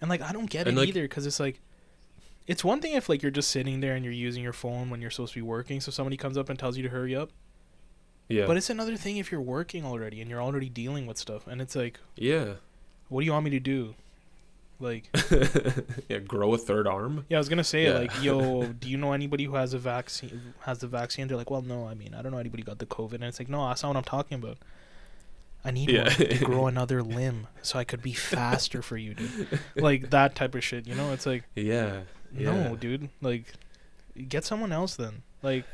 And 0.00 0.10
like 0.10 0.20
i 0.22 0.32
don't 0.32 0.50
get 0.50 0.66
And, 0.68 0.76
it 0.76 0.80
like- 0.80 0.88
either 0.88 1.02
because 1.02 1.26
it's 1.26 1.40
like 1.40 1.60
it's 2.46 2.64
one 2.64 2.80
thing 2.80 2.94
if 2.94 3.08
like 3.08 3.22
you're 3.22 3.30
just 3.30 3.50
sitting 3.50 3.80
there 3.80 3.94
and 3.94 4.04
you're 4.04 4.12
using 4.14 4.42
your 4.42 4.52
phone 4.52 4.90
when 4.90 5.00
you're 5.00 5.10
supposed 5.10 5.32
to 5.34 5.38
be 5.38 5.42
working 5.42 5.80
so 5.80 5.90
somebody 5.90 6.16
comes 6.16 6.36
up 6.36 6.48
and 6.48 6.58
tells 6.58 6.76
you 6.76 6.82
to 6.82 6.88
hurry 6.88 7.14
up. 7.14 7.30
Yeah. 8.28 8.46
But 8.46 8.56
it's 8.56 8.70
another 8.70 8.96
thing 8.96 9.18
if 9.18 9.30
you're 9.30 9.40
working 9.40 9.84
already 9.84 10.20
and 10.20 10.30
you're 10.30 10.42
already 10.42 10.68
dealing 10.68 11.06
with 11.06 11.18
stuff 11.18 11.46
and 11.46 11.60
it's 11.60 11.76
like 11.76 12.00
yeah. 12.16 12.54
what 13.08 13.20
do 13.20 13.26
you 13.26 13.32
want 13.32 13.44
me 13.44 13.50
to 13.50 13.60
do? 13.60 13.94
Like 14.80 15.08
yeah 16.08 16.18
grow 16.18 16.54
a 16.54 16.58
third 16.58 16.88
arm? 16.88 17.24
Yeah 17.28 17.36
i 17.36 17.40
was 17.40 17.48
gonna 17.48 17.62
say 17.62 17.84
Yeah. 17.84 17.98
like 17.98 18.22
yo 18.22 18.64
do 18.80 18.88
you 18.88 18.96
know 18.96 19.12
anybody 19.12 19.44
who 19.44 19.54
has 19.54 19.74
a 19.74 19.78
vaccine 19.78 20.54
has 20.60 20.78
the 20.78 20.88
vaccine? 20.88 21.28
They're 21.28 21.36
like 21.36 21.50
well 21.50 21.62
no 21.62 21.86
i 21.86 21.94
mean 21.94 22.14
i 22.14 22.22
don't 22.22 22.32
know 22.32 22.38
anybody 22.38 22.64
got 22.64 22.78
the 22.80 22.86
covid 22.86 23.14
and 23.14 23.24
it's 23.24 23.38
like 23.38 23.48
no 23.48 23.68
that's 23.68 23.82
not 23.84 23.90
what 23.90 23.96
i'm 23.98 24.04
talking 24.04 24.36
about. 24.42 24.58
I 25.64 25.70
need 25.70 25.90
Yeah. 25.90 26.04
one 26.04 26.14
to 26.16 26.44
grow 26.44 26.66
another 26.74 27.00
limb 27.02 27.46
so 27.62 27.78
i 27.78 27.84
could 27.84 28.02
be 28.02 28.12
faster 28.12 28.82
for 28.82 28.96
you 28.96 29.14
dude. 29.14 29.60
Like 29.76 30.10
that 30.10 30.34
type 30.34 30.56
of 30.56 30.64
shit 30.64 30.88
you 30.88 30.96
know? 30.96 31.12
It's 31.12 31.26
like 31.26 31.44
yeah 31.54 32.00
yeah 32.36 32.68
No, 32.68 32.76
dude. 32.76 33.08
Like, 33.20 33.52
get 34.28 34.44
someone 34.44 34.72
else 34.72 34.96
then. 34.96 35.22
Like, 35.42 35.64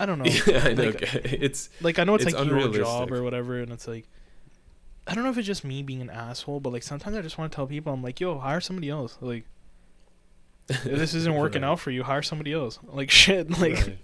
I 0.00 0.06
don't 0.06 0.18
know. 0.22 0.24
yeah 0.26 0.64
I 0.64 0.72
know 0.74 0.84
Like, 0.84 1.02
okay. 1.02 1.38
it's 1.40 1.68
Like, 1.80 1.98
I 1.98 2.04
know 2.04 2.14
it's, 2.14 2.24
It's 2.24 2.34
like 2.34 2.46
your 2.46 2.68
job 2.72 3.12
or 3.12 3.22
whatever, 3.22 3.58
and 3.60 3.72
it's 3.72 3.86
like, 3.88 4.06
I 5.06 5.14
don't 5.14 5.24
know 5.24 5.30
if 5.30 5.38
it's 5.38 5.46
just 5.46 5.64
me 5.64 5.82
being 5.82 6.02
an 6.02 6.10
asshole, 6.10 6.60
but 6.60 6.72
like 6.72 6.82
sometimes 6.82 7.16
I 7.16 7.22
just 7.22 7.38
want 7.38 7.50
to 7.50 7.56
tell 7.56 7.66
people, 7.66 7.92
I'm 7.92 8.02
like, 8.02 8.20
yo, 8.20 8.38
hire 8.38 8.60
somebody 8.60 8.90
else. 8.90 9.16
Like, 9.20 9.44
if 10.68 10.82
this 10.84 11.14
isn't 11.14 11.34
working 11.34 11.62
Right. 11.62 11.68
out 11.68 11.80
for 11.80 11.90
you, 11.90 12.02
hire 12.02 12.22
somebody 12.22 12.52
else. 12.52 12.78
Like, 12.86 13.10
shit. 13.10 13.50
Like, 13.58 13.74
right. 13.76 13.98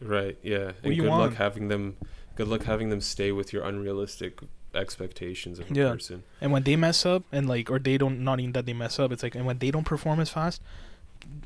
right 0.00 0.38
yeah 0.42 0.72
and 0.82 0.96
good 0.96 1.06
luck 1.06 1.34
having 1.34 1.68
them 1.68 1.96
good 2.34 2.48
luck 2.48 2.64
having 2.64 2.88
them 2.90 3.00
stay 3.00 3.30
with 3.32 3.52
your 3.52 3.62
unrealistic 3.64 4.40
expectations 4.74 5.58
of 5.58 5.70
a 5.70 5.74
Yeah. 5.74 5.90
person 5.92 6.22
and 6.40 6.52
when 6.52 6.62
they 6.62 6.76
mess 6.76 7.04
up, 7.06 7.24
and 7.32 7.48
like, 7.48 7.70
or 7.70 7.78
they 7.78 7.98
don't, 7.98 8.20
not 8.20 8.40
even 8.40 8.52
that 8.52 8.66
they 8.66 8.72
mess 8.72 8.98
up, 8.98 9.10
it's 9.12 9.22
like, 9.22 9.34
and 9.34 9.44
when 9.46 9.58
they 9.58 9.70
don't 9.70 9.84
perform 9.84 10.20
as 10.20 10.30
fast, 10.30 10.62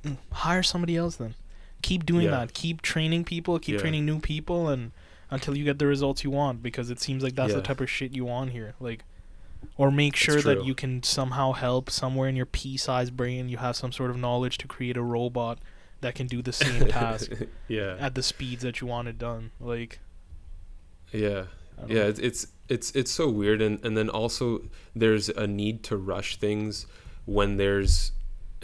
mm, 0.02 0.16
hire 0.32 0.62
somebody 0.62 0.96
else 0.96 1.16
then. 1.16 1.34
Keep 1.82 2.06
doing 2.06 2.24
Yeah. 2.24 2.30
that. 2.32 2.54
Keep 2.54 2.80
training 2.82 3.24
people. 3.24 3.58
Keep 3.58 3.74
Yeah. 3.74 3.80
training 3.80 4.06
new 4.06 4.18
people, 4.20 4.68
and 4.68 4.92
until 5.30 5.56
you 5.56 5.64
get 5.64 5.78
the 5.78 5.86
results 5.86 6.22
you 6.24 6.30
want, 6.30 6.62
because 6.62 6.90
it 6.90 7.00
seems 7.00 7.22
like 7.22 7.34
that's 7.34 7.52
the 7.54 7.60
type 7.62 7.80
of 7.80 7.90
shit 7.90 8.14
you 8.14 8.24
want 8.24 8.52
here. 8.52 8.74
Like, 8.80 9.04
or 9.76 9.90
make 9.90 10.14
sure 10.16 10.40
that 10.42 10.64
you 10.64 10.74
can 10.74 11.02
somehow 11.02 11.52
help 11.52 11.90
somewhere 11.90 12.28
in 12.28 12.36
your 12.36 12.46
pea-sized 12.46 13.16
brain. 13.16 13.48
You 13.48 13.56
have 13.56 13.74
some 13.76 13.92
sort 13.92 14.10
of 14.10 14.16
knowledge 14.16 14.58
to 14.58 14.68
create 14.68 14.96
a 14.96 15.02
robot 15.02 15.58
that 16.02 16.14
can 16.14 16.26
do 16.26 16.42
the 16.42 16.52
same 16.52 16.86
task 16.86 17.30
yeah 17.68 17.96
at 17.98 18.14
the 18.14 18.22
speeds 18.22 18.62
that 18.62 18.80
you 18.82 18.86
want 18.86 19.08
it 19.08 19.18
done. 19.18 19.50
Like, 19.58 20.00
yeah 21.12 21.44
yeah 21.88 21.94
know. 22.04 22.14
it's, 22.18 22.46
it's 22.68 22.90
it's 22.92 23.10
so 23.10 23.28
weird 23.28 23.60
and 23.60 23.84
and 23.84 23.96
then 23.96 24.08
also 24.08 24.62
there's 24.94 25.28
a 25.28 25.46
need 25.46 25.82
to 25.84 25.96
rush 25.96 26.36
things 26.36 26.86
when 27.26 27.56
there's 27.56 28.12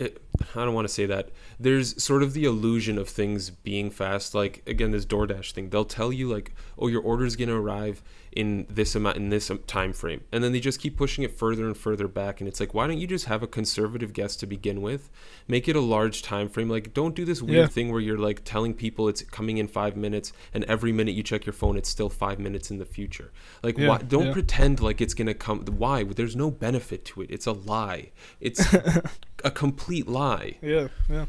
it, 0.01 0.23
I 0.55 0.65
don't 0.65 0.73
want 0.73 0.89
to 0.89 0.95
say 0.95 1.05
that. 1.07 1.29
There's 1.59 2.03
sort 2.03 2.23
of 2.23 2.33
the 2.33 2.45
illusion 2.45 2.97
of 2.97 3.09
things 3.09 3.51
being 3.51 3.91
fast. 3.91 4.35
Like 4.35 4.63
again, 4.67 4.93
this 4.93 5.05
DoorDash 5.05 5.53
thing. 5.53 5.69
They'll 5.69 5.85
tell 5.85 6.11
you 6.13 6.27
like, 6.33 6.55
"Oh, 6.79 6.89
your 6.89 7.03
order's 7.03 7.37
gonna 7.37 7.61
arrive 7.61 8.03
in 8.33 8.65
this 8.71 8.95
amount 8.95 9.17
in 9.17 9.29
this 9.31 9.51
time 9.67 9.93
frame," 9.93 10.23
and 10.31 10.43
then 10.45 10.53
they 10.53 10.61
just 10.61 10.79
keep 10.81 10.97
pushing 10.97 11.25
it 11.25 11.37
further 11.37 11.67
and 11.67 11.77
further 11.77 12.07
back. 12.07 12.41
And 12.41 12.47
it's 12.47 12.61
like, 12.61 12.73
why 12.75 12.87
don't 12.87 12.99
you 12.99 13.07
just 13.07 13.25
have 13.27 13.43
a 13.43 13.47
conservative 13.47 14.13
guess 14.13 14.37
to 14.37 14.47
begin 14.47 14.83
with? 14.83 15.11
Make 15.49 15.69
it 15.69 15.75
a 15.77 15.81
large 15.81 16.23
time 16.23 16.49
frame. 16.49 16.69
Like, 16.71 16.95
don't 16.95 17.15
do 17.17 17.25
this 17.25 17.43
weird 17.43 17.57
Yeah. 17.59 17.67
thing 17.67 17.91
where 17.91 18.01
you're 18.01 18.19
like 18.19 18.43
telling 18.45 18.73
people 18.75 19.09
it's 19.09 19.23
coming 19.23 19.59
in 19.59 19.67
five 19.67 19.97
minutes, 19.97 20.33
and 20.55 20.63
every 20.65 20.93
minute 20.93 21.15
you 21.15 21.23
check 21.23 21.45
your 21.45 21.53
phone, 21.53 21.77
it's 21.77 21.89
still 21.89 22.09
five 22.09 22.39
minutes 22.39 22.71
in 22.71 22.79
the 22.79 22.85
future. 22.87 23.33
Like, 23.63 23.77
Yeah, 23.79 23.89
why? 23.89 23.99
Don't 23.99 24.27
yeah. 24.27 24.33
pretend 24.33 24.81
like 24.81 25.01
it's 25.01 25.15
gonna 25.15 25.35
come. 25.35 25.65
Why? 25.67 26.05
There's 26.05 26.37
no 26.37 26.51
benefit 26.51 27.05
to 27.07 27.23
it. 27.23 27.31
It's 27.31 27.47
a 27.47 27.53
lie. 27.53 28.11
It's 28.41 28.61
a 29.45 29.51
complete 29.51 30.07
lie 30.07 30.57
yeah, 30.63 30.89
yeah, 31.09 31.25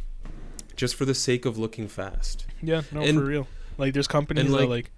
just 0.75 0.95
for 0.95 1.05
the 1.05 1.13
sake 1.15 1.45
of 1.45 1.57
looking 1.57 1.87
fast. 1.87 2.45
yeah. 2.61 2.81
No, 2.91 3.01
And- 3.01 3.17
for 3.17 3.25
real. 3.25 3.47
Like, 3.77 3.93
there's 3.93 4.07
companies 4.07 4.45
and, 4.45 4.53
that 4.53 4.59
like- 4.59 4.69
like 4.69 4.91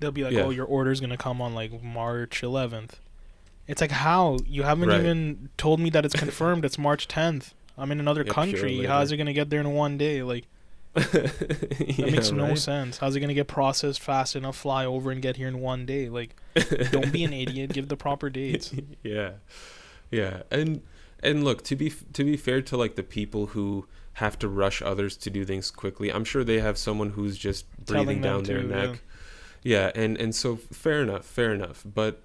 they'll 0.00 0.10
be 0.12 0.24
like, 0.24 0.32
Yeah. 0.32 0.42
"Oh, 0.42 0.50
your 0.50 0.66
order's 0.66 1.00
gonna 1.00 1.16
come 1.16 1.40
on 1.40 1.54
like 1.54 1.82
March 1.82 2.42
11th." 2.42 2.94
It's 3.68 3.80
like, 3.80 3.92
how 3.92 4.38
you 4.46 4.64
haven't 4.64 4.88
Right. 4.88 4.98
even 5.00 5.48
told 5.56 5.78
me 5.78 5.90
that 5.90 6.04
it's 6.04 6.14
confirmed. 6.16 6.64
it's 6.64 6.76
March 6.78 7.06
10th. 7.06 7.52
I'm 7.78 7.92
in 7.92 8.00
another 8.00 8.24
Yeah, 8.26 8.32
country. 8.32 8.84
How's 8.84 9.12
it 9.12 9.16
gonna 9.16 9.32
get 9.32 9.48
there 9.50 9.60
in 9.60 9.70
one 9.72 9.96
day? 9.96 10.22
Like, 10.22 10.46
that 10.94 11.12
that 11.12 12.10
makes 12.10 12.32
no 12.32 12.54
sense. 12.56 12.98
How's 12.98 13.14
it 13.14 13.20
gonna 13.20 13.32
get 13.34 13.46
processed 13.46 14.00
fast 14.00 14.34
enough, 14.34 14.56
fly 14.56 14.84
over, 14.84 15.10
and 15.12 15.22
get 15.22 15.36
here 15.36 15.46
in 15.48 15.60
one 15.60 15.86
day? 15.86 16.08
Like, 16.08 16.34
don't 16.90 17.12
be 17.12 17.22
an 17.22 17.32
idiot. 17.32 17.72
Give 17.72 17.88
the 17.88 17.96
proper 17.96 18.28
dates. 18.40 18.74
yeah, 19.04 19.32
yeah, 20.10 20.42
and 20.50 20.82
and 21.22 21.44
look 21.44 21.62
to 21.64 21.76
be 21.76 21.90
to 22.12 22.24
be 22.24 22.36
fair 22.36 22.60
to 22.62 22.76
like 22.76 22.96
the 22.96 23.02
people 23.04 23.46
who 23.48 23.86
have 24.14 24.36
to 24.40 24.48
rush 24.48 24.82
others 24.82 25.16
to 25.18 25.30
do 25.30 25.44
things 25.44 25.70
quickly. 25.70 26.10
I'm 26.12 26.24
sure 26.24 26.42
they 26.42 26.58
have 26.58 26.76
someone 26.76 27.10
who's 27.10 27.38
just 27.38 27.64
breathing 27.86 28.20
down 28.20 28.42
their 28.42 28.62
to, 28.62 28.66
neck. 28.66 28.88
Yeah. 28.90 28.96
And 29.64 30.16
and 30.16 30.34
so 30.34 30.56
fair 30.56 31.02
enough, 31.02 31.24
fair 31.24 31.52
enough. 31.52 31.82
But 31.84 32.22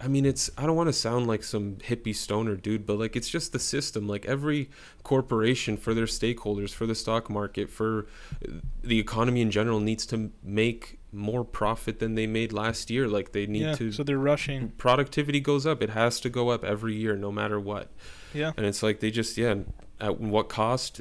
I 0.00 0.08
mean, 0.08 0.26
it's 0.26 0.50
I 0.58 0.66
don't 0.66 0.76
want 0.76 0.88
to 0.88 0.92
sound 0.92 1.26
like 1.26 1.42
some 1.42 1.76
hippie 1.76 2.14
stoner 2.14 2.54
dude, 2.56 2.86
but 2.86 2.98
like 2.98 3.16
it's 3.16 3.28
just 3.28 3.52
the 3.52 3.58
system. 3.58 4.06
Like 4.06 4.26
every 4.26 4.68
corporation 5.02 5.76
for 5.76 5.94
their 5.94 6.06
stakeholders, 6.06 6.70
for 6.74 6.86
the 6.86 6.94
stock 6.94 7.30
market, 7.30 7.70
for 7.70 8.06
uh, 8.46 8.52
the 8.82 8.98
economy 8.98 9.40
in 9.40 9.50
general 9.50 9.80
needs 9.80 10.04
to 10.06 10.30
make 10.42 10.98
more 11.12 11.44
profit 11.44 11.98
than 11.98 12.14
they 12.14 12.26
made 12.26 12.52
last 12.52 12.90
year. 12.90 13.08
Like 13.08 13.32
they 13.32 13.46
need 13.46 13.62
yeah, 13.62 13.74
to 13.76 13.90
so 13.92 14.02
they're 14.02 14.18
rushing. 14.18 14.70
productivity 14.76 15.40
goes 15.40 15.64
up. 15.66 15.82
It 15.82 15.90
has 15.90 16.20
to 16.20 16.28
go 16.28 16.50
up 16.50 16.62
every 16.62 16.94
year, 16.94 17.16
no 17.16 17.32
matter 17.32 17.58
what. 17.58 17.88
Yeah. 18.34 18.52
And 18.56 18.66
it's 18.66 18.82
like 18.82 19.00
they 19.00 19.10
just 19.10 19.38
yeah, 19.38 19.54
at 19.98 20.20
what 20.20 20.50
cost? 20.50 21.00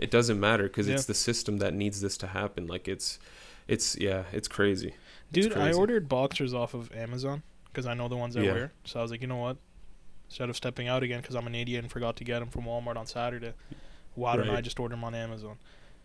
It 0.00 0.10
doesn't 0.10 0.40
matter 0.40 0.62
because 0.62 0.88
Yeah. 0.88 0.94
it's 0.94 1.04
the 1.04 1.14
system 1.14 1.58
that 1.58 1.74
needs 1.74 2.00
this 2.00 2.16
to 2.18 2.28
happen. 2.28 2.66
Like 2.66 2.88
it's, 2.88 3.18
it's 3.68 3.98
yeah, 3.98 4.24
it's 4.32 4.48
crazy. 4.48 4.94
Dude, 5.32 5.56
I 5.56 5.72
ordered 5.72 6.08
boxers 6.08 6.52
off 6.54 6.74
of 6.74 6.92
Amazon 6.94 7.42
because 7.66 7.86
I 7.86 7.94
know 7.94 8.08
the 8.08 8.16
ones 8.16 8.36
I 8.36 8.42
Yeah. 8.42 8.52
wear. 8.52 8.72
So 8.84 8.98
I 8.98 9.02
was 9.02 9.10
like, 9.10 9.20
you 9.20 9.26
know 9.28 9.36
what? 9.36 9.56
Instead 10.28 10.48
of 10.48 10.56
stepping 10.56 10.88
out 10.88 11.02
again 11.02 11.20
because 11.20 11.34
I'm 11.34 11.46
an 11.46 11.54
idiot 11.54 11.82
and 11.82 11.90
forgot 11.90 12.16
to 12.16 12.24
get 12.24 12.40
them 12.40 12.48
from 12.50 12.64
Walmart 12.64 12.96
on 12.96 13.06
Saturday, 13.06 13.52
why 14.14 14.36
don't 14.36 14.48
I 14.50 14.60
just 14.60 14.78
order 14.78 14.94
them 14.94 15.04
on 15.04 15.14
Amazon? 15.14 15.56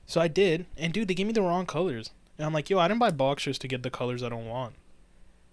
So 0.08 0.22
I 0.22 0.28
did, 0.28 0.66
and 0.78 0.94
dude, 0.94 1.08
they 1.08 1.14
gave 1.16 1.28
me 1.28 1.34
the 1.34 1.42
wrong 1.42 1.66
colors. 1.66 2.12
And 2.38 2.46
I'm 2.46 2.54
like, 2.54 2.70
yo, 2.70 2.78
I 2.80 2.88
didn't 2.88 3.00
buy 3.00 3.12
boxers 3.12 3.58
to 3.60 3.68
get 3.68 3.82
the 3.84 3.90
colors 3.90 4.22
I 4.22 4.30
don't 4.30 4.48
want. 4.48 4.76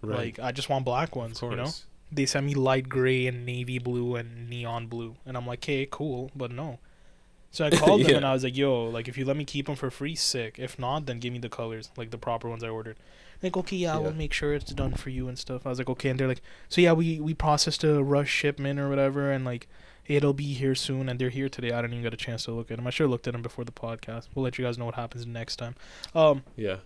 Right. 0.03 0.37
Like, 0.37 0.39
I 0.41 0.53
just 0.53 0.69
want 0.69 0.85
black 0.85 1.15
ones, 1.15 1.41
you 1.41 1.49
know? 1.51 1.71
They 2.11 2.27
sent 2.27 2.45
me 2.45 2.55
light 2.55 2.89
gray 2.89 3.27
and 3.27 3.47
navy 3.47 3.79
blue 3.79 4.17
and 4.17 4.51
neon 4.51 4.87
blue. 4.89 5.17
And 5.25 5.37
I'm 5.37 5.47
like, 5.47 5.61
okay, 5.61 5.87
cool, 5.91 6.31
but 6.37 6.51
no. 6.51 6.79
So 7.51 7.65
I 7.65 7.71
called 7.77 8.03
them 8.03 8.17
and 8.17 8.27
I 8.27 8.33
was 8.33 8.45
like, 8.45 8.57
yo, 8.57 8.85
like, 8.85 9.09
if 9.09 9.17
you 9.17 9.25
let 9.25 9.37
me 9.37 9.45
keep 9.45 9.67
them 9.67 9.77
for 9.77 9.91
free, 9.91 10.15
sick. 10.15 10.59
If 10.59 10.79
not, 10.79 11.07
then 11.07 11.21
give 11.21 11.33
me 11.33 11.39
the 11.39 11.49
colors, 11.49 11.91
like 11.97 12.11
the 12.11 12.19
proper 12.19 12.49
ones 12.49 12.63
I 12.65 12.69
ordered. 12.69 12.97
Like, 13.43 13.57
okay, 13.57 13.77
yeah, 13.77 13.95
Yeah. 13.95 13.99
we'll 14.01 14.13
make 14.15 14.33
sure 14.33 14.55
it's 14.55 14.73
done 14.73 14.93
for 14.95 15.11
you 15.11 15.29
and 15.29 15.39
stuff. 15.39 15.67
I 15.67 15.71
was 15.71 15.79
like, 15.79 15.89
okay. 15.91 16.11
And 16.11 16.19
they're 16.21 16.29
like, 16.29 16.43
so 16.69 16.81
yeah, 16.81 16.93
we, 16.93 17.19
we 17.21 17.35
processed 17.35 17.83
a 17.85 18.03
rush 18.03 18.31
shipment 18.31 18.79
or 18.79 18.89
whatever, 18.89 19.33
and 19.33 19.45
like, 19.45 19.67
it'll 20.07 20.33
be 20.33 20.53
here 20.55 20.75
soon. 20.75 21.09
And 21.09 21.19
they're 21.19 21.29
here 21.31 21.49
today. 21.49 21.73
I 21.73 21.81
didn't 21.83 21.95
even 21.95 22.03
get 22.05 22.15
a 22.15 22.17
chance 22.17 22.45
to 22.45 22.53
look 22.53 22.71
at 22.71 22.77
them. 22.77 22.87
I 22.87 22.91
sure 22.91 23.07
looked 23.09 23.27
at 23.27 23.33
them 23.33 23.43
before 23.43 23.65
the 23.65 23.73
podcast. 23.73 24.29
We'll 24.35 24.45
let 24.45 24.59
you 24.59 24.65
guys 24.65 24.79
know 24.79 24.85
what 24.85 24.95
happens 24.95 25.27
next 25.27 25.57
time. 25.57 25.75
Um, 26.15 26.43
Yeah. 26.57 26.77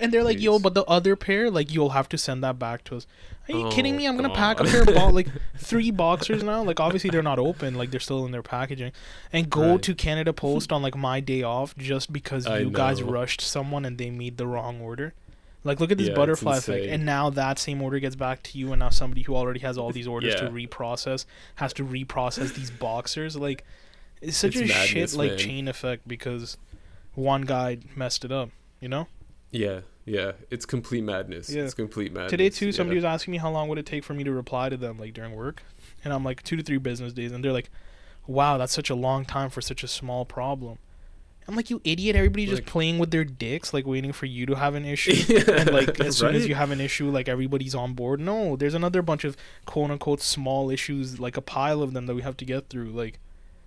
and 0.00 0.12
they're 0.12 0.22
like, 0.24 0.40
yo, 0.40 0.58
but 0.58 0.74
the 0.74 0.84
other 0.84 1.16
pair, 1.16 1.50
like, 1.50 1.72
you'll 1.72 1.90
have 1.90 2.08
to 2.10 2.18
send 2.18 2.42
that 2.44 2.58
back 2.58 2.84
to 2.84 2.96
us. 2.96 3.06
Are 3.48 3.56
you 3.56 3.68
kidding 3.70 3.94
Oh, 3.94 3.96
me? 3.96 4.06
I'm 4.06 4.16
gonna 4.16 4.34
pack 4.34 4.60
a 4.60 4.64
pair 4.64 4.82
of 4.82 4.88
bo- 4.88 5.08
like 5.08 5.28
three 5.56 5.90
boxers 5.90 6.42
now. 6.42 6.62
Like, 6.62 6.78
obviously 6.80 7.08
they're 7.08 7.22
not 7.22 7.38
open. 7.38 7.74
Like, 7.76 7.90
they're 7.90 7.98
still 8.00 8.26
in 8.26 8.30
their 8.32 8.42
packaging, 8.42 8.92
and 9.32 9.48
go 9.48 9.72
Right. 9.72 9.82
to 9.82 9.94
Canada 9.94 10.32
Post 10.34 10.72
on 10.72 10.82
like 10.82 10.94
my 10.96 11.20
day 11.20 11.42
off 11.42 11.74
just 11.78 12.12
because 12.12 12.46
I 12.46 12.58
you 12.58 12.70
guys 12.70 13.02
rushed 13.02 13.40
someone 13.40 13.84
and 13.86 13.96
they 13.96 14.10
made 14.10 14.36
the 14.36 14.46
wrong 14.46 14.80
order. 14.82 15.14
Like, 15.68 15.80
look 15.80 15.92
at 15.92 15.98
this 15.98 16.08
Yeah, 16.08 16.14
butterfly 16.14 16.56
effect, 16.56 16.86
and 16.86 17.04
now 17.04 17.30
that 17.30 17.58
same 17.58 17.80
order 17.82 17.98
gets 18.00 18.16
back 18.16 18.42
to 18.44 18.58
you, 18.58 18.72
and 18.72 18.80
now 18.80 18.88
somebody 18.88 19.22
who 19.22 19.36
already 19.36 19.60
has 19.60 19.78
all 19.78 19.92
these 19.92 20.08
orders 20.08 20.34
to 20.36 20.48
reprocess 20.48 21.26
has 21.56 21.72
to 21.74 21.84
reprocess 21.84 22.54
these 22.54 22.70
boxers. 22.70 23.36
Like, 23.36 23.64
it's 24.20 24.36
such 24.36 24.56
It's 24.56 24.70
a 24.70 24.74
shit 24.74 25.14
like 25.14 25.30
man. 25.30 25.38
chain 25.38 25.68
effect 25.68 26.08
because 26.08 26.56
one 27.14 27.42
guy 27.42 27.78
messed 27.94 28.24
it 28.24 28.32
up. 28.32 28.50
You 28.80 28.88
know. 28.88 29.06
Yeah. 29.50 29.80
Yeah. 30.04 30.32
It's 30.50 30.64
complete 30.64 31.04
madness. 31.04 31.50
Yeah. 31.50 31.64
It's 31.64 31.74
complete 31.74 32.12
madness. 32.12 32.30
Today 32.30 32.50
too, 32.50 32.72
somebody 32.72 32.96
yeah. 32.96 33.00
was 33.00 33.04
asking 33.04 33.32
me 33.32 33.38
how 33.38 33.50
long 33.50 33.68
would 33.68 33.78
it 33.78 33.86
take 33.86 34.04
for 34.04 34.14
me 34.14 34.24
to 34.24 34.32
reply 34.32 34.68
to 34.68 34.76
them, 34.76 34.98
like 34.98 35.14
during 35.14 35.34
work, 35.34 35.62
and 36.02 36.12
I'm 36.12 36.24
like 36.24 36.42
two 36.42 36.56
to 36.56 36.62
three 36.62 36.78
business 36.78 37.12
days, 37.12 37.32
and 37.32 37.44
they're 37.44 37.52
like, 37.52 37.70
"Wow, 38.26 38.56
that's 38.58 38.72
such 38.72 38.90
a 38.90 38.94
long 38.94 39.24
time 39.24 39.50
for 39.50 39.60
such 39.60 39.82
a 39.82 39.88
small 39.88 40.24
problem." 40.24 40.78
I'm 41.48 41.56
like, 41.56 41.70
"You 41.70 41.80
idiot! 41.82 42.14
Everybody's 42.14 42.50
just 42.50 42.66
playing 42.66 42.98
with 42.98 43.10
their 43.10 43.24
dicks, 43.24 43.72
like 43.72 43.86
waiting 43.86 44.12
for 44.12 44.26
you 44.26 44.44
to 44.46 44.54
have 44.54 44.74
an 44.74 44.84
issue." 44.84 45.14
Yeah, 45.28 45.60
and 45.60 45.70
like 45.70 45.98
as 46.00 46.18
soon 46.18 46.34
as 46.34 46.46
you 46.46 46.54
have 46.54 46.70
an 46.70 46.80
issue, 46.80 47.10
like 47.10 47.28
everybody's 47.28 47.74
on 47.74 47.94
board. 47.94 48.20
No, 48.20 48.54
there's 48.54 48.74
another 48.74 49.02
bunch 49.02 49.24
of 49.24 49.36
quote 49.64 49.90
unquote 49.90 50.20
small 50.20 50.70
issues, 50.70 51.18
like 51.18 51.36
a 51.36 51.42
pile 51.42 51.82
of 51.82 51.94
them 51.94 52.06
that 52.06 52.14
we 52.14 52.22
have 52.22 52.36
to 52.38 52.44
get 52.44 52.68
through. 52.68 52.90
Like, 52.90 53.18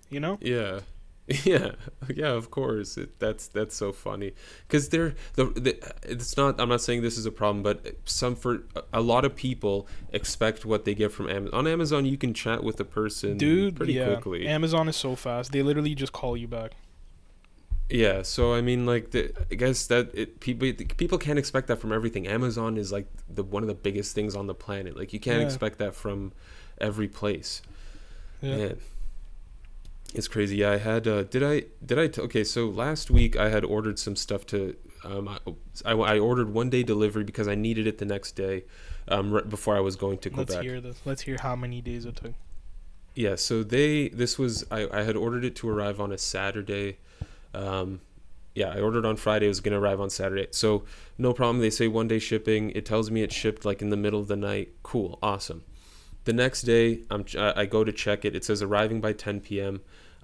you 0.08 0.20
know? 0.20 0.38
Yeah. 0.40 0.80
Yeah, 1.44 1.72
yeah, 2.12 2.30
of 2.30 2.50
course. 2.50 2.98
It, 2.98 3.18
that's 3.20 3.46
that's 3.46 3.76
so 3.76 3.92
funny 3.92 4.32
because 4.66 4.88
they're 4.88 5.14
the, 5.34 5.44
the 5.46 5.92
it's 6.02 6.36
not. 6.36 6.60
I'm 6.60 6.68
not 6.68 6.80
saying 6.80 7.02
this 7.02 7.16
is 7.16 7.26
a 7.26 7.30
problem, 7.30 7.62
but 7.62 7.94
some 8.04 8.34
for 8.34 8.64
a 8.92 9.00
lot 9.00 9.24
of 9.24 9.36
people 9.36 9.86
expect 10.12 10.64
what 10.64 10.84
they 10.84 10.94
get 10.94 11.12
from 11.12 11.30
Amazon. 11.30 11.54
On 11.54 11.66
Amazon, 11.68 12.06
you 12.06 12.18
can 12.18 12.34
chat 12.34 12.64
with 12.64 12.80
a 12.80 12.84
person, 12.84 13.38
Dude, 13.38 13.76
pretty 13.76 13.94
yeah. 13.94 14.06
quickly. 14.06 14.48
Amazon 14.48 14.88
is 14.88 14.96
so 14.96 15.14
fast; 15.14 15.52
they 15.52 15.62
literally 15.62 15.94
just 15.94 16.12
call 16.12 16.36
you 16.36 16.48
back. 16.48 16.72
Yeah, 17.92 18.22
so 18.22 18.54
I 18.54 18.62
mean, 18.62 18.86
like, 18.86 19.10
the, 19.10 19.32
I 19.50 19.54
guess 19.54 19.86
that 19.88 20.10
it 20.14 20.40
people 20.40 20.72
people 20.96 21.18
can't 21.18 21.38
expect 21.38 21.66
that 21.68 21.78
from 21.78 21.92
everything. 21.92 22.26
Amazon 22.26 22.78
is 22.78 22.90
like 22.90 23.06
the 23.28 23.42
one 23.44 23.62
of 23.62 23.68
the 23.68 23.74
biggest 23.74 24.14
things 24.14 24.34
on 24.34 24.46
the 24.46 24.54
planet. 24.54 24.96
Like, 24.96 25.12
you 25.12 25.20
can't 25.20 25.40
Yeah. 25.40 25.46
expect 25.46 25.78
that 25.78 25.94
from 25.94 26.32
every 26.78 27.06
place. 27.08 27.60
Yeah. 28.40 28.56
Man, 28.56 28.78
it's 30.14 30.26
crazy. 30.28 30.56
Yeah, 30.56 30.70
I 30.72 30.78
had. 30.78 31.06
Uh, 31.06 31.24
did 31.24 31.42
I? 31.42 31.64
Did 31.84 31.98
I? 31.98 32.06
T- 32.08 32.22
okay, 32.22 32.44
so 32.44 32.66
last 32.68 33.10
week 33.10 33.36
I 33.36 33.50
had 33.50 33.64
ordered 33.64 33.98
some 33.98 34.16
stuff 34.16 34.46
to. 34.46 34.74
Um, 35.04 35.28
I, 35.28 35.38
I, 35.84 35.92
I 35.92 36.18
ordered 36.18 36.50
one 36.54 36.70
day 36.70 36.82
delivery 36.82 37.24
because 37.24 37.48
I 37.48 37.54
needed 37.56 37.86
it 37.86 37.98
the 37.98 38.04
next 38.04 38.32
day, 38.32 38.64
um, 39.08 39.32
right 39.32 39.48
before 39.48 39.76
I 39.76 39.80
was 39.80 39.96
going 39.96 40.18
to 40.18 40.30
Let's 40.30 40.52
Quebec. 40.54 40.64
hear 40.64 40.80
this. 40.80 41.00
Let's 41.04 41.22
hear 41.22 41.36
how 41.42 41.56
many 41.56 41.80
days 41.80 42.04
it 42.06 42.16
took. 42.16 42.32
Yeah, 43.14 43.34
so 43.34 43.62
they 43.62 44.08
this 44.08 44.38
was 44.38 44.64
I, 44.70 44.88
I 44.90 45.02
had 45.02 45.16
ordered 45.16 45.44
it 45.44 45.54
to 45.56 45.68
arrive 45.68 46.00
on 46.00 46.10
a 46.10 46.18
Saturday. 46.18 46.98
Um 47.54 48.00
yeah, 48.54 48.68
I 48.68 48.80
ordered 48.80 49.06
on 49.06 49.16
Friday, 49.16 49.46
it 49.46 49.48
was 49.48 49.60
gonna 49.60 49.80
arrive 49.80 50.00
on 50.00 50.10
Saturday. 50.10 50.46
So 50.50 50.84
no 51.16 51.32
problem. 51.32 51.60
They 51.60 51.70
say 51.70 51.88
one 51.88 52.06
day 52.08 52.18
shipping. 52.18 52.70
It 52.72 52.84
tells 52.84 53.10
me 53.10 53.22
it 53.22 53.32
shipped 53.32 53.64
like 53.64 53.80
in 53.80 53.88
the 53.90 53.96
middle 53.96 54.20
of 54.20 54.28
the 54.28 54.36
night. 54.36 54.70
Cool, 54.82 55.18
awesome. 55.22 55.64
The 56.24 56.32
next 56.32 56.62
day, 56.62 57.00
I'm 57.10 57.24
I 57.38 57.52
I 57.62 57.66
go 57.66 57.82
to 57.84 57.92
check 57.92 58.24
it. 58.24 58.36
It 58.36 58.44
says 58.44 58.60
arriving 58.62 59.00
by 59.00 59.12
10 59.14 59.40
p.m. 59.40 59.80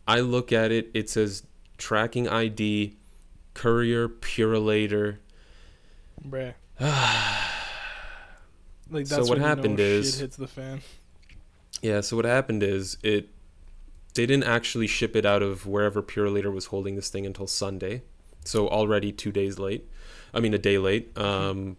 I 0.06 0.20
look 0.20 0.52
at 0.52 0.70
it. 0.70 0.90
It 0.94 1.08
says 1.10 1.42
tracking 1.78 2.28
ID, 2.28 2.96
courier, 3.54 4.08
Purolator. 4.08 5.18
Bruh. 6.26 6.54
like 8.90 9.06
So 9.06 9.20
what 9.20 9.28
when 9.30 9.38
you 9.38 9.42
know 9.42 9.48
happened 9.48 9.80
is- 9.80 10.20
hits 10.20 10.36
the 10.36 10.46
fan. 10.46 10.80
Yeah, 11.82 12.00
so 12.00 12.16
what 12.16 12.24
happened 12.24 12.62
is 12.64 12.98
it 13.02 13.28
they 14.18 14.26
didn't 14.26 14.44
actually 14.44 14.88
ship 14.88 15.14
it 15.14 15.24
out 15.24 15.42
of 15.42 15.64
wherever 15.64 16.02
Purolator 16.02 16.52
was 16.52 16.66
holding 16.66 16.96
this 16.96 17.08
thing 17.08 17.24
until 17.24 17.46
Sunday. 17.46 18.02
So 18.44 18.68
already 18.68 19.12
2 19.12 19.30
days 19.30 19.58
late. 19.58 19.88
I 20.34 20.40
mean 20.40 20.52
a 20.54 20.58
day 20.58 20.78
late. 20.78 21.16
Um 21.16 21.76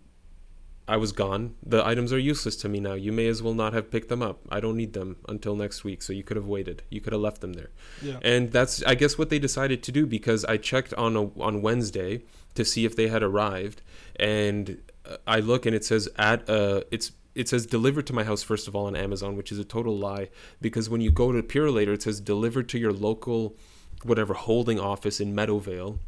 I 0.87 0.97
was 0.97 1.11
gone. 1.11 1.53
The 1.63 1.85
items 1.85 2.11
are 2.11 2.17
useless 2.17 2.55
to 2.61 2.67
me 2.67 2.79
now. 2.79 2.95
You 2.95 3.11
may 3.11 3.27
as 3.27 3.43
well 3.43 3.53
not 3.53 3.73
have 3.73 3.91
picked 3.91 4.09
them 4.09 4.23
up. 4.23 4.39
I 4.49 4.59
don't 4.59 4.75
need 4.75 4.93
them 4.93 5.17
until 5.27 5.55
next 5.55 5.83
week, 5.83 6.01
so 6.01 6.13
you 6.13 6.23
could 6.23 6.35
have 6.35 6.47
waited. 6.47 6.81
You 6.89 6.99
could 6.99 7.13
have 7.13 7.21
left 7.21 7.41
them 7.41 7.53
there. 7.53 7.69
Yeah. 8.01 8.17
And 8.23 8.51
that's 8.51 8.81
I 8.83 8.95
guess 8.95 9.17
what 9.17 9.29
they 9.29 9.37
decided 9.37 9.83
to 9.83 9.91
do 9.91 10.07
because 10.07 10.45
I 10.45 10.57
checked 10.57 10.93
on 10.95 11.15
a, 11.15 11.23
on 11.39 11.61
Wednesday 11.61 12.23
to 12.55 12.65
see 12.65 12.85
if 12.85 12.95
they 12.95 13.07
had 13.07 13.21
arrived 13.21 13.83
and 14.15 14.81
uh, 15.05 15.17
I 15.27 15.41
look 15.41 15.67
and 15.67 15.75
it 15.75 15.85
says 15.85 16.09
at 16.17 16.49
uh 16.49 16.81
it's 16.89 17.11
it 17.39 17.47
says 17.47 17.65
delivered 17.65 18.05
to 18.07 18.13
my 18.13 18.25
house 18.25 18.43
first 18.43 18.67
of 18.67 18.75
all 18.75 18.87
on 18.87 18.95
Amazon, 18.95 19.37
which 19.37 19.51
is 19.51 19.59
a 19.59 19.63
total 19.63 19.97
lie 19.97 20.27
because 20.59 20.89
when 20.89 20.99
you 20.99 21.09
go 21.09 21.31
to 21.31 21.41
Purolator 21.41 21.93
it 21.93 22.03
says 22.03 22.19
delivered 22.19 22.67
to 22.69 22.77
your 22.77 22.91
local 22.91 23.55
whatever 24.03 24.33
holding 24.33 24.79
office 24.79 25.21
in 25.21 25.33
Meadowvale 25.33 25.99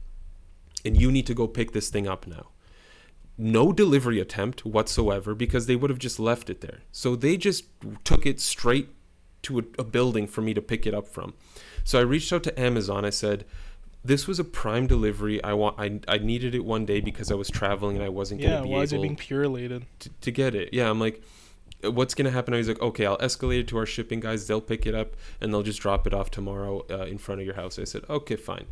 and 0.83 0.99
you 0.99 1.09
need 1.09 1.25
to 1.27 1.33
go 1.33 1.47
pick 1.47 1.71
this 1.71 1.89
thing 1.89 2.07
up 2.07 2.27
now. 2.27 2.47
No 3.37 3.71
delivery 3.71 4.19
attempt 4.19 4.65
whatsoever 4.65 5.33
because 5.33 5.67
they 5.67 5.75
would 5.77 5.89
have 5.89 5.99
just 5.99 6.19
left 6.19 6.49
it 6.49 6.59
there. 6.59 6.79
So 6.91 7.15
they 7.15 7.37
just 7.37 7.63
took 8.03 8.25
it 8.25 8.41
straight 8.41 8.89
to 9.43 9.59
a, 9.59 9.63
a 9.79 9.83
building 9.83 10.27
for 10.27 10.41
me 10.41 10.53
to 10.53 10.61
pick 10.61 10.85
it 10.85 10.93
up 10.93 11.07
from. 11.07 11.33
So 11.83 11.97
I 11.97 12.03
reached 12.03 12.31
out 12.33 12.43
to 12.43 12.59
Amazon. 12.59 13.05
I 13.05 13.09
said, 13.09 13.45
"This 14.03 14.27
was 14.27 14.39
a 14.39 14.43
Prime 14.43 14.87
delivery. 14.87 15.43
I 15.43 15.53
want. 15.53 15.75
I, 15.79 15.99
I 16.07 16.17
needed 16.17 16.55
it 16.55 16.65
one 16.65 16.85
day 16.85 17.01
because 17.01 17.31
I 17.31 17.35
was 17.35 17.49
traveling 17.49 17.95
and 17.95 18.03
I 18.05 18.09
wasn't 18.09 18.41
Yeah. 18.41 18.49
gonna 18.55 18.63
be 18.63 18.69
Why 18.69 18.81
is 18.81 18.93
it 18.93 19.01
being 19.01 19.15
purelated? 19.15 19.85
to, 19.99 20.09
to 20.09 20.31
get 20.31 20.55
it. 20.55 20.73
Yeah, 20.73 20.89
I'm 20.89 20.99
like, 20.99 21.21
what's 21.83 22.13
gonna 22.13 22.31
happen? 22.31 22.53
He's 22.53 22.67
like, 22.67 22.81
okay, 22.81 23.05
I'll 23.05 23.17
escalate 23.17 23.59
it 23.61 23.67
to 23.69 23.77
our 23.77 23.85
shipping 23.85 24.19
guys. 24.19 24.47
They'll 24.47 24.61
pick 24.61 24.85
it 24.85 24.95
up 24.95 25.15
and 25.39 25.53
they'll 25.53 25.63
just 25.63 25.79
drop 25.81 26.07
it 26.07 26.13
off 26.13 26.31
tomorrow 26.31 26.85
uh, 26.89 27.05
in 27.05 27.17
front 27.17 27.41
of 27.41 27.45
your 27.45 27.55
house. 27.55 27.77
I 27.79 27.83
said, 27.85 28.03
okay, 28.09 28.35
fine. 28.35 28.65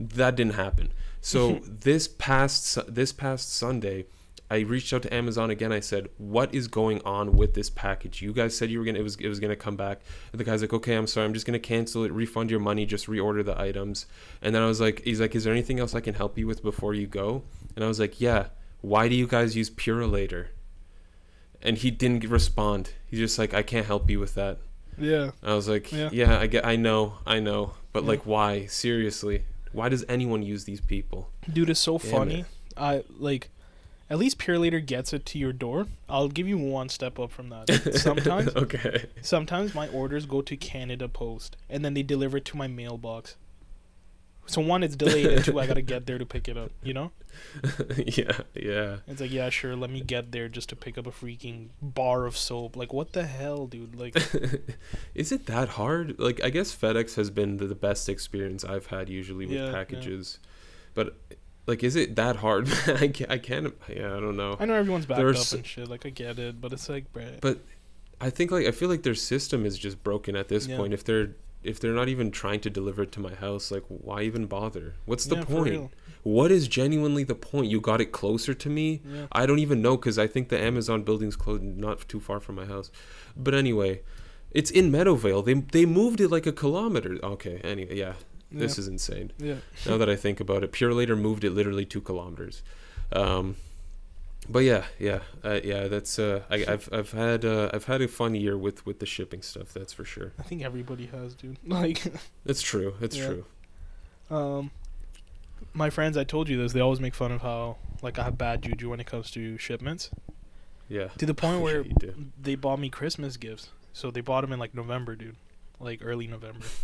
That 0.00 0.36
didn't 0.36 0.54
happen. 0.54 0.92
So 1.20 1.60
this 1.64 2.08
past 2.08 2.78
this 2.92 3.12
past 3.12 3.52
Sunday. 3.54 4.06
I 4.54 4.60
reached 4.60 4.92
out 4.92 5.02
to 5.02 5.12
Amazon 5.14 5.50
again. 5.50 5.72
I 5.72 5.80
said, 5.80 6.08
"What 6.18 6.54
is 6.54 6.68
going 6.68 7.00
on 7.04 7.36
with 7.36 7.54
this 7.54 7.70
package? 7.70 8.22
You 8.22 8.32
guys 8.32 8.56
said 8.56 8.70
you 8.70 8.78
were 8.78 8.84
gonna 8.84 8.98
it 8.98 9.02
was 9.02 9.16
it 9.16 9.28
was 9.28 9.40
gonna 9.40 9.56
come 9.56 9.76
back." 9.76 10.00
And 10.32 10.38
the 10.40 10.44
guy's 10.44 10.60
like, 10.62 10.72
"Okay, 10.72 10.94
I'm 10.94 11.06
sorry. 11.06 11.26
I'm 11.26 11.34
just 11.34 11.46
gonna 11.46 11.58
cancel 11.58 12.04
it, 12.04 12.12
refund 12.12 12.50
your 12.50 12.60
money, 12.60 12.86
just 12.86 13.06
reorder 13.06 13.44
the 13.44 13.58
items." 13.60 14.06
And 14.42 14.54
then 14.54 14.62
I 14.62 14.66
was 14.66 14.80
like, 14.80 15.02
"He's 15.04 15.20
like, 15.20 15.34
is 15.34 15.44
there 15.44 15.52
anything 15.52 15.78
else 15.80 15.94
I 15.94 16.00
can 16.00 16.14
help 16.14 16.38
you 16.38 16.46
with 16.46 16.62
before 16.62 16.94
you 16.94 17.06
go?" 17.06 17.42
And 17.74 17.84
I 17.84 17.88
was 17.88 17.98
like, 18.00 18.20
"Yeah. 18.20 18.48
Why 18.80 19.08
do 19.08 19.14
you 19.14 19.26
guys 19.26 19.56
use 19.56 19.70
Purolator?" 19.70 20.46
and 21.62 21.78
he 21.78 21.90
didn't 21.90 22.24
respond. 22.24 22.90
He's 23.06 23.20
just 23.20 23.38
like, 23.38 23.54
I 23.54 23.62
can't 23.62 23.86
help 23.86 24.10
you 24.10 24.20
with 24.20 24.34
that. 24.34 24.58
Yeah. 24.98 25.30
I 25.42 25.54
was 25.54 25.66
like, 25.66 25.90
Yeah. 25.92 26.10
yeah, 26.12 26.38
I 26.38 26.46
get, 26.46 26.64
I 26.66 26.76
know, 26.76 27.14
I 27.26 27.40
know, 27.40 27.72
but 27.92 28.02
Yeah. 28.02 28.08
like, 28.10 28.26
why? 28.26 28.66
Seriously, 28.66 29.44
why 29.72 29.88
does 29.88 30.04
anyone 30.08 30.42
use 30.42 30.64
these 30.64 30.82
people? 30.82 31.30
Dude, 31.50 31.70
it's 31.70 31.80
so 31.80 31.96
Damn 31.98 32.10
funny. 32.10 32.40
it. 32.40 32.46
I 32.76 33.04
like. 33.18 33.48
At 34.10 34.18
least 34.18 34.38
Purolator 34.38 34.84
gets 34.84 35.12
it 35.12 35.24
to 35.26 35.38
your 35.38 35.52
door. 35.52 35.86
I'll 36.08 36.28
give 36.28 36.46
you 36.46 36.58
one 36.58 36.88
step 36.88 37.18
up 37.18 37.30
from 37.30 37.48
that. 37.48 37.94
Sometimes, 38.00 38.54
okay. 38.54 39.06
sometimes 39.22 39.74
my 39.74 39.88
orders 39.88 40.26
go 40.26 40.42
to 40.42 40.56
Canada 40.56 41.08
Post, 41.08 41.56
and 41.70 41.84
then 41.84 41.94
they 41.94 42.02
deliver 42.02 42.36
it 42.36 42.44
to 42.46 42.56
my 42.56 42.66
mailbox. 42.66 43.36
So 44.46 44.60
one, 44.60 44.82
it's 44.82 44.94
delayed, 44.94 45.26
and 45.26 45.42
two, 45.44 45.58
I 45.58 45.66
gotta 45.66 45.80
get 45.80 46.04
there 46.04 46.18
to 46.18 46.26
pick 46.26 46.48
it 46.48 46.56
up. 46.58 46.70
You 46.82 46.92
know? 46.92 47.12
yeah, 47.96 48.40
yeah. 48.54 48.96
It's 49.06 49.22
like, 49.22 49.32
yeah, 49.32 49.48
sure, 49.48 49.74
let 49.74 49.88
me 49.88 50.02
get 50.02 50.32
there 50.32 50.48
just 50.48 50.68
to 50.68 50.76
pick 50.76 50.98
up 50.98 51.06
a 51.06 51.10
freaking 51.10 51.68
bar 51.80 52.26
of 52.26 52.36
soap. 52.36 52.76
Like, 52.76 52.92
what 52.92 53.14
the 53.14 53.24
hell, 53.24 53.66
dude? 53.66 53.96
Like, 53.96 54.16
Is 55.14 55.32
it 55.32 55.46
that 55.46 55.70
hard? 55.70 56.18
Like, 56.18 56.44
I 56.44 56.50
guess 56.50 56.76
FedEx 56.76 57.14
has 57.16 57.30
been 57.30 57.56
the, 57.56 57.66
the 57.66 57.74
best 57.74 58.08
experience 58.08 58.64
I've 58.64 58.86
had 58.86 59.08
usually 59.08 59.46
with 59.46 59.56
Yeah, 59.56 59.66
yeah. 59.66 59.72
packages, 59.72 60.38
but 60.92 61.16
like, 61.66 61.82
is 61.82 61.96
it 61.96 62.16
that 62.16 62.36
hard? 62.36 62.68
I 62.86 63.08
can't. 63.08 63.30
I 63.30 63.38
can't. 63.38 63.74
Yeah, 63.88 64.16
I 64.16 64.20
don't 64.20 64.36
know. 64.36 64.56
I 64.58 64.64
know 64.66 64.74
everyone's 64.74 65.06
backed 65.06 65.18
There's- 65.18 65.52
up 65.52 65.58
and 65.58 65.66
shit. 65.66 65.88
Like, 65.88 66.04
I 66.06 66.10
get 66.10 66.38
it, 66.38 66.60
but 66.60 66.72
it's 66.72 66.88
like, 66.88 67.12
bruh. 67.12 67.40
But 67.40 67.60
I 68.20 68.30
think 68.30 68.50
like 68.50 68.66
I 68.66 68.70
feel 68.70 68.88
like 68.88 69.02
their 69.02 69.14
system 69.14 69.66
is 69.66 69.78
just 69.78 70.02
broken 70.04 70.36
at 70.36 70.48
this 70.48 70.66
Yeah. 70.66 70.76
point. 70.76 70.92
If 70.94 71.04
they're 71.04 71.30
if 71.62 71.80
they're 71.80 71.94
not 71.94 72.08
even 72.10 72.30
trying 72.30 72.60
to 72.60 72.68
deliver 72.70 73.02
it 73.04 73.12
to 73.12 73.20
my 73.20 73.34
house, 73.34 73.70
like 73.70 73.84
why 73.88 74.22
even 74.22 74.44
bother? 74.46 74.94
What's 75.06 75.24
the 75.24 75.36
Yeah, 75.36 75.44
point? 75.44 75.90
What 76.22 76.50
is 76.50 76.68
genuinely 76.68 77.24
the 77.24 77.34
point? 77.34 77.70
You 77.70 77.80
got 77.80 78.00
it 78.00 78.12
closer 78.12 78.54
to 78.54 78.68
me. 78.70 79.00
Yeah. 79.06 79.26
I 79.32 79.44
don't 79.46 79.58
even 79.58 79.80
know 79.82 79.96
because 79.96 80.18
I 80.18 80.26
think 80.26 80.48
the 80.50 80.58
Amazon 80.58 81.02
building's 81.02 81.36
closed, 81.36 81.62
not 81.62 82.06
too 82.08 82.20
far 82.20 82.38
from 82.40 82.54
my 82.56 82.64
house. 82.66 82.90
But 83.36 83.52
anyway, 83.54 84.02
it's 84.50 84.70
in 84.70 84.90
Meadowvale. 84.92 85.44
They 85.44 85.54
they 85.54 85.86
moved 85.86 86.20
it 86.20 86.28
like 86.30 86.46
a 86.46 86.52
kilometer. 86.52 87.18
Okay. 87.22 87.60
Anyway, 87.64 87.96
yeah, 87.96 88.14
this 88.54 88.76
yeah. 88.76 88.82
is 88.82 88.88
insane. 88.88 89.32
Yeah. 89.38 89.56
Now 89.86 89.96
that 89.98 90.08
I 90.08 90.16
think 90.16 90.40
about 90.40 90.62
it, 90.64 90.72
Purolator 90.72 91.18
moved 91.18 91.44
it 91.44 91.50
literally 91.50 91.84
two 91.84 92.00
kilometers. 92.00 92.62
Um, 93.12 93.56
but 94.48 94.60
yeah, 94.60 94.84
yeah, 94.98 95.20
uh, 95.42 95.60
yeah. 95.64 95.88
That's 95.88 96.18
uh, 96.18 96.42
I, 96.50 96.64
I've 96.68 96.88
I've 96.92 97.12
had 97.12 97.44
uh, 97.44 97.70
I've 97.72 97.84
had 97.84 98.02
a 98.02 98.08
fun 98.08 98.34
year 98.34 98.56
with 98.58 98.84
with 98.86 98.98
the 98.98 99.06
shipping 99.06 99.40
stuff. 99.42 99.72
That's 99.72 99.92
for 99.92 100.04
sure. 100.04 100.32
I 100.38 100.42
think 100.42 100.62
everybody 100.62 101.06
has, 101.06 101.34
dude. 101.34 101.56
Like, 101.66 102.02
That's 102.44 102.60
true. 102.62 102.94
That's 103.00 103.16
Yeah. 103.16 103.26
true. 103.26 103.44
um, 104.30 104.70
my 105.72 105.88
friends, 105.90 106.16
I 106.16 106.24
told 106.24 106.48
you 106.48 106.56
this. 106.58 106.72
They 106.72 106.80
always 106.80 107.00
make 107.00 107.14
fun 107.14 107.32
of 107.32 107.40
how 107.40 107.76
like 108.02 108.18
I 108.18 108.24
have 108.24 108.36
bad 108.36 108.62
juju 108.62 108.90
when 108.90 109.00
it 109.00 109.06
comes 109.06 109.30
to 109.32 109.56
shipments. 109.58 110.10
Yeah. 110.88 111.08
To 111.18 111.24
the 111.26 111.34
point 111.34 111.62
where 111.66 111.82
do. 111.82 112.14
they 112.40 112.54
bought 112.54 112.78
me 112.78 112.90
Christmas 112.90 113.36
gifts. 113.38 113.70
So 113.94 114.10
they 114.10 114.20
bought 114.20 114.42
them 114.42 114.52
in 114.52 114.58
like 114.58 114.74
November, 114.74 115.16
dude. 115.16 115.36
Like 115.80 116.00
early 116.02 116.26
November. 116.26 116.66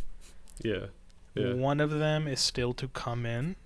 Yeah. 0.62 0.86
Yeah. 1.34 1.52
One 1.54 1.80
of 1.80 1.90
them 1.90 2.26
is 2.26 2.40
still 2.40 2.72
to 2.74 2.88
come 2.88 3.24
in, 3.24 3.56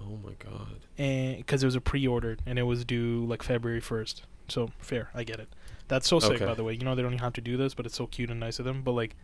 Oh 0.00 0.16
my 0.24 0.32
god. 0.38 0.80
and 0.96 1.36
because 1.36 1.62
it 1.62 1.66
was 1.66 1.74
a 1.74 1.80
pre-order 1.80 2.38
and 2.46 2.58
it 2.58 2.62
was 2.62 2.84
due 2.84 3.24
like 3.26 3.42
February 3.42 3.80
first. 3.80 4.22
So 4.48 4.70
fair, 4.78 5.10
I 5.14 5.24
get 5.24 5.38
it. 5.40 5.48
That's 5.88 6.08
so 6.08 6.18
sick, 6.20 6.36
Okay. 6.36 6.46
by 6.46 6.54
the 6.54 6.64
way. 6.64 6.72
You 6.72 6.80
know 6.80 6.94
they 6.94 7.02
don't 7.02 7.12
even 7.12 7.22
have 7.22 7.34
to 7.34 7.40
do 7.40 7.56
this, 7.56 7.74
but 7.74 7.84
it's 7.86 7.96
so 7.96 8.06
cute 8.06 8.30
and 8.30 8.40
nice 8.40 8.58
of 8.58 8.64
them. 8.64 8.82
But 8.82 8.92
like, 8.92 9.14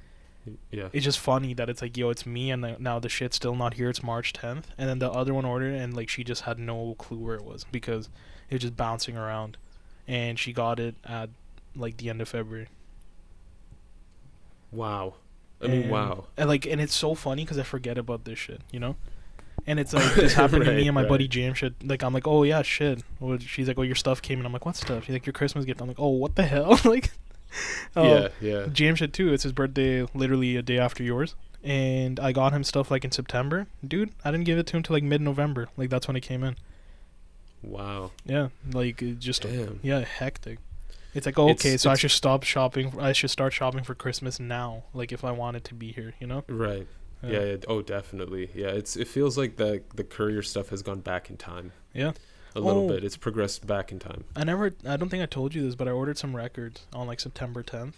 Yeah. 0.70 0.88
it's 0.92 1.04
just 1.04 1.18
funny 1.18 1.54
that 1.54 1.68
it's 1.70 1.80
like, 1.82 1.96
yo, 1.96 2.10
it's 2.10 2.26
me, 2.26 2.50
and 2.50 2.60
like, 2.62 2.78
now 2.80 2.98
the 2.98 3.08
shit's 3.08 3.36
still 3.36 3.54
not 3.56 3.74
here. 3.74 3.88
It's 3.88 4.02
March 4.02 4.32
10th, 4.32 4.64
and 4.76 4.88
then 4.88 4.98
the 4.98 5.10
other 5.10 5.32
one 5.34 5.44
ordered, 5.44 5.74
and 5.74 5.96
like 5.96 6.08
she 6.08 6.22
just 6.24 6.42
had 6.42 6.58
no 6.58 6.94
clue 6.98 7.18
where 7.18 7.36
it 7.36 7.44
was 7.44 7.64
because 7.72 8.08
it 8.50 8.54
was 8.56 8.62
just 8.62 8.76
bouncing 8.76 9.16
around, 9.16 9.56
and 10.06 10.38
she 10.38 10.52
got 10.52 10.78
it 10.78 10.94
at 11.04 11.30
like 11.74 11.96
the 11.96 12.10
end 12.10 12.20
of 12.20 12.28
February. 12.28 12.68
Wow. 14.70 15.14
I 15.62 15.68
mean, 15.68 15.82
And- 15.82 15.90
wow. 15.90 16.26
And 16.36 16.48
like, 16.48 16.66
and 16.66 16.80
it's 16.80 16.94
so 16.94 17.14
funny 17.14 17.44
because 17.44 17.58
I 17.58 17.62
forget 17.62 17.98
about 17.98 18.24
this 18.24 18.38
shit, 18.38 18.60
you 18.70 18.80
know. 18.80 18.96
And 19.66 19.80
it's 19.80 19.92
like 19.92 20.14
this 20.14 20.34
happened 20.42 20.64
to 20.64 20.72
me 20.72 20.86
and 20.86 20.94
my 20.94 21.04
buddy 21.04 21.26
Jam. 21.26 21.48
James. 21.54 21.58
Shit, 21.58 21.74
like 21.84 22.02
I'm 22.02 22.12
like, 22.12 22.26
oh 22.26 22.42
yeah, 22.42 22.62
shit. 22.62 23.02
Well, 23.20 23.38
she's 23.38 23.66
like, 23.66 23.78
oh 23.78 23.82
your 23.82 23.94
stuff 23.94 24.22
came, 24.22 24.38
and 24.38 24.46
I'm 24.46 24.52
like, 24.52 24.64
what 24.66 24.76
stuff? 24.76 25.04
She's 25.04 25.12
like, 25.14 25.26
your 25.26 25.32
Christmas 25.32 25.64
gift. 25.64 25.80
I'm 25.80 25.88
like, 25.88 25.98
oh 25.98 26.08
what 26.10 26.36
the 26.36 26.44
hell? 26.44 26.78
like, 26.84 27.10
um, 27.96 28.06
yeah. 28.06 28.28
Yeah. 28.40 28.66
Jam 28.72 28.94
shit 28.94 29.12
too. 29.12 29.32
It's 29.32 29.42
his 29.42 29.52
birthday, 29.52 30.06
literally 30.14 30.56
a 30.56 30.62
day 30.62 30.78
after 30.78 31.02
yours. 31.02 31.34
And 31.64 32.20
I 32.20 32.30
got 32.30 32.52
him 32.52 32.62
stuff 32.62 32.90
like 32.92 33.04
in 33.04 33.10
September, 33.10 33.66
dude. 33.86 34.12
I 34.24 34.30
didn't 34.30 34.44
give 34.44 34.58
it 34.58 34.66
to 34.68 34.76
him 34.76 34.82
till 34.84 34.94
like 34.94 35.02
mid-November. 35.02 35.68
Like 35.76 35.90
that's 35.90 36.06
when 36.06 36.16
it 36.16 36.20
came 36.20 36.44
in. 36.44 36.56
Wow. 37.62 38.12
Yeah, 38.24 38.48
like 38.72 39.02
just 39.18 39.42
Damn. 39.42 39.80
yeah, 39.82 40.00
hectic. 40.04 40.58
It's 41.16 41.26
like 41.26 41.38
oh, 41.38 41.48
It's- 41.48 41.64
okay, 41.66 41.76
so 41.76 41.90
I 41.90 41.94
should 41.96 42.10
stop 42.10 42.42
shopping. 42.42 42.92
I 43.00 43.12
should 43.12 43.30
start 43.30 43.52
shopping 43.52 43.82
for 43.84 43.94
Christmas 43.94 44.38
now. 44.38 44.84
Like 44.92 45.12
if 45.12 45.24
I 45.24 45.32
wanted 45.32 45.64
to 45.64 45.74
be 45.74 45.92
here, 45.92 46.14
you 46.20 46.26
know. 46.26 46.44
Right. 46.48 46.86
Yeah. 47.22 47.40
yeah. 47.42 47.56
Oh, 47.66 47.80
definitely. 47.82 48.50
Yeah. 48.54 48.68
It's. 48.68 48.94
It 48.96 49.08
feels 49.08 49.36
like 49.38 49.56
the 49.56 49.82
the 49.94 50.04
courier 50.04 50.42
stuff 50.42 50.68
has 50.68 50.82
gone 50.82 51.00
back 51.00 51.30
in 51.30 51.36
time. 51.36 51.72
Yeah. 51.94 52.12
A 52.54 52.60
little 52.60 52.84
Oh. 52.84 52.88
bit. 52.94 53.04
It's 53.04 53.16
progressed 53.16 53.66
back 53.66 53.90
in 53.92 53.98
time. 53.98 54.24
I 54.36 54.44
never. 54.44 54.72
I 54.86 54.96
don't 54.96 55.08
think 55.08 55.22
I 55.22 55.26
told 55.26 55.54
you 55.54 55.62
this, 55.62 55.74
but 55.74 55.88
I 55.88 55.90
ordered 55.90 56.18
some 56.18 56.36
records 56.36 56.86
on 56.92 57.06
like 57.06 57.20
September 57.20 57.62
10th. 57.62 57.94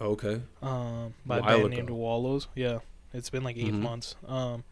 Okay. 0.00 0.40
Um, 0.62 1.14
by 1.26 1.38
a 1.38 1.42
band 1.42 1.70
named. 1.70 1.90
Wallows. 1.90 2.46
Yeah, 2.54 2.78
it's 3.12 3.30
been 3.30 3.42
like 3.42 3.56
8 3.56 3.72
Mhm. 3.72 3.80
months. 3.80 4.14
Um, 4.26 4.62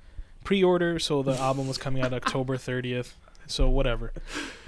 pre-order, 0.44 0.98
so 1.00 1.22
the 1.22 1.32
album 1.36 1.66
was 1.66 1.78
coming 1.78 2.02
out 2.02 2.12
October 2.20 2.56
30th. 2.56 3.14
So 3.46 3.68
whatever, 3.68 4.12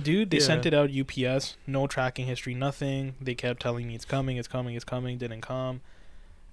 dude. 0.02 0.30
They 0.30 0.40
sent 0.40 0.66
it 0.66 0.74
out 0.74 0.90
UPS. 0.90 1.56
No 1.66 1.86
tracking 1.86 2.26
history. 2.26 2.54
Nothing. 2.54 3.14
They 3.20 3.34
kept 3.34 3.60
telling 3.60 3.88
me 3.88 3.94
it's 3.94 4.04
coming. 4.04 4.36
It's 4.36 4.48
coming. 4.48 4.74
It's 4.76 4.84
coming. 4.84 5.18
Didn't 5.18 5.40
come. 5.40 5.80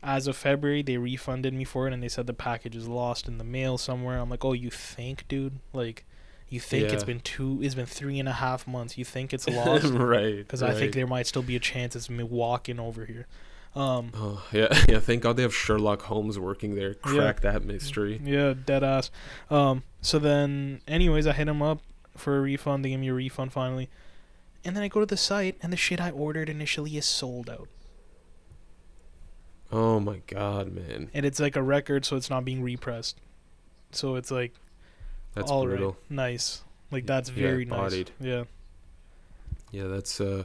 As 0.04 0.28
of 0.28 0.36
February, 0.38 0.84
they 0.84 0.98
refunded 0.98 1.54
me 1.54 1.64
for 1.64 1.88
it, 1.88 1.94
and 1.94 2.04
they 2.04 2.10
said 2.10 2.28
the 2.28 2.34
package 2.34 2.76
is 2.76 2.88
lost 2.88 3.28
in 3.28 3.38
the 3.40 3.44
mail 3.44 3.78
somewhere. 3.78 4.20
I'm 4.20 4.30
like, 4.30 4.46
oh, 4.46 4.54
you 4.54 4.70
think, 4.70 5.28
dude? 5.28 5.60
Like, 5.74 6.06
you 6.48 6.60
think 6.60 6.92
it's 6.92 7.04
been 7.04 7.22
two? 7.22 7.60
It's 7.64 7.74
been 7.74 7.88
three 7.88 8.20
and 8.20 8.30
a 8.30 8.34
half 8.34 8.68
months. 8.68 8.98
You 9.00 9.06
think 9.06 9.34
it's 9.34 9.48
lost? 9.50 9.86
right. 9.86 10.38
because 10.38 10.62
I 10.62 10.74
think 10.74 10.94
there 10.94 11.08
might 11.08 11.26
still 11.28 11.42
be 11.42 11.56
a 11.56 11.60
chance 11.60 11.96
it's 11.96 12.10
me 12.10 12.24
walking 12.24 12.80
over 12.80 13.06
here. 13.06 13.26
Um, 13.76 14.12
Oh 14.16 14.44
yeah, 14.54 14.68
yeah. 14.88 15.00
Thank 15.00 15.24
God 15.24 15.38
they 15.38 15.44
have 15.44 15.54
Sherlock 15.56 16.04
Holmes 16.04 16.40
working 16.40 16.76
there. 16.76 16.94
Crack 16.94 17.42
that 17.42 17.66
mystery. 17.66 18.22
yeah, 18.24 18.54
dead 18.54 18.84
ass. 18.84 19.12
Um, 19.50 19.84
so 20.02 20.18
then, 20.20 20.82
anyways, 20.88 21.28
I 21.28 21.34
hit 21.34 21.48
him 21.48 21.62
up 21.62 21.82
for 22.16 22.38
a 22.38 22.42
refund. 22.42 22.84
They 22.86 22.90
gave 22.90 23.00
me 23.00 23.10
a 23.10 23.14
refund 23.14 23.54
finally, 23.54 23.90
and 24.64 24.76
then 24.76 24.84
I 24.84 24.88
go 24.88 25.00
to 25.00 25.06
the 25.06 25.18
site, 25.18 25.58
and 25.62 25.72
the 25.74 25.78
shit 25.78 26.00
I 26.02 26.12
ordered 26.12 26.50
initially 26.50 26.98
is 26.98 27.06
sold 27.06 27.50
out, 27.50 27.68
Oh 29.72 30.00
my 30.00 30.22
God, 30.28 30.72
man, 30.74 31.10
and 31.14 31.26
it's 31.26 31.40
like 31.40 31.56
a 31.56 31.64
record, 31.64 32.06
so 32.06 32.16
it's 32.16 32.30
not 32.30 32.46
being 32.46 32.62
repressed. 32.62 33.20
So 33.92 34.16
it's 34.16 34.32
like 34.32 34.54
that's 35.34 35.52
all 35.52 35.68
right, 35.68 35.78
brutal. 35.78 35.98
nice. 36.10 36.62
Like 36.92 37.06
that's 37.06 37.30
Yeah, 37.30 37.36
very 37.36 37.66
nice. 37.66 37.78
bodied. 37.78 38.12
Yeah, 38.20 38.44
Yeah, 39.72 39.88
that's 39.88 40.22
uh, 40.22 40.44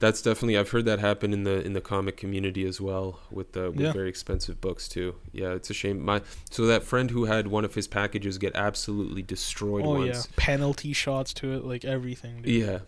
that's 0.00 0.20
definitely. 0.22 0.58
I've 0.58 0.70
heard 0.70 0.84
that 0.86 0.98
happen 0.98 1.32
in 1.32 1.44
the 1.44 1.64
in 1.64 1.72
the 1.74 1.80
comic 1.80 2.16
community 2.16 2.64
as 2.66 2.80
well 2.80 3.20
with 3.30 3.52
the 3.52 3.70
with 3.70 3.80
Yeah. 3.80 3.92
very 3.92 4.08
expensive 4.08 4.60
books 4.60 4.88
too. 4.88 5.14
Yeah, 5.32 5.52
it's 5.52 5.70
a 5.70 5.74
shame. 5.74 6.04
My 6.04 6.22
so 6.50 6.66
that 6.66 6.82
friend 6.82 7.10
who 7.12 7.26
had 7.26 7.46
one 7.46 7.64
of 7.64 7.74
his 7.74 7.86
packages 7.86 8.38
get 8.38 8.56
absolutely 8.56 9.22
destroyed 9.22 9.84
oh 9.84 9.94
once. 10.00 10.26
yeah, 10.26 10.32
penalty 10.36 10.92
shots 10.92 11.32
to 11.34 11.52
it, 11.52 11.64
like 11.64 11.84
everything. 11.84 12.42
Dude. 12.42 12.66
Yeah. 12.66 12.78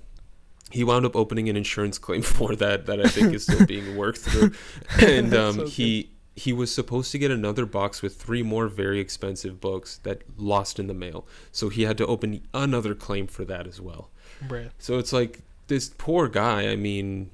He 0.71 0.85
wound 0.85 1.05
up 1.05 1.15
opening 1.15 1.51
an 1.51 1.57
insurance 1.57 1.99
claim 1.99 2.23
for 2.37 2.57
that 2.57 2.87
that 2.87 2.99
I 2.99 3.09
think 3.09 3.35
is 3.35 3.43
still 3.45 3.67
being 3.67 3.95
worked 3.97 4.21
through. 4.21 4.53
And 5.07 5.35
um, 5.35 5.55
so 5.57 5.67
he 5.67 6.11
he 6.35 6.51
was 6.55 6.75
supposed 6.75 7.13
to 7.13 7.19
get 7.19 7.31
another 7.31 7.67
box 7.67 8.01
with 8.01 8.17
three 8.17 8.43
more 8.43 8.67
very 8.69 9.01
expensive 9.01 9.61
books 9.61 9.99
that 10.05 10.23
lost 10.39 10.79
in 10.79 10.87
the 10.87 10.95
mail. 10.95 11.27
So 11.51 11.69
he 11.69 11.83
had 11.83 11.99
to 11.99 12.07
open 12.07 12.41
another 12.55 12.95
claim 12.95 13.27
for 13.27 13.45
that 13.45 13.67
as 13.67 13.83
well. 13.83 14.11
Bruh. 14.49 14.71
So 14.79 14.99
it's 14.99 15.13
like 15.13 15.41
this 15.73 15.89
poor 15.97 16.29
guy, 16.29 16.69
I 16.69 16.77
mean, 16.77 17.31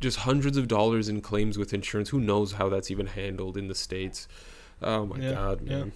just 0.00 0.18
hundreds 0.18 0.56
of 0.56 0.68
dollars 0.68 1.08
in 1.08 1.20
claims 1.20 1.58
with 1.58 1.74
insurance. 1.74 2.10
Who 2.10 2.20
knows 2.20 2.52
how 2.52 2.68
that's 2.68 2.90
even 2.90 3.06
handled 3.08 3.56
in 3.56 3.66
the 3.68 3.74
states? 3.74 4.28
Oh 4.80 5.06
my 5.06 5.18
Yeah, 5.18 5.32
god, 5.32 5.62
man. 5.62 5.92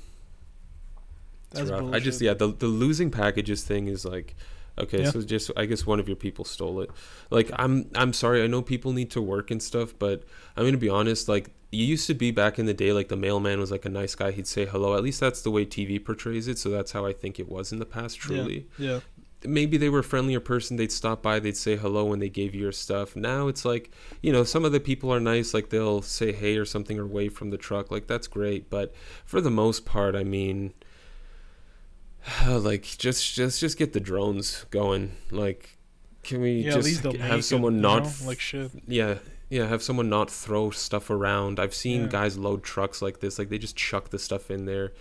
It's 1.51 1.61
That's 1.61 1.70
rough. 1.70 1.81
bullshit. 1.81 1.95
I 2.03 2.05
just 2.05 2.20
yeah, 2.20 2.35
the 2.35 2.49
the 2.49 2.66
losing 2.66 3.11
packages 3.11 3.62
thing 3.62 3.89
is 3.89 4.05
like 4.05 4.35
okay, 4.76 5.03
Yeah. 5.03 5.11
so 5.11 5.22
just 5.22 5.51
I 5.57 5.64
guess 5.66 5.87
one 5.87 6.01
of 6.01 6.09
your 6.09 6.16
people 6.16 6.45
stole 6.45 6.81
it. 6.81 6.91
Like 7.31 7.51
I'm 7.55 7.89
I'm 7.95 8.12
sorry, 8.12 8.43
I 8.43 8.47
know 8.49 8.62
people 8.62 8.93
need 8.93 9.11
to 9.12 9.22
work 9.22 9.51
and 9.51 9.62
stuff, 9.62 9.95
but 9.99 10.24
I'm 10.57 10.64
gonna 10.64 10.76
be 10.76 10.89
honest, 10.91 11.29
like 11.29 11.51
you 11.70 11.85
used 11.85 12.07
to 12.07 12.14
be 12.14 12.31
back 12.31 12.59
in 12.59 12.66
the 12.66 12.74
day 12.74 12.93
like 12.93 13.09
the 13.09 13.16
mailman 13.16 13.61
was 13.61 13.70
like 13.70 13.85
a 13.85 13.89
nice 13.91 14.14
guy, 14.14 14.31
he'd 14.31 14.47
say 14.47 14.64
hello. 14.66 14.97
At 14.97 15.03
least 15.03 15.20
that's 15.20 15.43
the 15.43 15.51
way 15.51 15.64
TV 15.66 16.03
portrays 16.03 16.49
it, 16.49 16.59
so 16.59 16.70
that's 16.70 16.93
how 16.93 17.05
I 17.07 17.12
think 17.12 17.39
it 17.39 17.49
was 17.49 17.72
in 17.72 17.79
the 17.79 17.87
past, 17.87 18.18
truly. 18.18 18.66
Yeah. 18.79 19.01
Maybe 19.45 19.76
they 19.76 19.89
were 19.89 20.01
a 20.01 20.05
friendlier 20.05 20.41
person, 20.41 20.76
they'd 20.76 20.91
stop 20.91 21.22
by, 21.22 21.39
they'd 21.39 21.57
say 21.57 21.76
hello 21.76 22.05
when 22.07 22.18
they 22.18 22.28
gave 22.28 22.55
you 22.55 22.62
your 22.62 22.72
stuff. 22.72 23.14
Now 23.14 23.47
it's 23.49 23.64
like, 23.64 23.93
you 24.20 24.32
know, 24.32 24.43
some 24.43 24.64
of 24.64 24.72
the 24.72 24.80
people 24.80 25.12
are 25.14 25.20
nice, 25.20 25.55
like 25.55 25.70
they'll 25.70 26.03
say 26.03 26.32
hey 26.32 26.57
or 26.57 26.64
something 26.64 26.99
or 26.99 27.07
wave 27.07 27.34
from 27.34 27.51
the 27.51 27.57
truck, 27.57 27.91
like 27.91 28.07
that's 28.09 28.26
great, 28.26 28.68
but 28.68 28.93
for 29.24 29.41
the 29.41 29.51
most 29.51 29.84
part, 29.84 30.16
I 30.16 30.24
mean 30.24 30.72
like 32.47 32.82
just 32.99 33.34
just 33.34 33.61
just 33.61 33.78
get 33.78 33.93
the 33.93 34.01
drones 34.01 34.64
going 34.70 35.12
like 35.30 35.76
can 36.22 36.41
we 36.41 36.61
Yeah, 36.62 36.72
just 36.80 37.05
have 37.05 37.45
someone 37.45 37.74
it, 37.74 37.76
you 37.76 37.82
not 37.82 38.03
know? 38.05 38.11
like 38.26 38.41
shit. 38.41 38.70
yeah 38.86 39.18
yeah 39.49 39.66
have 39.66 39.82
someone 39.82 40.11
not 40.11 40.28
throw 40.30 40.70
stuff 40.70 41.09
around 41.11 41.59
i've 41.59 41.72
seen 41.74 42.03
Yeah. 42.03 42.09
guys 42.09 42.36
load 42.36 42.62
trucks 42.62 43.01
like 43.01 43.20
this 43.20 43.39
like 43.39 43.49
they 43.49 43.57
just 43.59 43.76
chuck 43.76 44.11
the 44.11 44.18
stuff 44.18 44.51
in 44.51 44.66
there 44.66 44.93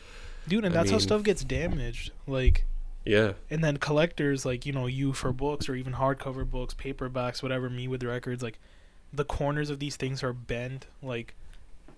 Dude, 0.47 0.63
and 0.63 0.73
I 0.73 0.77
that's 0.77 0.91
how 0.91 0.99
stuff 0.99 1.23
gets 1.23 1.43
damaged. 1.43 2.11
Like, 2.25 2.63
yeah 3.07 3.33
and 3.49 3.63
then 3.63 3.77
collectors, 3.77 4.45
like 4.45 4.65
you 4.65 4.73
know, 4.73 4.85
you 4.87 5.13
for 5.13 5.31
books 5.31 5.67
or 5.69 5.75
even 5.75 5.93
hardcover 5.93 6.49
books, 6.49 6.73
paperbacks, 6.73 7.41
whatever. 7.41 7.69
Me 7.69 7.87
with 7.87 8.03
records, 8.03 8.43
like 8.43 8.59
the 9.13 9.23
corners 9.25 9.69
of 9.69 9.79
these 9.79 9.95
things 9.95 10.21
are 10.23 10.33
bent. 10.33 10.85
Like, 11.01 11.33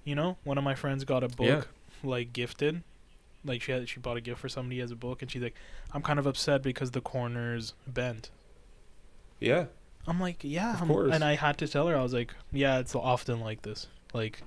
you 0.03 0.13
know, 0.15 0.37
one 0.43 0.57
of 0.57 0.63
my 0.63 0.75
friends 0.75 1.03
got 1.03 1.23
a 1.23 1.27
book 1.27 1.47
Yeah. 1.47 1.63
like 2.09 2.31
gifted, 2.33 2.83
Like 3.43 3.61
she 3.61 3.71
had 3.71 3.89
she 3.89 3.99
bought 3.99 4.17
a 4.17 4.21
gift 4.21 4.39
for 4.39 4.49
somebody 4.49 4.79
as 4.81 4.91
a 4.91 4.95
book, 4.95 5.21
and 5.21 5.31
she's 5.31 5.41
like, 5.41 5.55
I'm 5.93 6.01
kind 6.03 6.19
of 6.19 6.27
upset 6.27 6.61
because 6.61 6.91
the 6.91 7.01
corners 7.01 7.73
bent. 7.87 8.29
Yeah. 9.39 9.65
I'm 10.07 10.19
like, 10.19 10.37
yeah, 10.43 10.73
Of 10.73 10.79
I'm- 10.79 10.87
course. 10.87 11.13
and 11.13 11.23
I 11.23 11.35
had 11.35 11.57
to 11.59 11.67
tell 11.67 11.87
her 11.87 11.95
I 11.97 12.01
was 12.03 12.13
like, 12.13 12.33
yeah, 12.51 12.79
it's 12.79 12.95
often 12.95 13.39
like 13.41 13.61
this. 13.63 13.87
Like, 14.13 14.41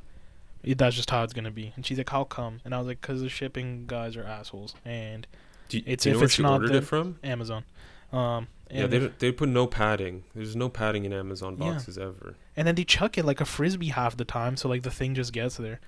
that's 0.65 0.97
just 0.97 1.11
how 1.11 1.23
it's 1.25 1.33
gonna 1.33 1.51
be. 1.51 1.73
And 1.77 1.85
she's 1.85 1.99
like, 1.99 2.11
how 2.11 2.25
come? 2.25 2.61
And 2.65 2.75
I 2.75 2.79
was 2.79 2.87
like, 2.87 3.01
cause 3.01 3.21
the 3.21 3.29
shipping 3.29 3.85
guys 3.87 4.17
are 4.17 4.25
assholes, 4.25 4.75
and 4.85 5.27
Do 5.73 5.79
you, 5.79 5.85
It's 5.87 6.05
do 6.05 6.11
you 6.11 6.13
if 6.13 6.17
know 6.17 6.21
where 6.21 6.25
it's 6.27 6.39
not 6.39 6.53
ordered 6.63 6.75
it 6.77 6.85
from? 6.85 7.19
Amazon. 7.25 7.65
Um, 8.13 8.47
and 8.71 8.79
Yeah, 8.81 8.87
they 8.87 9.07
they 9.19 9.33
put 9.33 9.49
no 9.49 9.67
padding. 9.67 10.25
There's 10.35 10.55
no 10.57 10.69
padding 10.69 11.05
in 11.05 11.13
Amazon 11.13 11.57
Yeah. 11.61 11.73
boxes 11.73 11.99
ever. 11.99 12.37
and 12.57 12.67
then 12.67 12.75
they 12.75 12.85
chuck 12.85 13.17
it 13.19 13.25
like 13.25 13.41
a 13.41 13.45
frisbee 13.45 13.89
half 13.89 14.17
the 14.17 14.25
time, 14.25 14.57
so 14.57 14.69
like 14.69 14.83
the 14.83 14.91
thing 14.91 15.15
just 15.15 15.33
gets 15.33 15.57
there. 15.57 15.81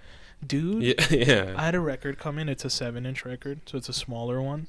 Dude, 0.46 0.82
Yeah, 0.82 0.94
yeah. 1.10 1.54
I 1.56 1.64
had 1.66 1.74
a 1.74 1.80
record 1.80 2.18
come 2.18 2.38
in. 2.38 2.48
It's 2.48 2.64
a 2.64 2.70
seven-inch 2.70 3.24
record, 3.24 3.60
so 3.66 3.78
it's 3.78 3.88
a 3.88 3.92
smaller 3.94 4.42
one. 4.42 4.66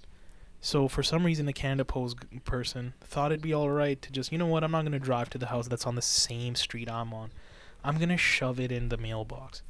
So 0.62 0.88
for 0.88 1.04
some 1.04 1.26
reason, 1.26 1.46
the 1.46 1.54
Canada 1.54 1.86
Post 1.86 2.18
person 2.46 2.94
thought 3.02 3.32
it'd 3.32 3.42
be 3.42 3.54
all 3.54 3.70
right 3.70 4.02
to 4.02 4.12
just, 4.12 4.32
you 4.32 4.38
know 4.38 4.48
what? 4.48 4.64
I'm 4.64 4.72
not 4.72 4.84
gonna 4.84 5.00
drive 5.00 5.30
to 5.32 5.38
the 5.38 5.48
house 5.48 5.68
that's 5.68 5.86
on 5.86 5.96
the 5.96 6.02
same 6.02 6.56
street 6.56 6.90
I'm 6.90 7.14
on. 7.14 7.32
I'm 7.84 7.98
gonna 8.00 8.18
shove 8.18 8.60
it 8.60 8.72
in 8.72 8.90
the 8.90 8.98
mailbox. 8.98 9.62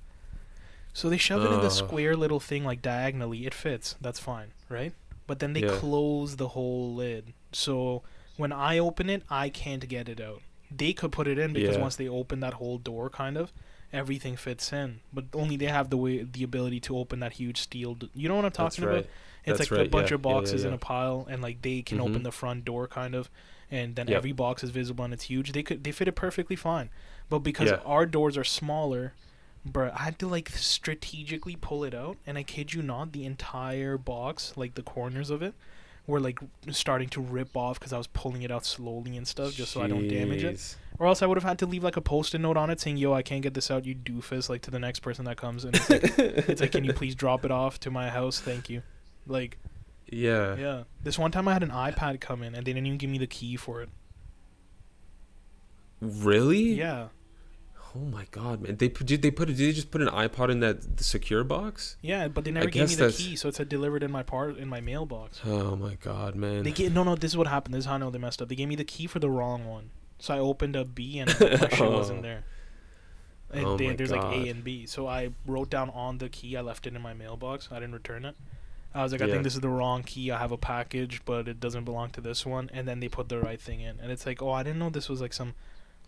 So 0.94 1.10
they 1.10 1.18
shove 1.18 1.44
it 1.44 1.52
in 1.52 1.60
the 1.62 1.70
square 1.70 2.16
little 2.16 2.40
thing 2.40 2.64
like 2.64 2.82
diagonally. 2.82 3.46
It 3.46 3.54
fits. 3.54 3.96
That's 4.00 4.20
fine, 4.20 4.52
right? 4.70 4.94
But 5.28 5.40
then 5.40 5.54
they 5.54 5.62
Yeah. 5.62 5.70
close 5.70 6.36
the 6.36 6.50
whole 6.50 6.94
lid. 6.94 7.34
So 7.52 8.04
when 8.38 8.52
I 8.52 8.78
open 8.78 9.10
it, 9.10 9.24
I 9.30 9.50
can't 9.50 9.88
get 9.88 10.08
it 10.10 10.22
out. 10.22 10.42
They 10.76 10.94
could 10.94 11.12
put 11.12 11.28
it 11.28 11.38
in 11.38 11.54
because 11.54 11.76
Yeah. 11.78 11.82
once 11.82 11.96
they 11.96 12.08
open 12.08 12.40
that 12.42 12.56
whole 12.56 12.78
door, 12.78 13.10
kind 13.10 13.38
of, 13.38 13.52
everything 13.94 14.36
fits 14.36 14.72
in. 14.74 15.00
But 15.14 15.26
only 15.34 15.56
they 15.58 15.66
have 15.68 15.90
the 15.90 15.98
way, 15.98 16.24
the 16.24 16.44
ability 16.44 16.80
to 16.82 16.98
open 16.98 17.20
that 17.22 17.34
huge 17.34 17.60
steel. 17.62 17.96
D- 17.96 18.10
you 18.14 18.28
know 18.28 18.36
what 18.36 18.46
I'm 18.46 18.52
That's 18.52 18.76
talking 18.76 18.86
right. 18.86 18.98
about? 19.00 19.10
It's 19.46 19.60
That's 19.60 19.72
like 19.72 19.80
a 19.88 19.90
bunch 19.90 20.10
yeah, 20.10 20.16
of 20.16 20.22
boxes 20.24 20.64
in 20.66 20.74
a 20.74 20.78
pile, 20.78 21.28
and 21.30 21.42
like 21.42 21.62
they 21.62 21.82
can 21.84 22.00
Mhm. 22.00 22.10
open 22.10 22.24
the 22.24 22.32
front 22.32 22.66
door, 22.66 22.88
kind 22.88 23.14
of, 23.14 23.30
and 23.72 23.96
then 23.96 24.10
every 24.10 24.32
box 24.32 24.64
is 24.64 24.72
visible 24.72 25.06
and 25.06 25.14
it's 25.14 25.26
huge. 25.26 25.52
They 25.52 25.62
could 25.64 25.84
they 25.84 25.92
fit 25.92 26.08
it 26.08 26.14
perfectly 26.14 26.56
fine, 26.56 26.90
but 27.30 27.40
because 27.40 27.72
our 27.86 28.06
doors 28.08 28.38
are 28.38 28.44
smaller, 28.44 29.14
bro, 29.66 29.92
I 29.94 30.04
had 30.04 30.20
to 30.20 30.28
like 30.28 30.50
strategically 30.50 31.56
pull 31.56 31.84
it 31.84 31.94
out, 31.94 32.18
and 32.26 32.38
I 32.38 32.44
kid 32.44 32.74
you 32.74 32.82
not, 32.82 33.12
the 33.12 33.26
entire 33.26 33.98
box, 33.98 34.54
like 34.56 34.76
the 34.76 34.84
corners 34.84 35.30
of 35.30 35.42
it, 35.42 35.54
were 36.08 36.20
like 36.20 36.40
starting 36.72 37.10
to 37.10 37.22
rip 37.22 37.58
off 37.58 37.80
because 37.80 37.92
I 37.92 37.98
was 37.98 38.08
pulling 38.08 38.44
it 38.44 38.52
out 38.52 38.66
slowly 38.66 39.18
and 39.18 39.28
stuff, 39.28 39.54
just 39.54 39.72
so 39.72 39.82
I 39.82 39.88
don't 39.88 40.08
damage 40.08 40.44
it. 40.44 40.76
Or 40.98 41.08
else 41.08 41.22
I 41.22 41.26
would 41.26 41.36
have 41.36 41.44
had 41.44 41.60
to 41.60 41.66
leave 41.66 41.84
like 41.84 41.98
a 41.98 42.02
post-it 42.02 42.40
note 42.40 42.56
on 42.56 42.70
it 42.70 42.80
saying, 42.80 42.98
"Yo, 42.98 43.12
I 43.12 43.22
can't 43.22 43.42
get 43.42 43.54
this 43.54 43.70
out, 43.70 43.86
you 43.86 43.96
doofus!" 43.96 44.48
Like 44.50 44.62
to 44.62 44.72
the 44.72 44.80
next 44.80 45.00
person 45.00 45.26
that 45.26 45.36
comes, 45.36 45.66
and 45.66 45.76
it's 45.76 45.90
like, 45.90 46.04
it's 46.20 46.62
like, 46.62 46.72
"Can 46.72 46.86
you 46.86 46.94
please 46.94 47.16
drop 47.16 47.44
it 47.44 47.52
off 47.52 47.80
to 47.82 47.92
my 47.92 48.10
house? 48.10 48.40
Thank 48.40 48.70
you." 48.70 48.82
Like, 49.28 49.58
Yeah. 50.10 50.56
yeah. 50.56 50.84
This 51.04 51.18
one 51.20 51.32
time 51.32 51.48
I 51.48 51.54
had 51.54 51.64
an 51.64 51.72
iPad 51.72 52.22
come 52.22 52.44
in 52.44 52.54
and 52.56 52.66
they 52.66 52.72
didn't 52.72 52.86
even 52.86 52.98
give 53.00 53.10
me 53.10 53.18
the 53.18 53.28
key 53.28 53.58
for 53.58 53.82
it. 53.82 53.90
Really? 56.00 56.74
Yeah. 56.74 57.08
Oh 57.96 58.00
my 58.00 58.26
god, 58.32 58.62
man! 58.62 58.76
They 58.76 58.90
put, 58.90 59.08
did 59.08 59.22
they 59.22 59.32
put 59.32 59.48
did 59.48 59.58
they 59.58 59.72
just 59.72 59.90
put 59.90 60.02
an 60.02 60.10
iPod 60.10 60.50
in 60.52 60.60
that 60.60 60.98
the 60.98 61.04
secure 61.04 61.44
box? 61.46 61.96
Yeah, 62.02 62.28
but 62.28 62.44
they 62.44 62.52
never 62.52 62.68
gave 62.70 62.90
me 62.90 62.96
the 62.96 63.04
that's- 63.06 63.18
key, 63.18 63.36
so 63.38 63.48
it 63.48 63.56
said 63.56 63.70
delivered 63.70 64.04
in 64.04 64.12
my 64.12 64.22
part 64.24 64.58
in 64.58 64.68
my 64.68 64.82
mailbox. 64.82 65.42
Oh 65.46 65.76
my 65.78 65.96
god, 65.96 66.36
man! 66.36 66.64
They 66.64 66.72
get 66.72 66.92
no 66.92 67.04
no. 67.04 67.16
This 67.16 67.32
is 67.32 67.38
what 67.38 67.48
happened. 67.48 67.74
This 67.74 67.84
is 67.84 67.86
how 67.86 67.96
I 67.96 67.98
know 68.00 68.10
they 68.10 68.20
messed 68.20 68.42
up. 68.42 68.50
They 68.50 68.56
gave 68.56 68.68
me 68.68 68.76
the 68.76 68.84
key 68.84 69.08
for 69.08 69.20
the 69.20 69.30
wrong 69.30 69.66
one, 69.66 69.92
so 70.20 70.34
I 70.36 70.40
opened 70.40 70.76
up 70.76 70.94
B 70.94 71.20
and 71.20 71.30
my 71.40 71.70
shit 71.70 71.80
wasn't 71.92 72.20
Oh. 72.20 72.22
there. 72.22 72.44
And 73.52 73.66
Oh 73.66 73.78
they- 73.78 73.96
there's 73.96 74.12
like 74.12 74.24
A 74.36 74.50
and 74.50 74.64
B, 74.64 74.86
so 74.86 75.08
I 75.08 75.30
wrote 75.46 75.70
down 75.70 75.90
on 75.92 76.18
the 76.18 76.28
key. 76.28 76.58
I 76.58 76.62
left 76.62 76.86
it 76.88 76.96
in 76.96 77.02
my 77.02 77.14
mailbox. 77.14 77.70
I 77.72 77.76
didn't 77.76 77.94
return 77.94 78.26
it. 78.26 78.36
I 78.94 79.04
was 79.04 79.12
like, 79.12 79.22
I 79.22 79.26
Yeah. 79.26 79.32
think 79.34 79.44
this 79.44 79.56
is 79.56 79.62
the 79.62 79.70
wrong 79.70 80.04
key. 80.04 80.32
I 80.32 80.40
have 80.40 80.52
a 80.52 80.58
package, 80.58 81.22
but 81.26 81.48
it 81.48 81.60
doesn't 81.60 81.84
belong 81.86 82.10
to 82.12 82.22
this 82.22 82.46
one. 82.46 82.70
And 82.74 82.88
then 82.88 83.00
they 83.02 83.08
put 83.10 83.30
the 83.30 83.40
right 83.40 83.60
thing 83.62 83.82
in, 83.82 84.00
and 84.02 84.12
it's 84.12 84.26
like, 84.26 84.42
oh, 84.42 84.52
I 84.52 84.64
didn't 84.64 84.80
know 84.80 84.90
this 84.90 85.08
was 85.10 85.22
like 85.22 85.34
some, 85.34 85.54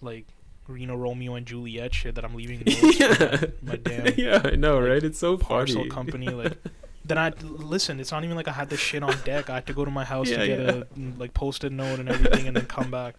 like, 0.02 0.26
Reno 0.68 0.96
Romeo 0.96 1.36
and 1.36 1.46
Juliet 1.46 1.94
shit 1.94 2.16
that 2.16 2.26
I'm 2.26 2.36
leaving 2.36 2.62
yeah. 2.66 3.42
my 3.62 3.76
damn 3.78 4.14
yeah, 4.18 4.42
I 4.44 4.56
know, 4.56 4.80
like, 4.80 4.90
right? 4.90 5.04
It's 5.04 5.20
so 5.20 5.38
parcel 5.38 5.82
funny. 5.82 5.90
company. 5.90 6.28
Like, 6.30 6.58
then 7.06 7.18
I 7.18 7.30
listen. 7.42 8.00
It's 8.00 8.12
not 8.12 8.24
even 8.24 8.36
like 8.36 8.48
I 8.48 8.52
had 8.52 8.70
this 8.70 8.80
shit 8.80 9.04
on 9.04 9.16
deck. 9.24 9.50
I 9.50 9.56
had 9.56 9.68
to 9.68 9.74
go 9.74 9.86
to 9.86 9.92
my 9.92 10.04
house 10.04 10.30
Yeah, 10.30 10.38
to 10.38 10.48
get 10.48 10.60
yeah. 10.60 10.66
a 10.70 10.84
mm, 11.00 11.18
like 11.20 11.34
post-it 11.34 11.72
note 11.72 12.00
and 12.00 12.10
everything, 12.10 12.48
and 12.48 12.56
then 12.58 12.66
come 12.66 12.92
back. 12.92 13.16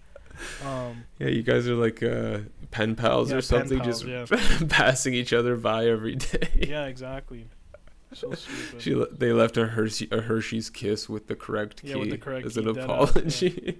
Um, 0.65 1.05
yeah, 1.19 1.29
you 1.29 1.43
guys 1.43 1.67
are 1.67 1.75
like 1.75 2.03
uh, 2.03 2.41
pen 2.71 2.95
pals 2.95 3.31
Yeah, 3.31 3.39
or 3.39 3.41
something, 3.41 3.81
pals, 3.81 4.03
just 4.05 4.69
passing 4.69 5.15
each 5.15 5.33
other 5.33 5.57
by 5.57 5.87
every 5.87 6.15
day. 6.17 6.49
yeah, 6.69 6.85
exactly. 6.87 7.47
So 8.15 8.33
stupid. 8.33 8.81
She 8.81 9.05
they 9.13 9.33
left 9.33 9.57
a 9.57 9.67
Hershey 9.67 10.09
a 10.11 10.21
Hershey's 10.23 10.71
kiss 10.71 11.09
with 11.09 11.27
the 11.27 11.35
correct 11.35 11.83
key 11.83 11.89
yeah, 11.91 11.97
with 11.97 12.11
the 12.11 12.19
correct 12.19 12.47
as 12.47 12.55
key, 12.55 12.61
an 12.61 12.69
apology. 12.69 13.79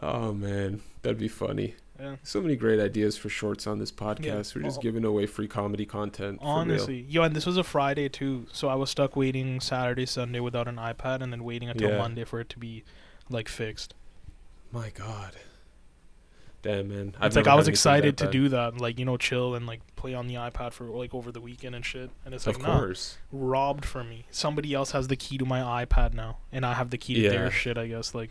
Oh 0.00 0.32
man, 0.32 0.80
that'd 1.02 1.18
be 1.18 1.28
funny. 1.28 1.74
yeah. 1.98 2.16
So 2.22 2.40
many 2.40 2.56
great 2.56 2.80
ideas 2.80 3.16
for 3.18 3.28
shorts 3.28 3.66
on 3.66 3.78
this 3.78 3.92
podcast. 3.92 4.54
Yeah. 4.54 4.60
We're 4.62 4.62
just 4.68 4.78
Oh. 4.78 4.82
giving 4.82 5.04
away 5.04 5.26
free 5.26 5.48
comedy 5.48 5.84
content. 5.84 6.38
Honestly, 6.40 7.04
yo, 7.08 7.22
and 7.22 7.36
this 7.36 7.44
was 7.44 7.58
a 7.58 7.64
Friday 7.64 8.08
too, 8.08 8.46
so 8.52 8.68
I 8.68 8.74
was 8.74 8.88
stuck 8.90 9.16
waiting 9.16 9.60
Saturday, 9.60 10.06
Sunday 10.06 10.40
without 10.40 10.66
an 10.68 10.76
iPad, 10.76 11.20
and 11.20 11.30
then 11.32 11.44
waiting 11.44 11.68
until 11.68 11.90
Yeah. 11.90 11.98
Monday 11.98 12.24
for 12.24 12.40
it 12.40 12.48
to 12.50 12.58
be 12.58 12.84
like 13.28 13.48
fixed. 13.48 13.94
My 14.72 14.88
God. 14.90 15.32
Damn 16.62 16.88
man, 16.88 17.14
it's 17.22 17.36
like 17.36 17.46
I 17.46 17.54
was 17.54 17.68
excited 17.68 18.18
to 18.18 18.30
do 18.30 18.50
that, 18.50 18.78
like 18.78 18.98
you 18.98 19.06
know, 19.06 19.16
chill 19.16 19.54
and 19.54 19.66
like 19.66 19.80
play 19.96 20.12
on 20.12 20.26
the 20.26 20.34
iPad 20.34 20.72
for 20.74 20.84
like 20.90 21.14
over 21.14 21.32
the 21.32 21.40
weekend 21.40 21.74
and 21.74 21.84
shit. 21.84 22.10
And 22.26 22.34
it's 22.34 22.46
Of 22.46 22.56
like, 22.58 22.66
nah, 22.66 22.78
course. 22.78 23.16
robbed 23.32 23.86
from 23.86 24.10
me. 24.10 24.26
Somebody 24.30 24.74
else 24.74 24.90
has 24.90 25.08
the 25.08 25.16
key 25.16 25.38
to 25.38 25.46
my 25.46 25.84
iPad 25.84 26.12
now, 26.12 26.36
and 26.52 26.66
I 26.66 26.74
have 26.74 26.90
the 26.90 26.98
key 26.98 27.14
to 27.22 27.30
their 27.30 27.50
shit. 27.50 27.78
I 27.78 27.86
guess, 27.86 28.14
like, 28.14 28.30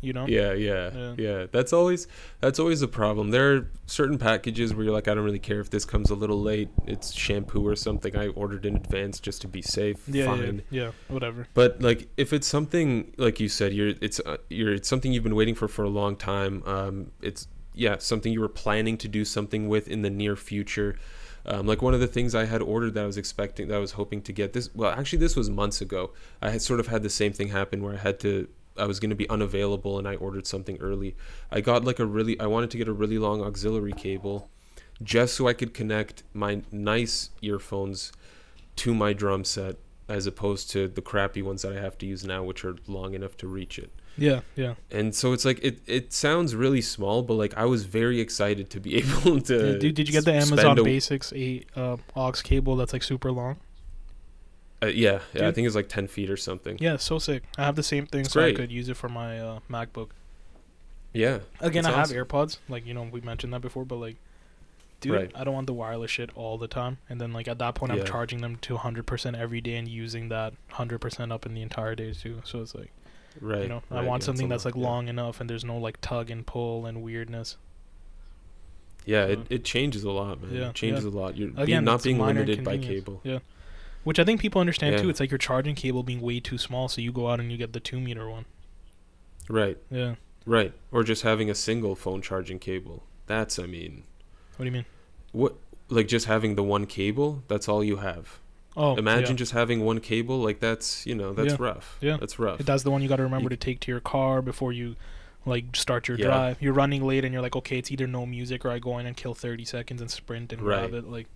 you 0.00 0.12
know. 0.12 0.26
Yeah, 0.26 0.52
yeah, 0.52 0.90
Yeah. 0.94 1.14
yeah, 1.18 1.46
That's 1.50 1.72
always 1.72 2.06
that's 2.40 2.58
always 2.58 2.82
a 2.82 2.88
problem. 2.88 3.30
There 3.30 3.54
are 3.56 3.70
certain 3.86 4.18
packages 4.18 4.74
where 4.74 4.84
you're 4.84 4.92
like, 4.94 5.08
I 5.08 5.14
don't 5.14 5.24
really 5.24 5.38
care 5.38 5.60
if 5.60 5.70
this 5.70 5.84
comes 5.84 6.10
a 6.10 6.14
little 6.14 6.40
late. 6.40 6.68
It's 6.86 7.12
shampoo 7.12 7.66
or 7.66 7.76
something 7.76 8.16
I 8.16 8.28
ordered 8.28 8.64
in 8.66 8.76
advance 8.76 9.20
just 9.20 9.40
to 9.42 9.48
be 9.48 9.62
safe. 9.62 10.08
Yeah, 10.08 10.24
yeah, 10.24 10.36
Fine. 10.36 10.62
yeah, 10.70 10.90
whatever. 11.08 11.46
But 11.54 11.80
like, 11.82 12.08
if 12.16 12.32
it's 12.32 12.46
something 12.46 13.12
like 13.16 13.40
you 13.40 13.48
said, 13.48 13.72
you're 13.72 13.94
it's 14.00 14.20
uh, 14.20 14.38
you're 14.48 14.74
it's 14.74 14.88
something 14.88 15.12
you've 15.12 15.24
been 15.24 15.34
waiting 15.36 15.54
for 15.54 15.68
for 15.68 15.84
a 15.84 15.88
long 15.90 16.16
time. 16.16 16.62
Um, 16.66 17.12
it's 17.22 17.48
yeah, 17.74 17.96
something 17.98 18.32
you 18.32 18.40
were 18.40 18.48
planning 18.48 18.96
to 18.98 19.08
do 19.08 19.24
something 19.24 19.68
with 19.68 19.88
in 19.88 20.02
the 20.02 20.10
near 20.10 20.36
future. 20.36 20.96
Um, 21.46 21.66
like 21.66 21.80
one 21.80 21.94
of 21.94 22.00
the 22.00 22.06
things 22.06 22.34
I 22.34 22.44
had 22.44 22.60
ordered 22.60 22.92
that 22.94 23.02
I 23.04 23.06
was 23.06 23.16
expecting, 23.16 23.68
that 23.68 23.76
I 23.76 23.78
was 23.78 23.92
hoping 23.92 24.20
to 24.22 24.32
get 24.32 24.52
this. 24.52 24.68
Well, 24.74 24.90
actually, 24.90 25.20
this 25.20 25.36
was 25.36 25.48
months 25.48 25.80
ago. 25.80 26.10
I 26.42 26.50
had 26.50 26.60
sort 26.60 26.80
of 26.80 26.88
had 26.88 27.02
the 27.02 27.08
same 27.08 27.32
thing 27.32 27.48
happen 27.48 27.82
where 27.82 27.94
I 27.94 27.98
had 27.98 28.20
to. 28.20 28.48
I 28.80 28.86
was 28.86 28.98
going 29.00 29.10
to 29.10 29.16
be 29.16 29.28
unavailable, 29.28 29.98
and 29.98 30.08
I 30.08 30.14
ordered 30.16 30.46
something 30.46 30.76
early. 30.80 31.14
I 31.50 31.60
got 31.60 31.84
like 31.84 31.98
a 31.98 32.06
really. 32.06 32.38
I 32.40 32.46
wanted 32.46 32.70
to 32.72 32.78
get 32.78 32.88
a 32.88 32.92
really 32.92 33.18
long 33.18 33.42
auxiliary 33.42 33.92
cable, 33.92 34.50
just 35.02 35.34
so 35.34 35.46
I 35.46 35.52
could 35.52 35.74
connect 35.74 36.22
my 36.32 36.62
nice 36.72 37.30
earphones 37.42 38.12
to 38.76 38.94
my 38.94 39.12
drum 39.12 39.44
set, 39.44 39.76
as 40.08 40.26
opposed 40.26 40.70
to 40.70 40.88
the 40.88 41.02
crappy 41.02 41.42
ones 41.42 41.62
that 41.62 41.72
I 41.76 41.80
have 41.80 41.98
to 41.98 42.06
use 42.06 42.24
now, 42.24 42.42
which 42.42 42.64
are 42.64 42.76
long 42.86 43.14
enough 43.14 43.36
to 43.38 43.46
reach 43.46 43.78
it 43.78 43.90
Yeah, 44.16 44.40
yeah. 44.56 44.74
and 44.90 45.14
so 45.14 45.32
it's 45.32 45.44
like 45.44 45.60
it 45.62 45.80
it 45.86 46.12
sounds 46.12 46.54
really 46.54 46.80
small 46.82 47.22
but 47.22 47.34
like 47.34 47.54
i 47.56 47.64
was 47.64 47.84
very 47.84 48.20
excited 48.20 48.68
to 48.70 48.80
be 48.80 48.96
able 49.02 49.40
to 49.42 49.78
Dude, 49.78 49.94
did 49.94 50.08
you 50.08 50.12
get 50.12 50.24
the 50.24 50.32
Amazon 50.34 50.78
a- 50.78 50.82
Basics 50.82 51.32
eight 51.34 51.68
uh, 51.76 51.96
aux 52.16 52.32
cable 52.42 52.74
that's 52.76 52.92
like 52.92 53.02
super 53.04 53.30
long? 53.30 53.56
Uh, 54.82 54.86
yeah 54.86 55.20
yeah 55.34 55.48
i 55.48 55.52
think 55.52 55.66
it's 55.66 55.76
like 55.76 55.88
10 55.88 56.06
feet 56.08 56.30
or 56.30 56.36
something 56.36 56.76
Yeah, 56.80 56.96
so 56.96 57.18
sick. 57.18 57.42
I 57.58 57.64
have 57.64 57.76
the 57.76 57.82
same 57.82 58.06
thing, 58.06 58.22
It's 58.22 58.32
so 58.32 58.40
I 58.42 58.52
could 58.54 58.70
use 58.72 58.88
it 58.88 58.96
for 58.96 59.08
my 59.08 59.38
uh, 59.40 59.58
MacBook. 59.68 60.10
yeah 61.12 61.40
Again, 61.60 61.84
I 61.86 61.90
have. 61.92 62.08
AirPods. 62.10 62.58
Like 62.68 62.86
you 62.86 62.94
know, 62.94 63.02
we 63.10 63.20
mentioned 63.20 63.52
that 63.52 63.60
before, 63.60 63.84
but 63.84 63.96
like, 63.96 64.16
dude, 65.00 65.12
Right. 65.14 65.32
I 65.34 65.44
don't 65.44 65.54
want 65.54 65.66
the 65.66 65.72
wireless 65.74 66.10
shit 66.10 66.30
all 66.34 66.56
the 66.58 66.68
time. 66.68 66.98
And 67.08 67.20
then 67.20 67.32
like 67.32 67.48
at 67.48 67.58
that 67.58 67.74
point, 67.74 67.92
I'm 67.92 68.04
charging 68.04 68.40
them 68.40 68.56
to 68.62 68.76
100% 68.76 69.38
every 69.38 69.60
day 69.60 69.76
and 69.76 69.88
using 69.88 70.28
that 70.28 70.54
100% 70.72 71.32
up 71.32 71.44
in 71.46 71.54
the 71.54 71.62
entire 71.62 71.94
day 71.94 72.12
too. 72.12 72.40
So 72.44 72.60
it's 72.62 72.74
like, 72.74 72.92
right 73.40 73.62
you 73.62 73.68
know, 73.68 73.82
I 73.90 74.02
want 74.02 74.22
yeah, 74.22 74.26
something 74.26 74.48
that's 74.48 74.64
like 74.64 74.76
yeah. 74.76 74.82
long 74.90 75.08
enough 75.08 75.40
and 75.40 75.48
there's 75.50 75.64
no 75.64 75.76
like 75.78 76.00
tug 76.00 76.30
and 76.30 76.46
pull 76.46 76.86
and 76.86 77.02
weirdness. 77.02 77.56
yeah 79.06 79.24
it, 79.26 79.38
so- 79.38 79.44
it 79.50 79.64
changes 79.64 80.04
a 80.04 80.10
lot 80.10 80.40
man 80.42 80.52
Yeah, 80.54 80.68
it 80.70 80.74
changes 80.74 81.04
yeah. 81.04 81.10
a 81.10 81.12
lot 81.20 81.36
you're 81.36 81.48
Again, 81.50 81.66
being, 81.66 81.84
not 81.84 82.02
being 82.02 82.18
limited 82.18 82.64
by 82.64 82.76
cable 82.78 83.20
Yeah. 83.24 83.38
Which 84.04 84.18
I 84.18 84.24
think 84.24 84.40
people 84.40 84.60
understand 84.60 84.94
Yeah. 84.96 85.02
too. 85.02 85.10
It's 85.10 85.20
like 85.20 85.30
your 85.30 85.38
charging 85.38 85.74
cable 85.74 86.02
being 86.02 86.20
way 86.20 86.40
too 86.40 86.56
small, 86.58 86.88
so 86.88 87.00
you 87.00 87.12
go 87.12 87.28
out 87.28 87.38
and 87.40 87.50
you 87.52 87.58
get 87.58 87.72
the 87.72 87.80
two 87.80 88.00
meter 88.00 88.28
one. 88.30 88.46
right 89.48 89.78
Yeah. 89.90 90.14
right 90.46 90.72
or 90.92 91.02
just 91.02 91.22
having 91.22 91.50
a 91.50 91.54
single 91.56 91.96
phone 91.96 92.22
charging 92.22 92.60
cable 92.60 93.02
that's 93.26 93.58
i 93.58 93.66
mean 93.66 94.04
What 94.56 94.64
do 94.64 94.66
you 94.66 94.70
mean? 94.72 94.84
what 95.32 95.56
like 95.88 96.06
just 96.06 96.26
having 96.26 96.54
the 96.54 96.62
one 96.62 96.86
cable 96.86 97.42
that's 97.48 97.68
all 97.68 97.82
you 97.82 97.96
have 97.96 98.38
Oh, 98.76 98.94
imagine 98.96 99.30
yeah. 99.30 99.36
just 99.38 99.50
having 99.52 99.80
one 99.84 99.98
cable 99.98 100.38
like 100.38 100.60
that's 100.60 101.04
you 101.04 101.16
know 101.16 101.32
that's 101.32 101.54
Yeah. 101.54 101.56
rough 101.58 101.98
Yeah. 102.00 102.16
that's 102.20 102.38
rough 102.38 102.58
That's 102.60 102.84
the 102.84 102.92
one 102.92 103.02
you 103.02 103.08
got 103.08 103.16
to 103.16 103.24
remember 103.24 103.46
You- 103.46 103.50
to 103.50 103.56
take 103.56 103.80
to 103.80 103.90
your 103.90 104.00
car 104.00 104.40
before 104.40 104.72
you 104.72 104.94
like 105.44 105.74
start 105.74 106.06
your 106.06 106.16
Yeah. 106.18 106.26
drive. 106.26 106.62
You're 106.62 106.74
running 106.74 107.02
late 107.04 107.24
and 107.24 107.32
you're 107.32 107.42
like, 107.42 107.56
okay, 107.56 107.78
it's 107.78 107.90
either 107.90 108.06
no 108.06 108.24
music 108.26 108.64
or 108.64 108.70
I 108.70 108.78
go 108.78 108.98
in 108.98 109.06
and 109.06 109.16
kill 109.16 109.34
30 109.34 109.64
seconds 109.64 110.00
and 110.00 110.10
sprint 110.10 110.52
and 110.52 110.60
grab 110.62 110.92
it. 110.94 111.08
Like, 111.08 111.26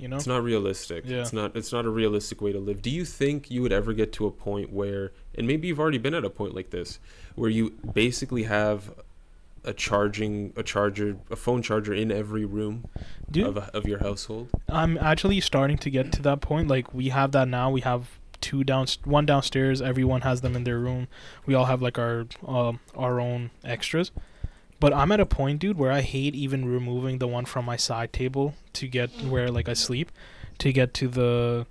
You 0.00 0.08
know? 0.08 0.16
It's 0.16 0.26
not 0.26 0.42
realistic. 0.42 1.04
Yeah. 1.06 1.20
It's 1.20 1.32
not 1.32 1.54
it's 1.54 1.72
not 1.72 1.84
a 1.84 1.90
realistic 1.90 2.40
way 2.40 2.52
to 2.52 2.58
live. 2.58 2.80
Do 2.80 2.90
you 2.90 3.04
think 3.04 3.50
you 3.50 3.60
would 3.60 3.72
ever 3.72 3.92
get 3.92 4.12
to 4.14 4.26
a 4.26 4.30
point 4.30 4.72
where 4.72 5.12
and 5.34 5.46
maybe 5.46 5.68
you've 5.68 5.80
already 5.80 5.98
been 5.98 6.14
at 6.14 6.24
a 6.24 6.30
point 6.30 6.54
like 6.54 6.70
this 6.70 6.98
where 7.34 7.50
you 7.50 7.70
basically 7.92 8.44
have 8.44 8.92
a 9.62 9.74
charging 9.74 10.54
a 10.56 10.62
charger 10.62 11.18
a 11.30 11.36
phone 11.36 11.60
charger 11.60 11.92
in 11.92 12.10
every 12.10 12.46
room 12.46 12.86
Dude, 13.30 13.46
of, 13.46 13.56
a, 13.58 13.76
of 13.76 13.86
your 13.86 13.98
household? 13.98 14.48
I'm 14.70 14.96
actually 14.96 15.40
starting 15.40 15.76
to 15.78 15.90
get 15.90 16.12
to 16.12 16.22
that 16.22 16.40
point. 16.40 16.68
Like 16.68 16.94
we 16.94 17.10
have 17.10 17.32
that 17.32 17.48
now. 17.48 17.70
We 17.70 17.82
have 17.82 18.18
two 18.40 18.64
down, 18.64 18.86
one 19.04 19.26
downstairs. 19.26 19.82
Everyone 19.82 20.22
has 20.22 20.40
them 20.40 20.56
in 20.56 20.64
their 20.64 20.78
room. 20.78 21.08
We 21.44 21.54
all 21.54 21.66
have 21.66 21.82
like 21.82 21.98
our 21.98 22.26
um 22.46 22.80
our 22.96 23.20
own 23.20 23.50
extras. 23.64 24.12
But 24.80 24.94
I'm 24.94 25.12
at 25.12 25.20
a 25.20 25.26
point, 25.26 25.60
dude, 25.60 25.78
where 25.78 25.92
I 25.92 26.00
hate 26.00 26.34
even 26.34 26.64
removing 26.64 27.18
the 27.18 27.28
one 27.28 27.44
from 27.44 27.66
my 27.66 27.76
side 27.76 28.12
table 28.12 28.54
to 28.72 28.88
get 28.88 29.10
mm. 29.12 29.28
where 29.28 29.50
like 29.50 29.68
I 29.68 29.74
sleep, 29.74 30.10
to 30.58 30.72
get 30.72 30.94
to 30.94 31.08
the 31.08 31.66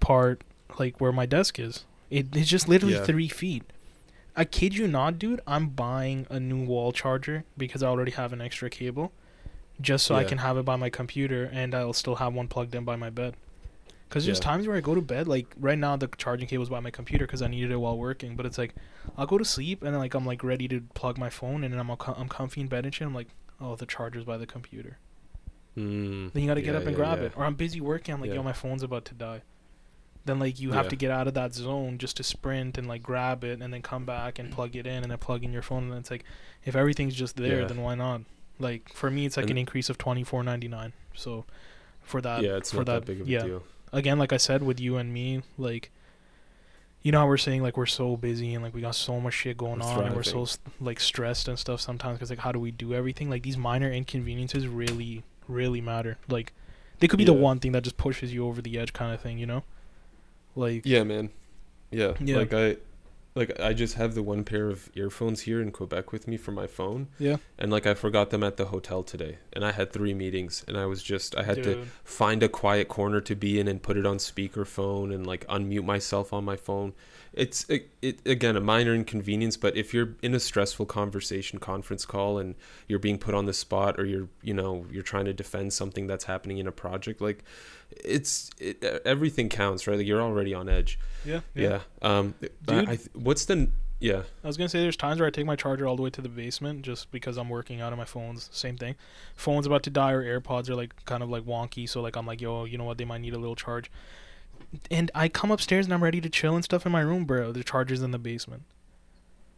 part 0.00 0.42
like 0.78 1.00
where 1.00 1.12
my 1.12 1.26
desk 1.26 1.58
is. 1.58 1.84
It, 2.10 2.34
it's 2.34 2.48
just 2.48 2.68
literally 2.68 2.94
Yeah. 2.94 3.04
three 3.04 3.28
feet. 3.28 3.62
I 4.36 4.44
kid 4.44 4.74
you 4.74 4.88
not, 4.88 5.18
dude. 5.18 5.40
I'm 5.46 5.68
buying 5.68 6.26
a 6.28 6.40
new 6.40 6.64
wall 6.64 6.90
charger 6.90 7.44
because 7.56 7.84
I 7.84 7.86
already 7.86 8.10
have 8.12 8.32
an 8.32 8.40
extra 8.40 8.68
cable, 8.68 9.12
just 9.80 10.04
so 10.04 10.16
I 10.16 10.24
can 10.24 10.38
have 10.38 10.56
it 10.58 10.64
by 10.64 10.74
my 10.74 10.90
computer 10.90 11.48
and 11.52 11.72
I'll 11.72 11.92
still 11.92 12.16
have 12.16 12.34
one 12.34 12.48
plugged 12.48 12.74
in 12.74 12.84
by 12.84 12.96
my 12.96 13.10
bed. 13.10 13.36
Cause 14.10 14.24
there's 14.26 14.38
Yeah. 14.38 14.44
times 14.44 14.68
where 14.68 14.76
I 14.76 14.80
go 14.80 14.94
to 14.94 15.00
bed, 15.00 15.26
like 15.26 15.46
right 15.58 15.78
now 15.78 15.96
the 15.96 16.06
charging 16.06 16.46
cable's 16.46 16.68
by 16.68 16.78
my 16.78 16.90
computer 16.90 17.26
because 17.26 17.42
I 17.42 17.48
needed 17.48 17.72
it 17.72 17.76
while 17.76 17.98
working. 17.98 18.36
But 18.36 18.46
it's 18.46 18.58
like 18.58 18.74
I'll 19.16 19.26
go 19.26 19.38
to 19.38 19.44
sleep 19.44 19.82
and 19.82 19.92
then 19.92 19.98
like 20.00 20.14
I'm 20.14 20.24
like 20.26 20.44
ready 20.44 20.68
to 20.68 20.82
plug 20.94 21.18
my 21.18 21.30
phone 21.30 21.64
and 21.64 21.72
then 21.72 21.80
I'm 21.80 21.90
all 21.90 21.98
I'm 22.16 22.28
comfy 22.28 22.60
in 22.60 22.68
bed 22.68 22.84
and 22.84 22.94
shit. 22.94 23.06
I'm 23.06 23.14
like, 23.14 23.28
oh, 23.60 23.74
the 23.76 23.86
charger's 23.86 24.24
by 24.24 24.36
the 24.36 24.46
computer. 24.46 24.98
Mm, 25.76 26.32
Then 26.32 26.42
you 26.42 26.48
gotta 26.48 26.62
get 26.62 26.76
up 26.76 26.82
and 26.82 26.92
yeah, 26.92 26.96
grab 26.96 27.18
yeah. 27.18 27.24
it. 27.26 27.32
Or 27.36 27.44
I'm 27.44 27.56
busy 27.56 27.80
working. 27.80 28.14
I'm 28.14 28.20
like, 28.20 28.28
Yeah. 28.30 28.36
yo, 28.36 28.42
my 28.44 28.52
phone's 28.52 28.84
about 28.84 29.04
to 29.06 29.14
die. 29.14 29.42
Then 30.26 30.38
like 30.38 30.60
you 30.60 30.72
have 30.72 30.86
Yeah. 30.86 30.90
to 30.90 30.96
get 30.96 31.10
out 31.10 31.26
of 31.26 31.34
that 31.34 31.52
zone 31.52 31.98
just 31.98 32.16
to 32.18 32.22
sprint 32.22 32.78
and 32.78 32.86
like 32.86 33.02
grab 33.02 33.42
it 33.42 33.60
and 33.60 33.72
then 33.74 33.82
come 33.82 34.04
back 34.04 34.38
and 34.38 34.52
plug 34.52 34.76
it 34.76 34.86
in 34.86 35.02
and 35.02 35.10
then 35.10 35.18
plug 35.18 35.42
in 35.42 35.52
your 35.52 35.62
phone 35.62 35.84
and 35.84 35.92
then 35.92 35.98
it's 35.98 36.10
like, 36.10 36.24
if 36.64 36.76
everything's 36.76 37.14
just 37.16 37.36
there, 37.36 37.62
Yeah. 37.62 37.66
then 37.66 37.80
why 37.82 37.96
not? 37.96 38.22
Like 38.60 38.90
for 38.92 39.10
me, 39.10 39.26
it's 39.26 39.36
like 39.36 39.44
And- 39.44 39.52
an 39.52 39.58
increase 39.58 39.90
of 39.90 39.98
twenty 39.98 40.22
four 40.22 40.44
ninety 40.44 40.68
nine. 40.68 40.92
So 41.14 41.44
for 42.02 42.20
that, 42.20 42.42
yeah, 42.42 42.56
it's 42.56 42.70
for 42.70 42.78
not 42.78 42.86
that, 42.86 42.92
that- 43.00 43.06
big 43.06 43.20
of 43.22 43.28
yeah. 43.28 43.40
a 43.40 43.44
deal. 43.44 43.62
Again, 43.94 44.18
like 44.18 44.32
I 44.32 44.36
said, 44.36 44.62
with 44.62 44.80
you 44.80 44.96
and 44.96 45.12
me, 45.12 45.42
like, 45.56 45.90
you 47.02 47.12
know 47.12 47.20
how 47.20 47.26
we're 47.26 47.36
saying 47.36 47.62
like 47.62 47.76
we're 47.76 47.84
so 47.84 48.16
busy 48.16 48.54
and 48.54 48.64
like 48.64 48.74
we 48.74 48.80
got 48.80 48.94
so 48.94 49.20
much 49.20 49.34
shit 49.34 49.58
going 49.58 49.80
We're 49.80 49.86
on 49.86 50.04
and 50.06 50.16
we're 50.16 50.22
so 50.22 50.46
like 50.80 50.98
stressed 50.98 51.48
and 51.48 51.58
stuff 51.58 51.82
sometimes 51.82 52.16
because 52.16 52.30
like 52.30 52.38
how 52.38 52.50
do 52.50 52.58
we 52.58 52.70
do 52.70 52.94
everything? 52.94 53.28
Like 53.28 53.42
these 53.42 53.58
minor 53.58 53.92
inconveniences 53.92 54.66
really, 54.66 55.22
really 55.46 55.82
matter. 55.82 56.16
Like 56.28 56.54
they 57.00 57.08
could 57.08 57.18
be 57.18 57.24
the 57.24 57.34
one 57.34 57.60
thing 57.60 57.72
that 57.72 57.82
just 57.82 57.98
pushes 57.98 58.32
you 58.32 58.46
over 58.46 58.62
the 58.62 58.78
edge, 58.78 58.94
kind 58.94 59.12
of 59.12 59.20
thing. 59.20 59.38
You 59.38 59.46
know, 59.46 59.64
like 60.56 60.86
Yeah, 60.86 61.04
man. 61.04 61.28
Yeah. 61.90 62.14
Yeah. 62.20 62.38
Like 62.38 62.54
I 62.54 62.76
like 63.34 63.58
I 63.58 63.72
just 63.72 63.94
have 63.94 64.14
the 64.14 64.22
one 64.22 64.44
pair 64.44 64.68
of 64.70 64.90
earphones 64.94 65.42
here 65.42 65.60
in 65.60 65.72
Quebec 65.72 66.12
with 66.12 66.28
me 66.28 66.36
for 66.36 66.52
my 66.52 66.66
phone. 66.66 67.08
Yeah. 67.18 67.38
And 67.58 67.70
like 67.70 67.86
I 67.86 67.94
forgot 67.94 68.30
them 68.30 68.44
at 68.44 68.56
the 68.56 68.66
hotel 68.66 69.02
today. 69.02 69.38
And 69.52 69.64
I 69.64 69.72
had 69.72 69.92
three 69.92 70.14
meetings 70.14 70.64
and 70.68 70.76
I 70.76 70.86
was 70.86 71.02
just 71.02 71.36
I 71.36 71.42
had 71.42 71.62
to 71.64 71.86
find 72.04 72.42
a 72.42 72.48
quiet 72.48 72.88
corner 72.88 73.20
to 73.22 73.34
be 73.34 73.58
in 73.58 73.66
and 73.66 73.82
put 73.82 73.96
it 73.96 74.06
on 74.06 74.18
speakerphone 74.18 75.12
and 75.12 75.26
like 75.26 75.46
unmute 75.48 75.84
myself 75.84 76.32
on 76.32 76.44
my 76.44 76.56
phone. 76.56 76.92
It's 77.36 77.68
it, 77.68 77.90
it 78.00 78.20
again 78.26 78.56
a 78.56 78.60
minor 78.60 78.94
inconvenience, 78.94 79.56
but 79.56 79.76
if 79.76 79.92
you're 79.92 80.14
in 80.22 80.34
a 80.34 80.40
stressful 80.40 80.86
conversation 80.86 81.58
conference 81.58 82.04
call 82.04 82.38
and 82.38 82.54
you're 82.88 82.98
being 82.98 83.18
put 83.18 83.34
on 83.34 83.46
the 83.46 83.52
spot 83.52 83.98
or 83.98 84.04
you're 84.04 84.28
you 84.42 84.54
know 84.54 84.86
you're 84.90 85.02
trying 85.02 85.24
to 85.24 85.32
defend 85.32 85.72
something 85.72 86.06
that's 86.06 86.24
happening 86.24 86.58
in 86.58 86.66
a 86.66 86.72
project 86.72 87.20
like 87.20 87.44
it's 87.90 88.50
it, 88.58 88.82
everything 89.04 89.48
counts 89.48 89.86
right 89.86 89.96
like 89.98 90.06
you're 90.06 90.22
already 90.22 90.54
on 90.54 90.68
edge 90.68 90.98
yeah, 91.24 91.40
yeah, 91.54 91.80
um 92.02 92.34
I, 92.42 92.48
Dude. 92.66 92.88
I 92.88 92.96
th- 92.96 93.08
what's 93.14 93.44
the 93.46 93.68
yeah 94.00 94.22
I 94.42 94.46
was 94.46 94.56
gonna 94.56 94.68
say 94.68 94.80
there's 94.80 94.96
times 94.96 95.20
where 95.20 95.26
I 95.26 95.30
take 95.30 95.46
my 95.46 95.56
charger 95.56 95.86
all 95.86 95.96
the 95.96 96.02
way 96.02 96.10
to 96.10 96.20
the 96.20 96.28
basement 96.28 96.82
just 96.82 97.10
because 97.10 97.36
I'm 97.36 97.48
working 97.48 97.80
out 97.80 97.92
on 97.92 97.98
my 97.98 98.04
phones. 98.04 98.48
Same 98.52 98.76
thing. 98.76 98.96
Phone's 99.34 99.66
about 99.66 99.82
to 99.84 99.90
die 99.90 100.12
or 100.12 100.22
AirPods 100.22 100.68
are 100.68 100.74
like 100.74 101.04
kind 101.04 101.22
of 101.22 101.30
like 101.30 101.44
wonky, 101.44 101.88
so 101.88 102.00
like 102.00 102.16
I'm 102.16 102.26
like, 102.26 102.40
yo, 102.40 102.64
you 102.64 102.78
know 102.78 102.84
what? 102.84 102.98
They 102.98 103.04
might 103.04 103.20
need 103.20 103.34
a 103.34 103.38
little 103.38 103.56
charge. 103.56 103.90
And 104.90 105.10
I 105.14 105.28
come 105.28 105.50
upstairs 105.50 105.86
and 105.86 105.94
I'm 105.94 106.02
ready 106.02 106.20
to 106.20 106.28
chill 106.28 106.54
and 106.54 106.64
stuff 106.64 106.86
in 106.86 106.92
my 106.92 107.00
room, 107.00 107.24
bro. 107.24 107.52
The 107.52 107.64
charger's 107.64 108.02
in 108.02 108.10
the 108.10 108.18
basement. 108.18 108.62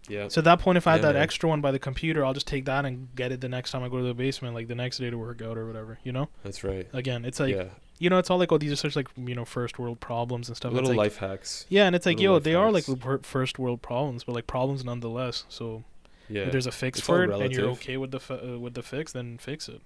yeah 0.08 0.28
So 0.28 0.40
at 0.40 0.44
that 0.44 0.60
point, 0.60 0.78
if 0.78 0.86
I 0.86 0.92
had 0.92 1.00
Yeah, 1.00 1.06
that 1.08 1.14
man. 1.14 1.22
extra 1.22 1.48
one 1.48 1.60
by 1.60 1.70
the 1.72 1.78
computer, 1.78 2.24
I'll 2.24 2.34
just 2.34 2.46
take 2.46 2.64
that 2.66 2.84
and 2.84 3.08
get 3.14 3.32
it 3.32 3.40
the 3.40 3.48
next 3.48 3.70
time 3.70 3.82
I 3.82 3.88
go 3.88 3.98
to 3.98 4.04
the 4.04 4.14
basement, 4.14 4.54
like 4.54 4.68
the 4.68 4.74
next 4.74 4.98
day 4.98 5.10
to 5.10 5.18
work 5.18 5.42
out 5.42 5.56
or 5.58 5.66
whatever. 5.66 5.98
You 6.04 6.12
know? 6.12 6.28
that's 6.42 6.62
right 6.64 6.88
Again, 6.92 7.24
it's 7.24 7.40
like 7.40 7.54
yeah 7.54 7.68
you 7.98 8.10
know, 8.10 8.18
it's 8.18 8.28
all 8.28 8.38
like 8.38 8.52
oh 8.52 8.58
these 8.58 8.72
are 8.72 8.76
such 8.76 8.94
like 8.94 9.08
you 9.16 9.34
know 9.34 9.44
first 9.46 9.78
world 9.78 10.00
problems 10.00 10.48
and 10.48 10.56
stuff. 10.56 10.70
It's 10.70 10.74
little 10.74 10.90
like, 10.90 10.98
life 10.98 11.16
hacks 11.16 11.64
Yeah, 11.68 11.86
and 11.86 11.96
it's 11.96 12.04
like 12.04 12.18
little 12.18 12.34
yo, 12.34 12.38
they 12.40 12.54
are 12.54 12.70
like 12.70 12.84
first 13.22 13.58
world 13.58 13.80
problems, 13.80 14.24
but 14.24 14.34
like 14.34 14.46
problems 14.46 14.84
nonetheless. 14.84 15.44
So 15.48 15.84
yeah 16.28 16.42
if 16.42 16.52
there's 16.52 16.66
a 16.66 16.72
fix 16.72 16.98
It's 16.98 17.06
for 17.06 17.24
it 17.24 17.30
and 17.30 17.52
you're 17.52 17.70
okay 17.70 17.96
with 17.96 18.10
the 18.10 18.20
uh, 18.54 18.58
with 18.58 18.74
the 18.74 18.82
fix, 18.82 19.12
then 19.12 19.38
fix 19.38 19.68
it. 19.68 19.80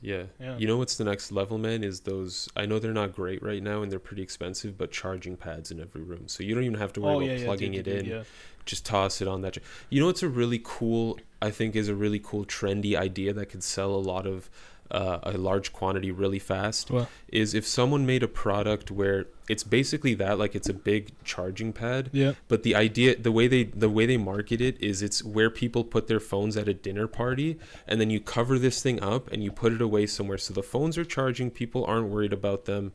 Yeah. 0.00 0.24
Yeah. 0.40 0.56
You 0.58 0.66
know 0.66 0.76
what's 0.76 0.96
the 0.96 1.04
next 1.04 1.32
level, 1.32 1.58
man? 1.58 1.82
Is 1.82 2.00
those 2.00 2.48
I 2.56 2.66
know 2.66 2.78
they're 2.78 2.92
not 2.92 3.12
great 3.12 3.42
right 3.42 3.62
now 3.62 3.82
and 3.82 3.90
they're 3.90 3.98
pretty 3.98 4.22
expensive, 4.22 4.76
but 4.76 4.90
charging 4.90 5.36
pads 5.36 5.70
in 5.70 5.80
every 5.80 6.02
room. 6.02 6.28
So 6.28 6.42
you 6.42 6.54
don't 6.54 6.64
even 6.64 6.78
have 6.78 6.92
to 6.94 7.00
worry 7.00 7.14
oh 7.14 7.18
about 7.18 7.26
yeah, 7.26 7.38
yeah, 7.38 7.44
plugging 7.44 7.72
dude, 7.72 7.88
it 7.88 7.98
in. 8.00 8.04
Yeah. 8.06 8.22
Just 8.64 8.84
toss 8.84 9.20
it 9.20 9.28
on 9.28 9.42
that. 9.42 9.58
You 9.90 10.00
know 10.00 10.06
what's 10.06 10.22
a 10.22 10.28
really 10.28 10.60
cool 10.62 11.18
I 11.40 11.50
think 11.50 11.76
is 11.76 11.88
a 11.88 11.94
really 11.94 12.18
cool 12.18 12.44
trendy 12.44 12.96
idea 12.96 13.32
that 13.32 13.46
could 13.46 13.62
sell 13.62 13.94
a 13.94 13.96
lot 13.96 14.26
of 14.26 14.50
uh, 14.90 15.18
a 15.24 15.32
large 15.32 15.72
quantity 15.72 16.10
really 16.10 16.38
fast 16.38 16.90
is 17.28 17.54
if 17.54 17.66
someone 17.66 18.06
made 18.06 18.22
a 18.22 18.28
product 18.28 18.90
where 18.90 19.26
it's 19.48 19.62
basically 19.64 20.14
that 20.14 20.38
like 20.38 20.54
it's 20.54 20.68
a 20.68 20.72
big 20.74 21.10
charging 21.24 21.72
pad 21.72 22.10
Yeah. 22.12 22.32
but 22.48 22.62
the 22.62 22.74
idea 22.74 23.16
the 23.16 23.32
way 23.32 23.46
they 23.48 23.64
the 23.64 23.88
way 23.90 24.06
they 24.06 24.16
market 24.16 24.60
it 24.60 24.80
is 24.82 25.02
it's 25.02 25.22
where 25.24 25.50
people 25.50 25.82
put 25.84 26.06
their 26.06 26.20
phones 26.20 26.56
at 26.56 26.68
a 26.68 26.74
dinner 26.74 27.06
party 27.06 27.58
and 27.86 28.00
then 28.00 28.10
you 28.10 28.20
cover 28.20 28.58
this 28.58 28.82
thing 28.82 29.02
up 29.02 29.30
and 29.32 29.42
you 29.42 29.50
put 29.52 29.72
it 29.72 29.80
away 29.82 30.06
somewhere 30.06 30.38
so 30.38 30.52
the 30.54 30.62
phones 30.62 30.96
are 30.98 31.04
charging 31.04 31.50
people 31.50 31.84
aren't 31.84 32.08
worried 32.08 32.32
about 32.32 32.64
them 32.64 32.92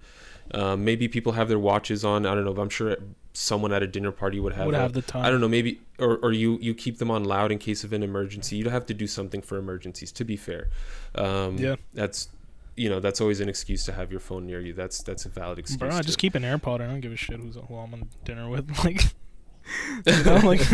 um, 0.54 0.84
maybe 0.84 1.08
people 1.08 1.34
have 1.34 1.48
their 1.50 1.60
watches 1.60 2.04
on 2.06 2.26
i 2.26 2.34
don't 2.36 2.46
know 2.46 2.62
i'm 2.62 2.70
sure 2.70 2.96
someone 3.34 3.72
at 3.72 3.82
a 3.82 3.88
dinner 3.88 4.12
party 4.12 4.40
would 4.40 4.54
have, 4.54 4.66
Would 4.66 4.76
a- 4.76 4.80
have 4.80 4.94
the 4.94 5.02
time. 5.02 5.24
i 5.26 5.30
don't 5.30 5.40
know 5.40 5.48
maybe 5.48 5.80
or, 6.00 6.18
or 6.18 6.34
you 6.34 6.58
you 6.62 6.74
keep 6.74 6.98
them 6.98 7.10
on 7.10 7.24
loud 7.24 7.52
in 7.52 7.60
case 7.60 7.84
of 7.86 7.94
an 7.94 8.04
emergency 8.04 8.58
You'd 8.58 8.68
have 8.68 8.86
to 8.88 8.94
do 8.94 9.08
something 9.08 9.42
for 9.42 9.58
emergencies 9.58 10.12
to 10.14 10.26
be 10.26 10.36
fair 10.36 10.68
um, 11.16 11.58
Yeah. 11.58 11.76
that's 11.94 12.28
you 12.76 12.90
know 12.90 13.00
that's 13.00 13.22
always 13.22 13.40
an 13.40 13.48
excuse 13.50 13.86
to 13.86 13.94
have 13.94 14.12
your 14.12 14.20
phone 14.20 14.46
near 14.48 14.60
you 14.60 14.74
that's 14.74 15.02
that's 15.04 15.26
a 15.26 15.30
valid 15.30 15.60
excuse 15.60 15.78
Bro, 15.80 15.92
I 15.92 16.02
just 16.02 16.18
keep 16.18 16.36
an 16.36 16.44
AirPod. 16.44 16.82
I 16.82 16.88
don't 16.88 17.00
give 17.02 17.12
a 17.12 17.18
shit 17.18 17.40
who's 17.40 17.56
who 17.56 17.76
I'm 17.76 17.94
on 17.94 18.10
dinner 18.26 18.50
with. 18.50 18.70
Like, 18.84 19.02
you 20.08 20.24
know, 20.24 20.36
like 20.38 20.60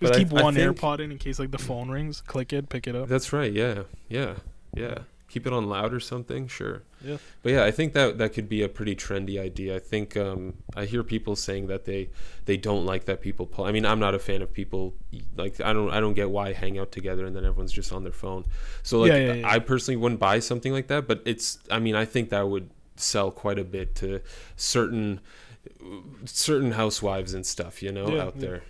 just 0.00 0.14
I- 0.14 0.18
keep 0.18 0.32
I 0.32 0.42
one 0.42 0.54
think- 0.54 0.76
AirPod 0.76 1.00
in 1.00 1.12
in 1.12 1.18
case 1.18 1.38
like 1.38 1.50
the 1.50 1.58
phone 1.58 1.90
rings. 1.90 2.20
Click 2.20 2.52
it, 2.52 2.68
pick 2.68 2.86
it 2.86 2.94
up. 2.96 3.08
That's 3.08 3.32
right. 3.32 3.52
Yeah. 3.52 3.82
Yeah. 4.08 4.34
Yeah. 4.74 4.98
Keep 5.28 5.46
it 5.46 5.52
on 5.52 5.68
loud 5.68 5.92
or 5.92 6.00
something. 6.00 6.46
Sure. 6.48 6.82
Yeah. 7.06 7.16
But 7.42 7.52
yeah, 7.52 7.64
I 7.64 7.70
think 7.70 7.92
that 7.94 8.18
that 8.18 8.32
could 8.32 8.48
be 8.48 8.62
a 8.62 8.68
pretty 8.68 8.94
trendy 8.96 9.40
idea. 9.40 9.76
I 9.76 9.78
think 9.78 10.16
um, 10.16 10.54
I 10.74 10.84
hear 10.84 11.02
people 11.02 11.36
saying 11.36 11.66
that 11.68 11.84
they 11.84 12.10
they 12.44 12.56
don't 12.56 12.84
like 12.84 13.04
that 13.06 13.20
people 13.20 13.46
pull. 13.46 13.64
I 13.64 13.72
mean, 13.72 13.86
I'm 13.86 13.98
not 14.00 14.14
a 14.14 14.18
fan 14.18 14.42
of 14.42 14.52
people 14.52 14.94
like 15.36 15.60
I 15.60 15.72
don't 15.72 15.90
I 15.90 16.00
don't 16.00 16.14
get 16.14 16.30
why 16.30 16.52
hang 16.52 16.78
out 16.78 16.90
together 16.92 17.26
and 17.26 17.34
then 17.36 17.44
everyone's 17.44 17.72
just 17.72 17.92
on 17.92 18.02
their 18.02 18.12
phone. 18.12 18.44
So 18.82 19.00
like 19.00 19.12
Yeah, 19.12 19.32
yeah. 19.34 19.48
I 19.48 19.58
personally 19.60 19.96
wouldn't 19.96 20.20
buy 20.20 20.38
something 20.40 20.72
like 20.72 20.88
that, 20.88 21.06
but 21.06 21.22
it's 21.24 21.58
I 21.70 21.78
mean, 21.78 21.94
I 21.94 22.04
think 22.04 22.30
that 22.30 22.48
would 22.48 22.70
sell 22.96 23.30
quite 23.30 23.58
a 23.58 23.64
bit 23.64 23.94
to 23.96 24.20
certain 24.56 25.20
certain 26.24 26.72
housewives 26.72 27.34
and 27.34 27.44
stuff, 27.46 27.82
you 27.82 27.92
know, 27.92 28.20
out 28.20 28.34
yeah. 28.36 28.40
there. 28.46 28.62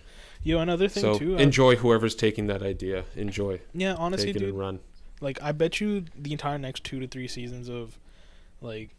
Yo, 0.43 0.59
another 0.59 0.87
thing 0.87 1.01
So 1.01 1.17
too. 1.17 1.35
uh, 1.35 1.39
enjoy 1.39 1.75
whoever's 1.77 2.15
taking 2.15 2.47
that 2.47 2.61
idea. 2.61 3.03
Enjoy. 3.15 3.59
yeah, 3.73 3.95
honestly, 3.97 4.27
Take 4.33 4.41
it 4.41 4.45
dude. 4.45 4.55
run. 4.55 4.79
Like, 5.19 5.41
I 5.41 5.51
bet 5.51 5.81
you 5.81 6.05
the 6.15 6.31
entire 6.31 6.59
next 6.59 6.83
two 6.83 6.99
to 6.99 7.07
three 7.07 7.27
seasons 7.27 7.69
of 7.69 7.97
like 8.61 8.95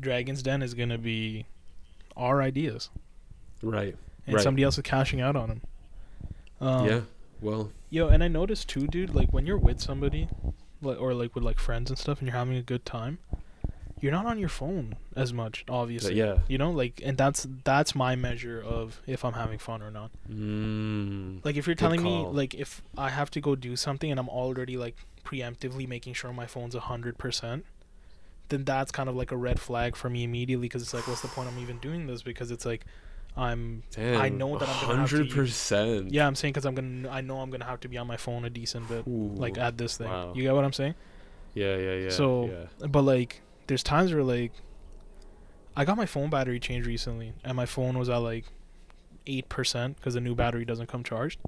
Dragon's 0.00 0.42
Den 0.42 0.62
is 0.62 0.74
gonna 0.74 0.98
be 0.98 1.46
our 2.16 2.42
ideas, 2.42 2.90
Right. 3.62 3.96
and 4.26 4.34
Right. 4.36 4.42
somebody 4.42 4.62
else 4.64 4.76
is 4.78 4.82
cashing 4.82 5.20
out 5.20 5.36
on 5.36 5.48
them. 5.48 5.60
Um, 6.60 6.86
yeah. 6.86 7.00
Well, 7.40 7.72
Yo, 7.92 8.08
and 8.08 8.22
I 8.22 8.28
noticed 8.28 8.68
too, 8.68 8.86
dude. 8.86 9.14
Like 9.14 9.32
when 9.32 9.46
you're 9.46 9.58
with 9.58 9.80
somebody, 9.80 10.28
like 10.82 11.00
or 11.00 11.12
like 11.14 11.34
with 11.34 11.42
like 11.44 11.58
friends 11.58 11.90
and 11.90 11.98
stuff, 11.98 12.18
and 12.20 12.28
you're 12.28 12.36
having 12.36 12.56
a 12.56 12.62
good 12.62 12.84
time, 12.84 13.18
you're 14.00 14.12
not 14.12 14.26
on 14.26 14.38
your 14.38 14.48
phone 14.48 14.94
as 15.16 15.32
much, 15.32 15.64
obviously. 15.68 16.14
yeah. 16.14 16.38
You 16.48 16.56
know, 16.58 16.70
like, 16.70 17.00
and 17.04 17.16
that's 17.18 17.46
that's 17.64 17.94
my 17.94 18.14
measure 18.14 18.60
of 18.62 19.00
if 19.06 19.24
I'm 19.24 19.32
having 19.32 19.58
fun 19.58 19.82
or 19.82 19.90
not. 19.90 20.10
Mm. 20.30 21.44
Like 21.44 21.56
if 21.56 21.66
you're 21.66 21.74
telling 21.76 22.02
me, 22.02 22.24
like 22.30 22.54
if 22.54 22.82
I 22.96 23.08
have 23.10 23.30
to 23.32 23.40
go 23.40 23.54
do 23.56 23.74
something 23.76 24.10
and 24.10 24.20
I'm 24.20 24.28
already 24.28 24.76
like 24.76 24.96
preemptively 25.24 25.88
making 25.88 26.14
sure 26.14 26.32
my 26.32 26.46
phone's 26.46 26.74
a 26.74 26.80
hundred 26.80 27.18
percent, 27.18 27.64
then 28.50 28.64
that's 28.64 28.92
kind 28.92 29.08
of 29.08 29.16
like 29.16 29.32
a 29.32 29.36
red 29.36 29.58
flag 29.58 29.96
for 29.96 30.10
me 30.10 30.22
immediately 30.24 30.66
because 30.68 30.82
it's 30.82 30.92
like, 30.94 31.08
what's 31.08 31.22
the 31.22 31.28
point 31.28 31.48
I'm 31.48 31.58
even 31.58 31.78
doing 31.78 32.06
this? 32.06 32.22
Because 32.22 32.50
it's 32.50 32.66
like, 32.66 32.84
I'm 33.36 33.82
Damn, 33.92 34.20
I 34.20 34.28
know 34.28 34.58
that 34.58 34.68
I'm 34.68 34.86
gonna 34.86 34.98
have 34.98 35.08
to 35.10 35.16
hundred 35.16 35.24
use- 35.26 35.34
percent. 35.34 36.12
yeah, 36.12 36.26
I'm 36.26 36.34
saying 36.34 36.52
because 36.52 36.66
I'm 36.66 36.74
gonna 36.74 37.08
I 37.08 37.20
know 37.22 37.38
I'm 37.40 37.48
gonna 37.50 37.64
have 37.64 37.80
to 37.80 37.88
be 37.88 37.96
on 37.96 38.06
my 38.06 38.16
phone 38.16 38.44
a 38.44 38.50
decent 38.50 38.88
bit 38.88 39.06
like 39.06 39.56
at 39.56 39.78
this 39.78 39.96
thing. 39.96 40.08
wow. 40.08 40.32
You 40.34 40.42
get 40.42 40.54
what 40.54 40.64
I'm 40.64 40.72
saying? 40.72 40.94
yeah, 41.54 41.76
yeah, 41.76 41.94
yeah. 41.94 42.10
so- 42.10 42.50
yeah. 42.80 42.86
But 42.88 43.02
like 43.02 43.40
there's 43.68 43.82
times 43.84 44.12
where 44.12 44.24
like 44.24 44.52
I 45.76 45.84
got 45.84 45.96
my 45.96 46.06
phone 46.06 46.28
battery 46.30 46.58
changed 46.58 46.86
recently, 46.88 47.32
and 47.44 47.56
my 47.56 47.66
phone 47.66 47.96
was 47.98 48.08
at 48.08 48.16
like 48.18 48.46
eight 49.28 49.48
percent 49.48 49.96
because 49.96 50.14
the 50.14 50.20
new 50.20 50.34
battery 50.34 50.64
doesn't 50.64 50.88
come 50.88 51.04
charged. 51.04 51.38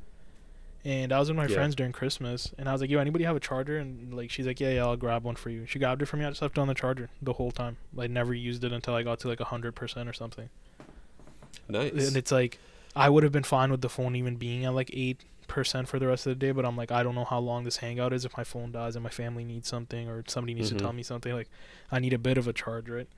And 0.84 1.12
I 1.12 1.20
was 1.20 1.28
with 1.28 1.36
my 1.36 1.46
Yeah. 1.46 1.54
friends 1.54 1.76
during 1.76 1.92
Christmas, 1.92 2.52
and 2.58 2.68
I 2.68 2.72
was 2.72 2.80
like, 2.80 2.90
"Yo, 2.90 2.98
anybody 2.98 3.24
have 3.24 3.36
a 3.36 3.40
charger?" 3.40 3.78
And 3.78 4.12
like, 4.12 4.30
she's 4.30 4.46
like, 4.46 4.58
"Yeah, 4.58 4.70
yeah, 4.72 4.84
I'll 4.84 4.96
grab 4.96 5.22
one 5.22 5.36
for 5.36 5.48
you." 5.48 5.64
She 5.66 5.78
grabbed 5.78 6.02
it 6.02 6.06
for 6.06 6.16
me. 6.16 6.24
I 6.24 6.30
just 6.30 6.42
left 6.42 6.58
it 6.58 6.60
on 6.60 6.66
the 6.66 6.74
charger 6.74 7.08
the 7.20 7.34
whole 7.34 7.52
time. 7.52 7.76
I 7.96 8.08
never 8.08 8.34
used 8.34 8.64
it 8.64 8.72
until 8.72 8.94
I 8.94 9.02
got 9.04 9.20
to 9.20 9.28
like 9.28 9.38
hundred 9.40 9.76
percent 9.76 10.08
or 10.08 10.12
something. 10.12 10.48
Nice. 11.68 12.08
And 12.08 12.16
it's 12.16 12.32
like, 12.32 12.58
I 12.96 13.08
would 13.08 13.22
have 13.22 13.32
been 13.32 13.44
fine 13.44 13.70
with 13.70 13.80
the 13.80 13.88
phone 13.88 14.16
even 14.16 14.36
being 14.36 14.64
at 14.64 14.74
like 14.74 14.90
eight 14.92 15.24
percent 15.46 15.86
for 15.88 15.98
the 15.98 16.06
rest 16.08 16.26
of 16.26 16.30
the 16.30 16.34
day, 16.46 16.50
but 16.50 16.64
I'm 16.64 16.76
like, 16.76 16.90
I 16.90 17.02
don't 17.02 17.14
know 17.14 17.24
how 17.24 17.38
long 17.38 17.64
this 17.64 17.76
hangout 17.76 18.12
is. 18.12 18.24
If 18.24 18.36
my 18.36 18.44
phone 18.44 18.72
dies 18.72 18.96
and 18.96 19.02
my 19.02 19.10
family 19.10 19.44
needs 19.44 19.68
something, 19.68 20.08
or 20.08 20.24
somebody 20.26 20.54
needs 20.54 20.70
Mhm. 20.70 20.78
to 20.78 20.82
tell 20.84 20.92
me 20.92 21.02
something, 21.02 21.32
like, 21.32 21.48
I 21.90 21.98
need 22.00 22.12
a 22.12 22.18
bit 22.18 22.38
of 22.38 22.48
a 22.48 22.52
charge, 22.52 22.88
right? 22.88 23.08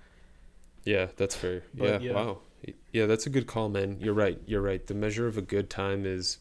Yeah, 0.84 1.08
that's 1.16 1.34
fair. 1.34 1.62
But, 1.72 2.02
yeah, 2.02 2.10
yeah. 2.10 2.12
wow. 2.12 2.38
Yeah, 2.92 3.06
that's 3.06 3.26
a 3.26 3.30
good 3.30 3.46
call, 3.46 3.68
man. 3.68 3.98
You're 4.00 4.14
right. 4.14 4.38
You're 4.46 4.62
right. 4.62 4.86
The 4.86 4.94
measure 4.94 5.26
of 5.26 5.36
a 5.38 5.42
good 5.42 5.68
time 5.70 6.04
is 6.06 6.38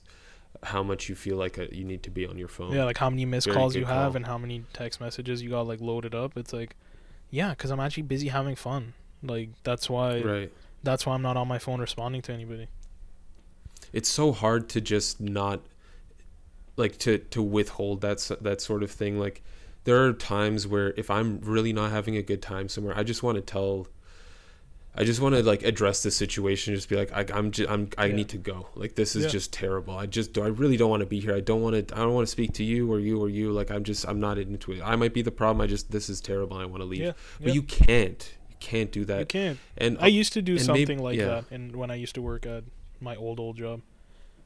how 0.63 0.83
much 0.83 1.09
you 1.09 1.15
feel 1.15 1.37
like 1.37 1.57
uh 1.59 1.65
you 1.71 1.83
need 1.83 2.03
to 2.03 2.09
be 2.09 2.25
on 2.25 2.37
your 2.37 2.47
phone. 2.47 2.73
Yeah, 2.73 2.85
like 2.85 2.97
how 2.97 3.09
many 3.09 3.25
missed 3.25 3.45
Very 3.47 3.57
calls 3.57 3.75
you 3.75 3.85
have 3.85 4.11
call. 4.11 4.15
and 4.17 4.25
how 4.25 4.37
many 4.37 4.63
text 4.73 4.99
messages 5.01 5.41
you 5.41 5.49
got 5.49 5.67
like 5.67 5.81
loaded 5.81 6.13
up. 6.15 6.37
It's 6.37 6.53
like, 6.53 6.75
yeah, 7.29 7.49
because 7.51 7.71
I'm 7.71 7.79
actually 7.79 8.03
busy 8.03 8.27
having 8.29 8.55
fun. 8.55 8.93
Like 9.21 9.49
that's 9.63 9.89
why 9.89 10.21
Right. 10.21 10.51
that's 10.83 11.05
why 11.05 11.13
I'm 11.15 11.21
not 11.21 11.37
on 11.37 11.47
my 11.47 11.59
phone 11.59 11.79
responding 11.81 12.21
to 12.23 12.33
anybody. 12.33 12.67
It's 13.91 14.09
so 14.09 14.31
hard 14.31 14.69
to 14.69 14.81
just 14.81 15.19
not 15.21 15.61
like 16.77 16.97
to 16.99 17.17
to 17.19 17.41
withhold 17.41 18.01
that 18.01 18.19
that 18.41 18.61
sort 18.61 18.83
of 18.83 18.91
thing. 18.91 19.19
Like 19.19 19.43
there 19.83 20.03
are 20.05 20.13
times 20.13 20.65
where 20.65 20.93
if 20.97 21.09
I'm 21.11 21.39
really 21.41 21.73
not 21.73 21.91
having 21.91 22.15
a 22.17 22.21
good 22.21 22.41
time 22.41 22.69
somewhere, 22.69 22.97
I 22.97 23.03
just 23.03 23.21
want 23.23 23.35
to 23.35 23.41
tell 23.41 23.87
I 24.95 25.03
just 25.03 25.19
want 25.21 25.33
to 25.35 25.41
like 25.41 25.63
address 25.63 26.03
the 26.03 26.11
situation. 26.11 26.75
Just 26.75 26.87
be 26.87 26.95
like, 26.95 27.11
I, 27.11 27.25
I'm, 27.35 27.49
just, 27.51 27.69
I'm, 27.69 27.89
I 27.97 28.05
Yeah. 28.05 28.15
need 28.15 28.29
to 28.29 28.37
go. 28.37 28.67
Like 28.75 28.93
this 28.95 29.15
is 29.15 29.23
Yeah. 29.23 29.29
just 29.29 29.51
terrible. 29.51 29.97
I 29.97 30.05
just, 30.05 30.37
I 30.37 30.47
really 30.47 30.77
don't 30.77 30.89
want 30.91 31.01
to 31.01 31.07
be 31.07 31.19
here. 31.19 31.35
I 31.35 31.39
don't 31.39 31.61
want 31.61 31.87
to, 31.87 31.95
I 31.95 31.99
don't 31.99 32.13
want 32.13 32.27
to 32.27 32.31
speak 32.31 32.53
to 32.53 32.63
you 32.63 32.91
or 32.91 32.99
you 32.99 33.19
or 33.19 33.27
you. 33.29 33.51
Like 33.51 33.71
I'm 33.71 33.83
just, 33.83 34.07
I'm 34.07 34.19
not 34.19 34.37
into 34.37 34.71
it. 34.73 34.81
I 34.83 34.95
might 34.95 35.13
be 35.13 35.21
the 35.23 35.31
problem. 35.31 35.61
I 35.61 35.67
just, 35.67 35.91
this 35.91 36.09
is 36.09 36.21
terrible. 36.21 36.57
I 36.57 36.65
want 36.65 36.81
to 36.81 36.85
leave. 36.85 37.01
Yeah, 37.01 37.11
But 37.41 37.55
you 37.55 37.63
can't, 37.63 38.33
you 38.49 38.55
can't 38.59 38.91
do 38.91 39.03
that. 39.05 39.19
You 39.21 39.25
can't. 39.25 39.59
And 39.77 39.97
I 39.99 40.07
used 40.07 40.33
to 40.33 40.41
do 40.43 40.59
something 40.59 40.97
maybe- 40.97 41.01
like 41.01 41.17
that, 41.19 41.45
and 41.49 41.75
when 41.75 41.89
I 41.89 41.95
used 41.95 42.13
to 42.15 42.21
work 42.21 42.45
at 42.45 42.63
my 43.01 43.15
old 43.15 43.39
old 43.39 43.57
job, 43.57 43.81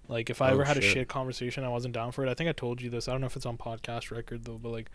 like 0.08 0.30
if 0.30 0.42
I 0.42 0.50
Oh, 0.50 0.54
ever 0.54 0.64
had 0.64 0.78
a 0.78 0.82
shit. 0.82 0.94
shit 0.94 1.08
conversation, 1.10 1.66
I 1.66 1.70
wasn't 1.70 1.94
down 1.94 2.14
for 2.14 2.26
it. 2.26 2.30
I 2.30 2.34
think 2.34 2.50
I 2.50 2.54
told 2.54 2.82
you 2.82 2.90
this. 2.90 3.10
I 3.10 3.12
don't 3.12 3.20
know 3.20 3.28
if 3.28 3.36
it's 3.36 3.46
on 3.46 3.58
podcast 3.58 4.12
record 4.12 4.46
though, 4.46 4.58
but 4.58 4.70
like, 4.70 4.90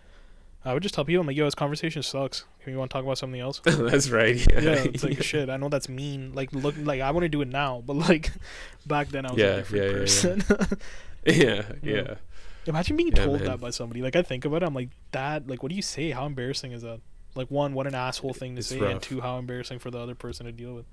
I 0.64 0.72
would 0.74 0.82
just 0.82 0.94
tell 0.94 1.04
people, 1.04 1.20
I'm 1.22 1.26
like, 1.26 1.36
yo, 1.36 1.44
this 1.44 1.54
conversation 1.56 2.02
sucks. 2.02 2.44
Can 2.62 2.72
you 2.72 2.78
want 2.78 2.90
to 2.90 2.94
talk 2.94 3.04
about 3.04 3.18
something 3.18 3.40
else? 3.40 3.60
that's 3.64 4.10
right. 4.10 4.36
Yeah. 4.36 4.60
yeah, 4.60 4.74
it's 4.84 5.02
like 5.02 5.22
shit. 5.22 5.50
I 5.50 5.56
know 5.56 5.68
that's 5.68 5.88
mean. 5.88 6.32
Like, 6.34 6.52
look, 6.52 6.76
like 6.78 7.00
I 7.00 7.10
want 7.10 7.24
to 7.24 7.28
do 7.28 7.40
it 7.42 7.48
now, 7.48 7.82
but 7.84 7.94
like 7.94 8.30
back 8.86 9.08
then 9.08 9.26
I 9.26 9.32
was 9.32 9.38
Yeah, 9.40 9.46
a 9.46 9.56
different 9.56 9.84
yeah, 9.84 9.92
person. 9.92 10.44
yeah, 11.26 11.62
Yeah. 11.82 12.02
yeah. 12.02 12.14
Imagine 12.66 12.96
being 12.96 13.10
told 13.10 13.40
man. 13.40 13.50
that 13.50 13.60
by 13.60 13.70
somebody. 13.70 14.02
Like 14.02 14.14
I 14.14 14.22
think 14.22 14.44
about 14.44 14.62
it, 14.62 14.66
I'm 14.66 14.74
like, 14.74 14.90
that. 15.10 15.48
Like, 15.48 15.64
what 15.64 15.70
do 15.70 15.74
you 15.74 15.82
say? 15.82 16.10
How 16.12 16.26
embarrassing 16.26 16.70
is 16.70 16.82
that? 16.82 17.00
Like, 17.34 17.50
one, 17.50 17.74
what 17.74 17.88
an 17.88 17.94
asshole 17.96 18.34
thing 18.34 18.54
to 18.54 18.60
It's 18.60 18.68
say, 18.68 18.78
and 18.78 19.02
two, 19.02 19.20
how 19.20 19.38
embarrassing 19.38 19.80
for 19.80 19.90
the 19.90 19.98
other 19.98 20.14
person 20.14 20.46
to 20.46 20.52
deal 20.52 20.74
with. 20.74 20.86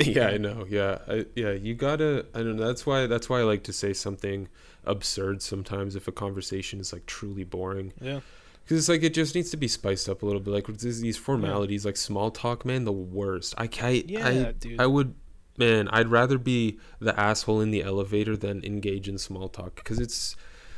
Yeah, 0.00 0.28
I 0.28 0.38
know. 0.38 0.66
Yeah, 0.68 0.98
I, 1.06 1.26
yeah. 1.36 1.52
You 1.52 1.74
gotta. 1.74 2.26
I 2.34 2.38
don't 2.38 2.56
know. 2.56 2.66
That's 2.66 2.84
why. 2.86 3.06
That's 3.06 3.28
why 3.28 3.40
I 3.40 3.42
like 3.42 3.62
to 3.64 3.72
say 3.72 3.92
something 3.92 4.48
absurd 4.84 5.42
sometimes 5.42 5.94
if 5.96 6.08
a 6.08 6.12
conversation 6.12 6.80
is 6.80 6.92
like 6.92 7.06
truly 7.06 7.44
boring. 7.44 7.92
Yeah, 8.00 8.20
Because 8.64 8.78
it's 8.78 8.88
like 8.88 9.02
it 9.02 9.14
just 9.14 9.34
needs 9.34 9.50
to 9.50 9.56
be 9.56 9.68
spiced 9.68 10.08
up 10.08 10.22
a 10.22 10.26
little 10.26 10.40
bit. 10.40 10.50
Like 10.52 10.66
these 10.78 11.00
these 11.00 11.16
formalities, 11.16 11.84
like 11.84 11.96
small 11.96 12.30
talk, 12.30 12.64
man, 12.64 12.84
the 12.84 12.92
worst. 12.92 13.54
I 13.58 13.66
can't. 13.66 14.08
yeah, 14.10 14.26
I, 14.26 14.52
dude. 14.52 14.80
I 14.80 14.86
would. 14.86 15.14
Man, 15.58 15.86
I'd 15.88 16.08
rather 16.08 16.38
be 16.38 16.78
the 16.98 17.18
asshole 17.20 17.60
in 17.60 17.70
the 17.70 17.82
elevator 17.82 18.36
than 18.38 18.64
engage 18.64 19.06
in 19.08 19.18
small 19.18 19.48
talk 19.50 19.74
because 19.76 19.98
it's 20.00 20.34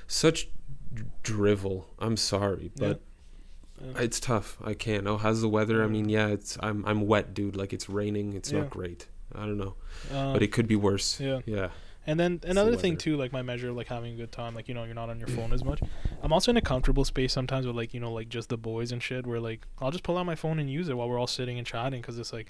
such 0.08 0.48
drivel. 1.22 1.86
I'm 1.98 2.16
sorry, 2.16 2.70
but 2.76 3.00
Yeah. 3.80 4.00
it's 4.02 4.18
tough. 4.20 4.58
I 4.64 4.74
can't. 4.74 5.06
Oh, 5.06 5.16
how's 5.16 5.40
the 5.40 5.48
weather? 5.48 5.82
I 5.84 5.86
mean, 5.86 6.08
yeah, 6.08 6.28
it's 6.28 6.56
I'm 6.60 6.84
I'm 6.86 7.06
wet, 7.06 7.34
dude. 7.34 7.56
Like 7.56 7.72
it's 7.72 7.88
raining. 7.88 8.32
It's 8.34 8.50
Yeah. 8.52 8.60
not 8.60 8.70
great. 8.70 9.06
I 9.34 9.40
don't 9.46 9.58
know, 9.58 9.74
Um, 10.12 10.32
but 10.32 10.42
it 10.42 10.48
could 10.52 10.68
be 10.68 10.76
worse. 10.76 11.18
yeah. 11.20 11.40
Yeah. 11.46 11.70
And 12.06 12.20
then 12.20 12.38
the 12.38 12.50
another 12.50 12.76
thing 12.76 12.96
too, 12.98 13.16
like 13.16 13.32
my 13.32 13.40
measure 13.42 13.70
of 13.70 13.76
like 13.76 13.88
having 13.88 14.12
a 14.12 14.16
good 14.16 14.30
time, 14.32 14.54
like 14.54 14.68
you 14.68 14.74
know, 14.74 14.84
you're 14.84 14.94
not 14.94 15.08
on 15.10 15.18
your 15.18 15.28
phone 15.28 15.52
as 15.52 15.64
much. 15.64 15.80
I'm 16.22 16.32
also 16.32 16.50
in 16.50 16.56
a 16.56 16.60
comfortable 16.62 17.04
space 17.04 17.32
sometimes 17.32 17.66
with 17.66 17.76
like 17.76 17.94
you 17.94 18.00
know, 18.00 18.12
like 18.12 18.28
just 18.28 18.48
the 18.50 18.58
boys 18.58 18.92
and 18.92 19.02
shit, 19.02 19.26
where 19.26 19.40
like 19.40 19.66
I'll 19.80 19.90
just 19.90 20.04
pull 20.04 20.18
out 20.18 20.26
my 20.26 20.34
phone 20.34 20.58
and 20.58 20.70
use 20.70 20.88
it 20.88 20.96
while 20.96 21.08
we're 21.08 21.18
all 21.18 21.26
sitting 21.26 21.56
and 21.58 21.66
chatting, 21.66 22.00
because 22.02 22.18
it's 22.18 22.32
like 22.32 22.48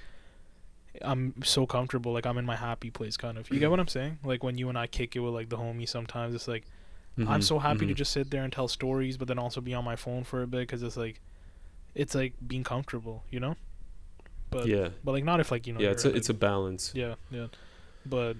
I'm 1.03 1.35
so 1.45 1.67
comfortable, 1.67 2.13
like 2.13 2.27
I'm 2.27 2.39
in 2.39 2.45
my 2.45 2.57
happy 2.57 2.91
place, 2.91 3.17
kind 3.17 3.37
of. 3.39 3.51
You 3.51 3.59
get 3.61 3.71
what 3.71 3.81
I'm 3.81 3.89
saying? 3.89 4.19
Like 4.25 4.43
when 4.43 4.59
you 4.59 4.69
and 4.69 4.79
I 4.79 4.87
kick 4.87 5.15
it 5.17 5.21
with 5.21 5.35
like 5.35 5.49
the 5.49 5.57
homies, 5.57 5.89
sometimes 5.89 6.35
it's 6.35 6.49
like 6.49 6.65
I'm 7.17 7.27
Mhm, 7.41 7.45
so 7.45 7.59
happy 7.61 7.87
to 7.87 7.93
mhm. 7.93 7.97
just 7.97 8.11
sit 8.13 8.31
there 8.33 8.43
and 8.43 8.53
tell 8.53 8.67
stories, 8.67 9.17
but 9.17 9.29
then 9.29 9.39
also 9.39 9.61
be 9.61 9.73
on 9.73 9.85
my 9.85 9.95
phone 9.95 10.25
for 10.25 10.43
a 10.43 10.49
bit, 10.49 10.61
because 10.61 10.83
it's 10.83 10.97
like 10.97 11.21
it's 11.95 12.13
like 12.17 12.33
being 12.45 12.65
comfortable, 12.65 13.23
you 13.31 13.39
know. 13.39 13.55
But 14.51 14.67
yeah. 14.67 14.89
but 15.05 15.13
like 15.13 15.23
not 15.25 15.39
if 15.39 15.53
like 15.53 15.67
you 15.69 15.75
know 15.75 15.81
Yeah. 15.81 15.91
It's 15.91 16.05
a 16.05 16.09
like, 16.09 16.17
it's 16.17 16.29
a 16.29 16.35
balance. 16.35 16.91
yeah, 16.95 17.15
yeah, 17.31 17.47
but 18.05 18.37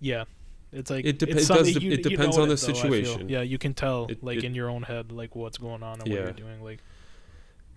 yeah, 0.00 0.24
it's 0.72 0.90
like 0.90 1.04
It 1.04 1.18
dep- 1.18 1.28
it's 1.30 1.48
it 1.50 1.52
does 1.52 1.72
dep- 1.74 1.82
you- 1.82 1.92
it 1.92 1.98
you 1.98 2.10
depends 2.10 2.36
know 2.36 2.42
on 2.44 2.50
it, 2.50 2.56
the 2.58 2.66
though, 2.66 2.72
situation. 2.74 3.28
Yeah, 3.28 3.42
you 3.42 3.58
can 3.58 3.74
tell 3.74 4.06
It- 4.08 4.22
like 4.22 4.42
in 4.44 4.54
your 4.54 4.68
own 4.70 4.82
head 4.84 5.12
like 5.12 5.34
what's 5.36 5.58
going 5.58 5.82
on 5.82 6.00
and 6.00 6.08
what 6.08 6.18
you're 6.18 6.32
doing. 6.32 6.62
Like, 6.62 6.80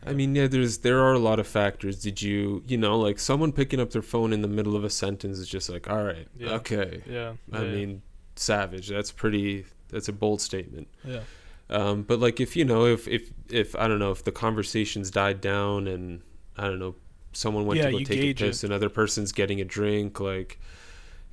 I 0.05 0.13
mean, 0.13 0.36
yeah, 0.36 0.47
there's 0.47 0.80
there 0.80 0.99
are 1.01 1.13
a 1.13 1.19
lot 1.19 1.39
of 1.39 1.47
factors. 1.47 2.01
Did 2.01 2.21
you, 2.21 2.63
you 2.67 2.78
know, 2.78 2.99
like 2.99 3.19
someone 3.19 3.51
picking 3.53 3.80
up 3.80 3.91
their 3.91 4.01
phone 4.01 4.34
in 4.34 4.41
the 4.41 4.47
middle 4.49 4.76
of 4.76 4.84
a 4.84 4.89
sentence 4.89 5.38
is 5.39 5.47
just 5.47 5.69
like, 5.69 5.89
all 5.89 6.03
right, 6.03 6.28
Yeah. 6.38 6.51
okay. 6.55 7.01
yeah, 7.09 7.34
I 7.51 7.63
yeah, 7.63 7.71
mean, 7.71 8.01
savage. 8.36 8.89
That's 8.89 9.11
pretty. 9.11 9.65
That's 9.89 10.07
a 10.09 10.13
bold 10.13 10.41
statement. 10.41 10.88
yeah, 11.05 11.21
Um, 11.69 12.01
but 12.03 12.19
like, 12.19 12.39
if 12.41 12.55
you 12.55 12.65
know, 12.65 12.86
if 12.86 13.07
if 13.07 13.32
if 13.49 13.76
I 13.76 13.88
don't 13.88 13.99
know, 13.99 14.11
if 14.11 14.24
the 14.24 14.32
conversations 14.32 15.09
died 15.11 15.39
down 15.39 15.88
and 15.88 16.21
I 16.57 16.63
don't 16.63 16.80
know, 16.80 16.95
someone 17.32 17.65
went 17.65 17.80
Yeah, 17.80 17.86
to 17.88 17.91
go 17.93 17.99
take 17.99 18.19
a 18.19 18.34
piss, 18.34 18.63
another 18.63 18.89
person's 18.89 19.32
getting 19.32 19.61
a 19.61 19.65
drink, 19.65 20.19
like. 20.19 20.59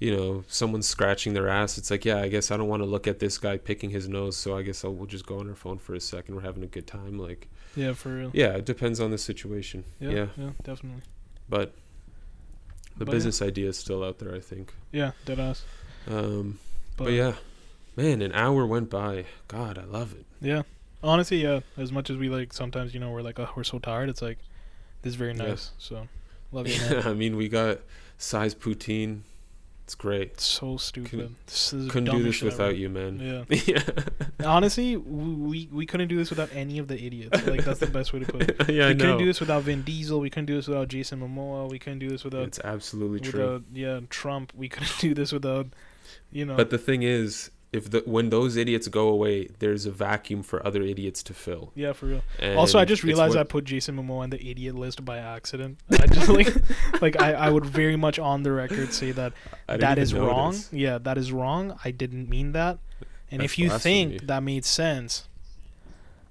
You 0.00 0.16
know, 0.16 0.44
someone's 0.48 0.88
scratching 0.88 1.34
their 1.34 1.48
ass. 1.48 1.76
It's 1.78 1.90
like, 1.90 2.04
yeah, 2.06 2.18
I 2.22 2.28
guess 2.28 2.50
I 2.50 2.56
don't 2.56 2.68
want 2.68 2.82
to 2.82 2.86
look 2.88 3.06
at 3.06 3.18
this 3.20 3.36
guy 3.38 3.58
picking 3.58 3.90
his 3.90 4.08
nose, 4.08 4.36
so 4.36 4.56
I 4.56 4.62
guess 4.62 4.82
I'll 4.84 4.94
we'll 4.94 5.06
just 5.06 5.26
go 5.26 5.38
on 5.38 5.48
our 5.48 5.54
phone 5.54 5.78
for 5.78 5.94
a 5.94 6.00
second. 6.00 6.34
We're 6.34 6.40
having 6.40 6.64
a 6.64 6.66
good 6.68 6.86
time. 6.86 7.18
Like, 7.18 7.48
yeah, 7.76 7.92
for 7.92 8.08
real. 8.16 8.30
yeah, 8.32 8.56
it 8.56 8.64
depends 8.64 8.98
on 8.98 9.10
the 9.10 9.18
situation. 9.18 9.84
Yeah, 10.00 10.10
yeah. 10.10 10.26
yeah, 10.36 10.50
definitely. 10.64 11.02
but 11.48 11.74
the 12.96 13.04
But 13.04 13.08
yeah. 13.08 13.12
business 13.14 13.42
idea 13.42 13.68
is 13.68 13.78
still 13.78 14.02
out 14.02 14.18
there 14.18 14.34
i 14.34 14.40
think 14.40 14.74
Yeah, 14.92 15.12
dead 15.24 15.38
ass. 15.38 15.64
um 16.08 16.58
But, 16.96 17.04
but, 17.04 17.12
yeah 17.12 17.34
man 17.96 18.20
an 18.20 18.32
hour 18.32 18.66
went 18.66 18.90
by 18.90 19.26
god 19.48 19.78
i 19.78 19.84
love 19.84 20.12
it 20.14 20.26
yeah. 20.40 20.62
Honestly, 21.02 21.42
yeah. 21.42 21.60
As 21.78 21.90
much 21.92 22.10
as 22.10 22.16
we 22.18 22.28
like, 22.28 22.52
sometimes 22.52 22.92
you 22.92 23.00
know 23.00 23.10
we're 23.10 23.22
like, 23.22 23.38
oh, 23.38 23.48
we're 23.56 23.64
so 23.64 23.78
tired. 23.78 24.08
It's 24.10 24.20
like 24.20 24.38
this 25.02 25.10
is 25.12 25.16
very 25.16 25.32
Yeah. 25.34 25.48
nice. 25.48 25.72
So 25.78 26.08
love 26.52 26.66
it. 26.66 26.78
Man. 26.90 27.06
i 27.06 27.14
mean 27.14 27.36
we 27.36 27.48
got 27.48 27.78
size 28.18 28.54
poutine 28.54 29.20
it's 29.90 29.96
great 29.96 30.28
It's 30.34 30.44
so 30.44 30.76
stupid. 30.76 31.34
this 31.46 31.72
is 31.72 31.90
couldn't 31.90 32.14
do 32.16 32.22
this 32.22 32.36
shit 32.36 32.52
ever. 32.52 32.56
without 32.62 32.76
you 32.78 32.88
man 32.88 33.18
Yeah. 33.18 33.56
yeah 33.66 34.46
Honestly, 34.46 34.96
we 34.96 35.68
we 35.72 35.84
couldn't 35.84 36.06
do 36.06 36.16
this 36.16 36.30
without 36.30 36.48
any 36.54 36.78
of 36.78 36.86
the 36.86 36.94
idiots. 37.04 37.44
Like 37.44 37.64
that's 37.64 37.80
the 37.80 37.88
best 37.88 38.12
way 38.12 38.20
to 38.20 38.26
put 38.26 38.42
it. 38.42 38.56
yeah 38.70 38.84
i 38.84 38.88
we 38.88 38.94
know 38.94 39.00
couldn't 39.04 39.18
do 39.18 39.26
this 39.26 39.40
without 39.40 39.64
Vin 39.64 39.82
Diesel. 39.82 40.20
We 40.20 40.30
couldn't 40.30 40.46
do 40.46 40.54
this 40.54 40.68
without 40.68 40.86
Jason 40.88 41.18
Momoa. 41.20 41.68
We 41.68 41.80
couldn't 41.80 41.98
do 41.98 42.08
this 42.08 42.22
without 42.22 42.44
it's 42.46 42.60
absolutely 42.60 43.18
true 43.18 43.64
yeah 43.72 43.98
Trump. 44.10 44.52
We 44.54 44.68
couldn't 44.68 44.96
do 45.00 45.12
this 45.12 45.32
without 45.32 45.66
you 46.30 46.44
know. 46.44 46.56
but 46.56 46.70
the 46.70 46.78
thing 46.78 47.02
is 47.02 47.50
if 47.72 47.90
the 47.90 48.02
when 48.04 48.30
those 48.30 48.56
idiots 48.56 48.88
go 48.88 49.08
away 49.08 49.48
there's 49.60 49.86
a 49.86 49.92
vacuum 49.92 50.42
for 50.42 50.64
other 50.66 50.82
idiots 50.82 51.22
to 51.22 51.32
fill 51.32 51.72
yeah, 51.74 51.92
for 51.92 52.06
real. 52.06 52.22
and 52.38 52.58
also, 52.58 52.78
I 52.78 52.84
just 52.84 53.04
realized 53.04 53.36
I 53.36 53.44
put 53.44 53.64
Jason 53.64 53.96
Momoa 53.96 54.20
on 54.20 54.30
the 54.30 54.44
idiot 54.44 54.74
list 54.74 55.04
by 55.04 55.18
accident. 55.18 55.78
I 55.90 56.06
just 56.06 56.28
like 56.28 56.54
like 57.02 57.20
I, 57.20 57.32
I 57.32 57.50
would 57.50 57.64
very 57.64 57.96
much 57.96 58.18
on 58.18 58.42
the 58.42 58.52
record 58.52 58.92
say 58.92 59.12
that 59.12 59.32
that 59.66 59.78
is 59.78 59.78
didn't 59.78 59.80
that 59.80 59.92
even 59.92 60.02
is 60.02 60.14
wrong. 60.14 60.56
Yeah, 60.72 60.98
that 60.98 61.18
is 61.18 61.32
wrong. 61.32 61.78
I 61.84 61.90
didn't 61.90 62.28
mean 62.28 62.52
that. 62.52 62.78
And 63.30 63.40
That's 63.40 63.52
if 63.52 63.58
you 63.58 63.70
think 63.70 64.26
that 64.26 64.42
made 64.42 64.64
sense, 64.64 65.28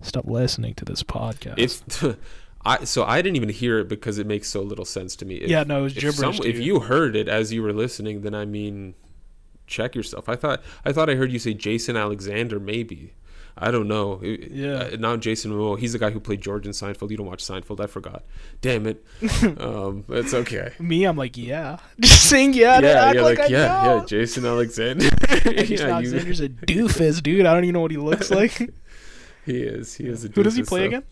stop 0.02 0.26
listening 0.26 0.74
to 0.76 0.86
this 0.86 1.04
podcast. 1.04 1.56
if 1.58 2.04
I 2.66 2.84
so 2.84 3.06
I 3.06 3.22
didn't 3.22 3.38
even 3.38 3.50
hear 3.50 3.80
it 3.80 3.88
because 3.88 4.18
it 4.18 4.28
makes 4.28 4.50
so 4.50 4.62
little 4.62 4.86
sense 4.86 5.16
to 5.18 5.26
me. 5.26 5.36
If, 5.36 5.50
yeah, 5.50 5.64
no, 5.64 5.80
it 5.80 5.84
was 5.84 5.98
if, 5.98 6.02
gibberish. 6.02 6.38
some, 6.38 6.46
if 6.46 6.60
you 6.60 6.82
heard 6.82 7.16
it 7.16 7.30
as 7.30 7.54
you 7.54 7.64
were 7.64 7.72
listening, 7.74 8.22
then 8.22 8.36
I 8.36 8.46
mean, 8.46 8.96
check 9.70 9.96
yourself. 9.96 10.28
I 10.28 10.36
thought 10.36 10.62
I 10.84 10.92
thought 10.92 11.10
I 11.10 11.16
heard 11.16 11.32
you 11.32 11.40
say 11.40 11.54
Jason 11.54 11.96
Alexander. 11.96 12.60
Maybe 12.60 13.14
I 13.62 13.72
don't 13.72 13.90
know. 13.90 14.22
Yeah. 14.24 14.90
uh, 14.94 14.98
not 14.98 15.20
Jason 15.20 15.52
Momoa. 15.52 15.78
He's 15.78 15.92
the 15.92 16.00
guy 16.00 16.12
who 16.12 16.20
played 16.22 16.42
George 16.42 16.66
in 16.66 16.72
Seinfeld. 16.72 17.12
You 17.12 17.18
don't 17.18 17.28
watch 17.28 17.44
Seinfeld. 17.44 17.82
I 17.82 17.88
forgot. 17.88 18.24
Damn 18.62 18.88
it. 18.88 19.06
um, 19.60 20.06
it's 20.08 20.34
okay. 20.34 20.72
Me, 20.80 21.04
I'm 21.04 21.18
like, 21.18 21.38
yeah. 21.38 21.78
Just 22.00 22.30
saying 22.30 22.54
yeah, 22.54 22.80
yeah, 22.80 23.22
like, 23.22 23.38
like, 23.38 23.50
yeah, 23.50 23.84
know. 23.84 23.98
yeah. 23.98 24.06
Jason 24.06 24.46
Alexander. 24.46 25.10
Jason 25.28 25.54
yeah, 25.54 25.64
you, 25.64 25.94
Alexander's 25.94 26.40
a 26.40 26.48
doofus, 26.50 27.22
dude. 27.22 27.46
I 27.46 27.54
don't 27.54 27.66
even 27.66 27.74
know 27.74 27.82
what 27.82 27.92
he 27.92 27.98
looks 27.98 28.32
like. 28.32 28.54
he 29.46 29.58
is. 29.58 29.96
He 29.96 30.06
is. 30.06 30.24
A 30.24 30.30
doofus, 30.30 30.36
Who 30.36 30.44
does 30.44 30.56
he 30.56 30.64
play 30.64 30.82
though. 30.82 30.88
again? 30.88 31.04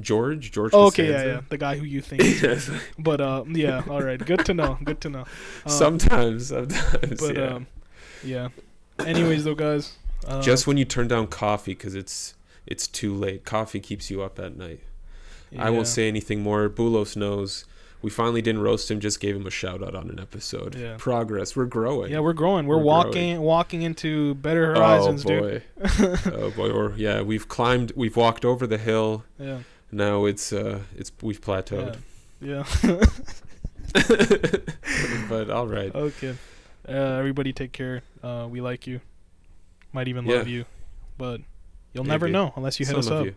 George. 0.00 0.52
George. 0.52 0.70
Oh, 0.74 0.86
okay, 0.86 1.04
yeah, 1.06 1.12
Costanza. 1.12 1.34
yeah, 1.34 1.40
the 1.48 1.58
guy 1.58 1.76
who 1.76 1.84
you 1.84 2.00
think. 2.00 2.22
is- 2.22 2.42
Yes. 2.68 2.70
but 2.98 3.20
uh, 3.20 3.44
yeah, 3.48 3.82
all 3.88 4.02
right, 4.02 4.24
good 4.24 4.44
to 4.46 4.54
know. 4.54 4.78
Good 4.84 5.00
to 5.02 5.10
know. 5.10 5.24
Uh, 5.66 5.68
sometimes, 5.70 6.48
sometimes. 6.48 7.20
but 7.20 7.36
yeah. 7.36 7.46
um, 7.54 7.66
yeah. 8.22 8.48
Anyways, 9.00 9.44
though, 9.44 9.54
guys. 9.54 9.94
Uh, 10.26 10.42
Just 10.42 10.66
when 10.66 10.76
you 10.76 10.84
turn 10.84 11.06
down 11.08 11.26
coffee 11.28 11.72
because 11.74 11.94
it's 11.94 12.34
it's 12.66 12.86
too 12.86 13.14
late. 13.14 13.44
Coffee 13.44 13.80
keeps 13.80 14.10
you 14.10 14.22
up 14.22 14.38
at 14.38 14.56
night. 14.56 14.80
Yeah. 15.50 15.64
I 15.66 15.70
won't 15.70 15.86
say 15.86 16.08
anything 16.08 16.42
more. 16.42 16.68
Bulos 16.68 17.16
knows. 17.16 17.64
We 18.02 18.10
finally 18.10 18.42
didn't 18.42 18.60
roast 18.60 18.90
him. 18.90 19.00
Just 19.00 19.18
gave 19.18 19.34
him 19.34 19.46
a 19.46 19.50
shout 19.50 19.82
out 19.82 19.94
on 19.94 20.08
an 20.10 20.20
episode. 20.20 20.74
Yeah. 20.76 20.94
Progress. 20.98 21.56
We're 21.56 21.64
growing. 21.64 22.12
Yeah, 22.12 22.20
we're 22.20 22.32
growing. 22.32 22.66
We're, 22.66 22.76
We're 22.76 22.82
walking, 22.84 23.40
walking 23.40 23.82
into 23.82 24.34
better 24.36 24.66
horizons, 24.74 25.24
oh 25.24 25.28
dude. 25.28 25.62
boy. 25.76 26.16
oh 26.32 26.50
boy. 26.50 26.70
Or 26.70 26.92
yeah, 26.96 27.22
we've 27.22 27.48
climbed. 27.48 27.92
We've 27.96 28.16
walked 28.16 28.44
over 28.44 28.66
the 28.66 28.78
hill. 28.78 29.24
Yeah, 29.38 29.60
Now 29.90 30.24
it's 30.26 30.52
uh, 30.52 30.80
it's 30.96 31.10
we've 31.22 31.40
plateaued. 31.40 31.96
yeah. 32.40 32.64
but 35.28 35.50
all 35.50 35.66
right. 35.66 35.94
okay. 35.94 36.34
Uh, 36.88 36.92
everybody, 36.92 37.52
take 37.52 37.72
care. 37.72 38.02
Uh, 38.22 38.46
we 38.50 38.60
like 38.60 38.86
you. 38.86 39.00
Might 39.92 40.08
even 40.08 40.26
Yeah. 40.26 40.36
love 40.38 40.48
you, 40.48 40.64
but 41.16 41.40
you'll 41.92 42.04
never 42.04 42.28
know 42.28 42.52
unless 42.56 42.78
you 42.78 42.86
hit 42.86 42.92
Some 42.92 42.98
us 43.00 43.10
up. 43.10 43.24
you. 43.24 43.34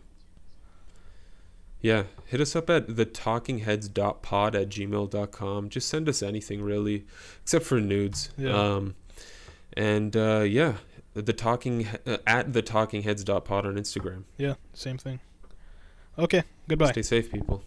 Yeah, 1.82 2.04
hit 2.28 2.40
us 2.42 2.56
up 2.56 2.70
at 2.70 2.96
the 2.96 3.06
talkingheads.pod 3.08 4.56
at 4.56 4.70
gmail.com. 4.70 5.70
Just 5.70 5.88
send 5.90 6.08
us 6.08 6.22
anything 6.22 6.62
really, 6.62 7.06
except 7.42 7.66
for 7.66 7.80
nudes. 7.82 8.30
Yeah. 8.38 8.52
Um, 8.76 8.96
and 9.74 10.16
uh, 10.16 10.42
yeah, 10.48 10.76
the 11.14 11.34
talking 11.34 11.88
uh, 12.06 12.18
at 12.28 12.54
the 12.54 12.62
talkingheads.pod 12.62 13.66
on 13.66 13.76
Instagram. 13.76 14.26
Yeah, 14.38 14.56
same 14.74 14.98
thing. 14.98 15.22
Okay. 16.18 16.44
Goodbye. 16.68 16.92
Stay 16.92 17.02
safe, 17.02 17.32
people. 17.32 17.64